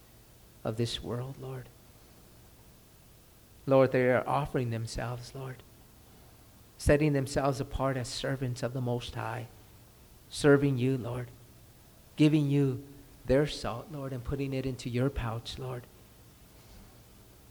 of 0.63 0.77
this 0.77 1.01
world, 1.01 1.35
Lord. 1.39 1.69
Lord, 3.65 3.91
they 3.91 4.09
are 4.09 4.27
offering 4.27 4.71
themselves, 4.71 5.31
Lord, 5.35 5.57
setting 6.77 7.13
themselves 7.13 7.59
apart 7.59 7.95
as 7.95 8.07
servants 8.07 8.63
of 8.63 8.73
the 8.73 8.81
Most 8.81 9.15
High, 9.15 9.47
serving 10.31 10.79
you, 10.79 10.97
Lord, 10.97 11.27
giving 12.15 12.49
you 12.49 12.81
their 13.27 13.45
salt, 13.45 13.85
Lord, 13.91 14.13
and 14.13 14.23
putting 14.23 14.53
it 14.53 14.65
into 14.65 14.89
your 14.89 15.11
pouch, 15.11 15.59
Lord, 15.59 15.83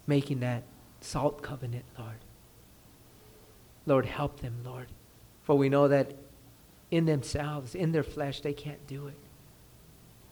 making 0.05 0.41
that 0.41 0.63
salt 0.99 1.41
covenant, 1.41 1.85
Lord. 1.97 2.17
Lord, 3.85 4.05
help 4.05 4.41
them, 4.41 4.57
Lord, 4.65 4.87
for 5.43 5.57
we 5.57 5.69
know 5.69 5.87
that 5.87 6.11
in 6.91 7.05
themselves, 7.05 7.73
in 7.73 7.93
their 7.93 8.03
flesh, 8.03 8.41
they 8.41 8.53
can't 8.53 8.85
do 8.85 9.07
it. 9.07 9.17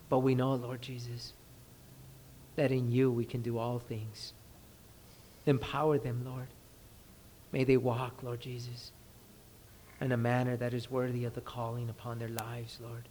But 0.09 0.19
we 0.19 0.35
know, 0.35 0.53
Lord 0.55 0.81
Jesus, 0.81 1.31
that 2.57 2.71
in 2.71 2.91
you 2.91 3.09
we 3.09 3.23
can 3.23 3.41
do 3.41 3.57
all 3.57 3.79
things 3.79 4.33
Empower 5.49 5.97
them, 5.97 6.23
Lord. 6.25 6.47
May 7.51 7.63
they 7.63 7.75
walk, 7.77 8.21
Lord 8.21 8.39
Jesus, 8.39 8.91
in 10.01 10.11
a 10.11 10.17
manner 10.17 10.55
that 10.57 10.73
is 10.73 10.89
worthy 10.89 11.25
of 11.25 11.33
the 11.33 11.41
calling 11.41 11.89
upon 11.89 12.19
their 12.19 12.29
lives, 12.29 12.79
Lord. 12.81 13.07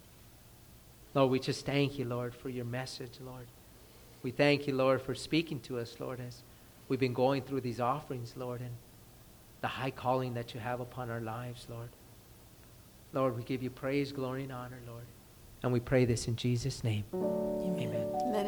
Lord, 1.13 1.31
we 1.31 1.39
just 1.39 1.65
thank 1.65 1.97
you, 1.97 2.05
Lord, 2.05 2.35
for 2.35 2.49
your 2.49 2.65
message, 2.65 3.19
Lord. 3.19 3.47
We 4.21 4.31
thank 4.31 4.67
you, 4.67 4.75
Lord, 4.75 5.01
for 5.01 5.15
speaking 5.15 5.59
to 5.61 5.79
us, 5.79 5.95
Lord, 5.99 6.19
as 6.19 6.41
we've 6.87 6.99
been 6.99 7.13
going 7.13 7.43
through 7.43 7.61
these 7.61 7.79
offerings, 7.79 8.33
Lord, 8.35 8.61
and 8.61 8.71
the 9.61 9.67
high 9.67 9.91
calling 9.91 10.33
that 10.33 10.53
you 10.53 10.59
have 10.59 10.79
upon 10.79 11.09
our 11.09 11.21
lives, 11.21 11.67
Lord. 11.69 11.89
Lord, 13.13 13.35
we 13.37 13.43
give 13.43 13.63
you 13.63 13.69
praise, 13.69 14.11
glory, 14.11 14.43
and 14.43 14.51
honor, 14.51 14.79
Lord. 14.87 15.05
And 15.63 15.73
we 15.73 15.79
pray 15.79 16.05
this 16.05 16.27
in 16.27 16.35
Jesus' 16.35 16.83
name. 16.83 17.03
Amen. 17.13 18.07
Let 18.31 18.45